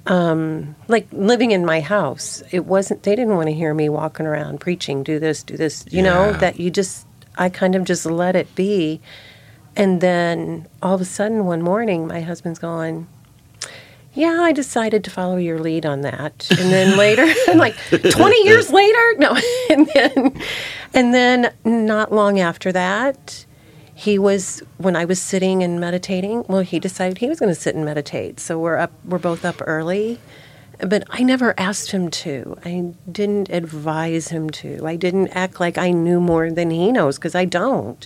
um, 0.08 0.76
like 0.88 1.08
living 1.12 1.51
in 1.51 1.66
my 1.66 1.82
house, 1.82 2.41
it 2.51 2.66
wasn't, 2.66 3.03
they 3.03 3.16
didn't 3.16 3.36
want 3.36 3.47
to 3.47 3.53
hear 3.53 3.74
me 3.74 3.89
walking 3.89 4.26
around 4.26 4.60
preaching, 4.60 5.03
do 5.03 5.20
this, 5.20 5.43
do 5.43 5.58
this, 5.58 5.86
you 5.89 6.01
know, 6.01 6.34
that 6.34 6.60
you 6.60 6.72
just, 6.72 7.05
I 7.38 7.49
kind 7.49 7.76
of 7.76 7.84
just 7.84 8.05
let 8.05 8.36
it 8.36 8.53
be. 8.55 9.01
And 9.76 10.01
then 10.01 10.68
all 10.82 10.95
of 10.95 11.01
a 11.01 11.05
sudden 11.05 11.45
one 11.45 11.62
morning, 11.62 12.08
my 12.08 12.22
husband's 12.22 12.58
going, 12.58 13.08
yeah, 14.14 14.39
I 14.41 14.51
decided 14.51 15.03
to 15.03 15.12
follow 15.12 15.38
your 15.38 15.60
lead 15.60 15.86
on 15.86 16.01
that. 16.01 16.47
And 16.51 16.72
then 16.72 16.97
later, 16.97 17.28
like 17.55 17.76
20 17.89 18.43
years 18.43 18.72
later, 18.72 19.14
no. 19.18 19.38
And 19.70 19.88
then, 19.93 20.41
and 20.93 21.14
then 21.14 21.53
not 21.64 22.12
long 22.12 22.39
after 22.39 22.72
that, 22.72 23.45
he 23.98 24.20
was 24.20 24.62
when 24.78 24.95
I 24.95 25.06
was 25.06 25.20
sitting 25.20 25.64
and 25.64 25.80
meditating. 25.80 26.45
Well, 26.48 26.62
he 26.62 26.80
decided 26.80 27.18
he 27.18 27.28
was 27.28 27.39
going 27.39 27.50
to 27.50 27.60
sit 27.60 27.74
and 27.74 27.84
meditate. 27.84 28.39
So 28.39 28.60
we're 28.60 28.78
up. 28.78 28.91
We're 29.04 29.18
both 29.18 29.43
up 29.43 29.56
early, 29.66 30.20
but 30.80 31.04
I 31.10 31.24
never 31.24 31.60
asked 31.60 31.89
him 31.89 32.12
to. 32.12 32.60
I 32.64 32.93
didn't 33.12 33.50
advise 33.50 34.28
him 34.28 34.52
to. 34.52 34.86
I 34.86 34.98
didn't 34.98 35.30
act 35.30 35.60
like 35.60 35.80
I 35.80 35.89
knew 35.89 36.22
more 36.22 36.52
than 36.52 36.70
he 36.70 36.91
knows 36.91 37.18
because 37.18 37.34
I 37.34 37.45
don't. 37.45 38.06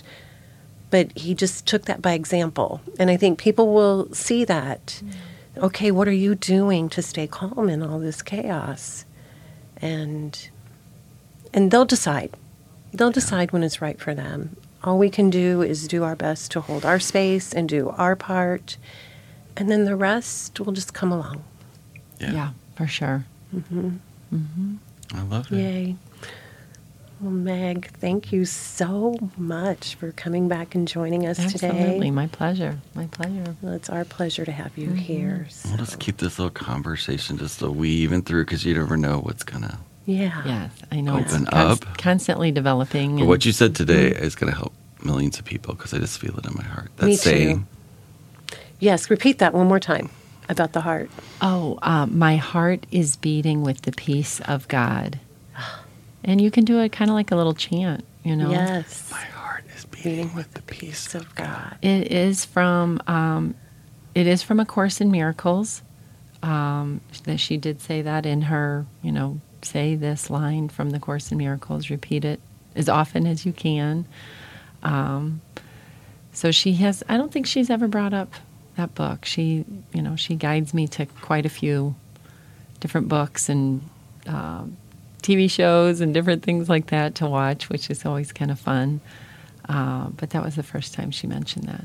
But 0.88 1.12
he 1.16 1.34
just 1.34 1.66
took 1.66 1.84
that 1.84 2.00
by 2.00 2.14
example, 2.14 2.80
and 2.98 3.10
I 3.10 3.18
think 3.18 3.38
people 3.38 3.74
will 3.74 4.08
see 4.14 4.46
that. 4.46 5.02
Mm. 5.04 5.64
Okay, 5.64 5.90
what 5.90 6.08
are 6.08 6.12
you 6.12 6.34
doing 6.34 6.88
to 6.88 7.02
stay 7.02 7.26
calm 7.26 7.68
in 7.68 7.82
all 7.82 7.98
this 7.98 8.22
chaos? 8.22 9.04
And 9.76 10.48
and 11.52 11.70
they'll 11.70 11.84
decide. 11.84 12.34
They'll 12.94 13.10
decide 13.10 13.52
when 13.52 13.62
it's 13.62 13.82
right 13.82 14.00
for 14.00 14.14
them. 14.14 14.56
All 14.84 14.98
we 14.98 15.10
can 15.10 15.30
do 15.30 15.62
is 15.62 15.86
do 15.86 16.02
our 16.02 16.16
best 16.16 16.50
to 16.52 16.60
hold 16.60 16.84
our 16.84 16.98
space 16.98 17.52
and 17.52 17.68
do 17.68 17.90
our 17.90 18.16
part, 18.16 18.76
and 19.56 19.70
then 19.70 19.84
the 19.84 19.96
rest 19.96 20.58
will 20.58 20.72
just 20.72 20.92
come 20.92 21.12
along. 21.12 21.44
Yeah, 22.18 22.50
for 22.76 22.86
sure. 22.86 23.24
Mm-hmm. 23.54 23.96
Mm-hmm. 24.34 24.74
I 25.14 25.22
love 25.22 25.52
it. 25.52 25.56
Yay. 25.56 25.96
Well, 27.20 27.30
Meg, 27.30 27.86
thank 27.98 28.32
you 28.32 28.44
so 28.44 29.16
much 29.36 29.94
for 29.94 30.10
coming 30.10 30.48
back 30.48 30.74
and 30.74 30.88
joining 30.88 31.24
us 31.24 31.38
Absolutely. 31.38 31.68
today. 31.68 31.80
Absolutely, 31.82 32.10
my 32.10 32.26
pleasure. 32.26 32.78
My 32.96 33.06
pleasure. 33.06 33.54
Well, 33.62 33.74
it's 33.74 33.88
our 33.88 34.04
pleasure 34.04 34.44
to 34.44 34.50
have 34.50 34.76
you 34.76 34.88
mm-hmm. 34.88 34.96
here. 34.96 35.46
So. 35.48 35.68
We'll 35.68 35.78
just 35.78 36.00
keep 36.00 36.16
this 36.16 36.40
little 36.40 36.50
conversation 36.50 37.38
just 37.38 37.62
a 37.62 37.70
weaving 37.70 38.22
through 38.22 38.46
because 38.46 38.64
you 38.64 38.74
never 38.74 38.96
know 38.96 39.20
what's 39.20 39.44
gonna. 39.44 39.78
Yeah. 40.04 40.42
Yes, 40.44 40.70
I 40.90 41.00
know 41.00 41.12
Open 41.12 41.24
it's 41.24 41.32
const- 41.50 41.52
up. 41.52 41.98
constantly 41.98 42.50
developing. 42.50 43.14
But 43.14 43.20
and- 43.20 43.28
what 43.28 43.44
you 43.44 43.52
said 43.52 43.74
today 43.76 44.08
is 44.08 44.34
gonna 44.34 44.54
help 44.54 44.72
millions 45.04 45.38
of 45.38 45.44
people 45.44 45.74
because 45.74 45.94
I 45.94 45.98
just 45.98 46.18
feel 46.18 46.36
it 46.38 46.46
in 46.46 46.54
my 46.56 46.64
heart. 46.64 46.90
That 46.96 47.06
Me 47.06 47.12
too. 47.12 47.18
saying, 47.18 47.66
Yes, 48.80 49.10
repeat 49.10 49.38
that 49.38 49.54
one 49.54 49.68
more 49.68 49.78
time 49.78 50.10
about 50.48 50.72
the 50.72 50.80
heart. 50.80 51.08
Oh, 51.40 51.78
uh, 51.82 52.06
my 52.06 52.34
heart 52.36 52.84
is 52.90 53.14
beating 53.16 53.62
with 53.62 53.82
the 53.82 53.92
peace 53.92 54.40
of 54.40 54.66
God. 54.68 55.20
And 56.24 56.40
you 56.40 56.50
can 56.50 56.64
do 56.64 56.78
it 56.80 56.90
kind 56.92 57.10
of 57.10 57.14
like 57.14 57.30
a 57.30 57.36
little 57.36 57.54
chant, 57.54 58.04
you 58.24 58.34
know? 58.36 58.50
Yes. 58.50 59.08
my 59.10 59.18
heart 59.18 59.64
is 59.76 59.84
beating 59.84 60.34
with 60.34 60.52
the 60.54 60.62
peace 60.62 61.14
of 61.14 61.32
God. 61.36 61.76
It 61.82 62.10
is 62.12 62.44
from 62.44 63.00
um, 63.06 63.54
it 64.14 64.26
is 64.26 64.42
from 64.42 64.58
a 64.60 64.64
course 64.66 65.00
in 65.00 65.10
miracles. 65.10 65.82
Um, 66.42 67.00
that 67.24 67.38
she 67.38 67.56
did 67.56 67.80
say 67.80 68.02
that 68.02 68.26
in 68.26 68.42
her, 68.42 68.84
you 69.00 69.12
know, 69.12 69.40
say 69.64 69.94
this 69.94 70.30
line 70.30 70.68
from 70.68 70.90
the 70.90 70.98
course 70.98 71.30
in 71.32 71.38
miracles. 71.38 71.90
Repeat 71.90 72.24
it 72.24 72.40
as 72.74 72.88
often 72.88 73.26
as 73.26 73.44
you 73.46 73.52
can. 73.52 74.06
Um, 74.82 75.40
so 76.32 76.50
she 76.50 76.74
has. 76.74 77.02
I 77.08 77.16
don't 77.16 77.32
think 77.32 77.46
she's 77.46 77.70
ever 77.70 77.88
brought 77.88 78.14
up 78.14 78.32
that 78.76 78.94
book. 78.94 79.24
She, 79.24 79.64
you 79.92 80.02
know, 80.02 80.16
she 80.16 80.34
guides 80.34 80.72
me 80.74 80.88
to 80.88 81.06
quite 81.06 81.44
a 81.46 81.50
few 81.50 81.94
different 82.80 83.08
books 83.08 83.48
and 83.48 83.82
um, 84.26 84.76
TV 85.22 85.50
shows 85.50 86.00
and 86.00 86.12
different 86.14 86.42
things 86.42 86.68
like 86.68 86.86
that 86.86 87.14
to 87.16 87.26
watch, 87.26 87.68
which 87.68 87.90
is 87.90 88.04
always 88.04 88.32
kind 88.32 88.50
of 88.50 88.58
fun. 88.58 89.00
Uh, 89.68 90.08
but 90.16 90.30
that 90.30 90.42
was 90.44 90.56
the 90.56 90.62
first 90.62 90.94
time 90.94 91.10
she 91.10 91.26
mentioned 91.26 91.68
that. 91.68 91.84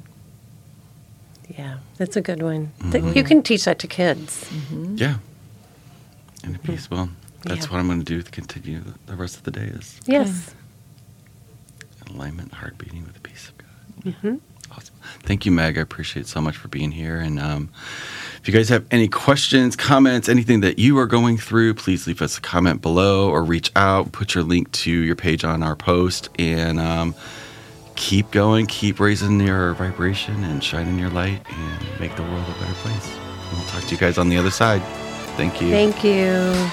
Yeah, 1.58 1.78
that's 1.98 2.16
a 2.18 2.22
good 2.22 2.42
one. 2.42 2.72
Th- 2.92 3.04
You 3.16 3.24
can 3.24 3.42
teach 3.44 3.66
that 3.66 3.80
to 3.80 3.88
kids. 3.88 4.50
Yeah. 4.96 5.18
And 6.44 6.56
a 6.56 6.60
peace. 6.60 6.90
Well, 6.90 7.10
that's 7.48 7.66
Yeah. 7.66 7.72
what 7.72 7.80
I'm 7.80 7.88
going 7.88 8.00
to 8.00 8.06
do 8.06 8.22
to 8.22 8.32
continue 8.32 8.82
the 9.06 9.16
rest 9.16 9.38
of 9.38 9.44
the 9.44 9.52
day 9.52 9.66
is 9.66 10.00
Yes. 10.06 10.54
alignment, 12.14 12.54
heart 12.54 12.78
beating 12.78 13.04
with 13.04 13.14
the 13.16 13.20
peace 13.20 13.50
of 13.50 13.58
God. 13.58 14.40
Awesome. 14.72 14.96
Thank 15.24 15.46
you, 15.46 15.52
Meg. 15.52 15.78
I 15.78 15.82
appreciate 15.82 16.28
so 16.28 16.42
much 16.42 16.58
for 16.58 16.68
being 16.68 16.92
here. 16.92 17.18
And 17.20 17.40
um, 17.40 17.70
if 18.42 18.48
you 18.48 18.54
guys 18.54 18.68
have 18.70 18.86
any 18.92 19.08
questions, 19.08 19.76
comments, 19.78 20.28
anything 20.28 20.60
that 20.62 20.78
you 20.78 20.98
are 21.00 21.06
going 21.06 21.38
through, 21.38 21.74
please 21.76 22.06
leave 22.06 22.22
us 22.22 22.38
a 22.38 22.42
comment 22.42 22.82
below 22.82 23.30
or 23.30 23.44
reach 23.44 23.72
out. 23.76 24.12
Put 24.12 24.36
your 24.36 24.44
link 24.44 24.72
to 24.74 24.92
your 24.92 25.16
page 25.16 25.44
on 25.46 25.64
our 25.64 25.76
post 25.76 26.30
and 26.38 26.80
um, 26.80 27.16
keep 27.96 28.30
going, 28.32 28.66
keep 28.68 29.00
raising 29.00 29.40
your 29.40 29.74
vibration 29.74 30.44
and 30.44 30.62
shining 30.64 31.00
your 31.00 31.10
light 31.12 31.42
and 31.50 32.00
make 32.00 32.16
the 32.18 32.24
world 32.24 32.46
a 32.48 32.60
better 32.60 32.74
place. 32.76 33.16
And 33.50 33.58
we'll 33.60 33.68
talk 33.68 33.84
to 33.84 33.92
you 33.96 33.98
guys 33.98 34.18
on 34.18 34.28
the 34.30 34.38
other 34.38 34.52
side. 34.52 34.82
Thank 35.38 35.62
you. 35.62 35.70
Thank 35.72 36.04
you. 36.04 36.70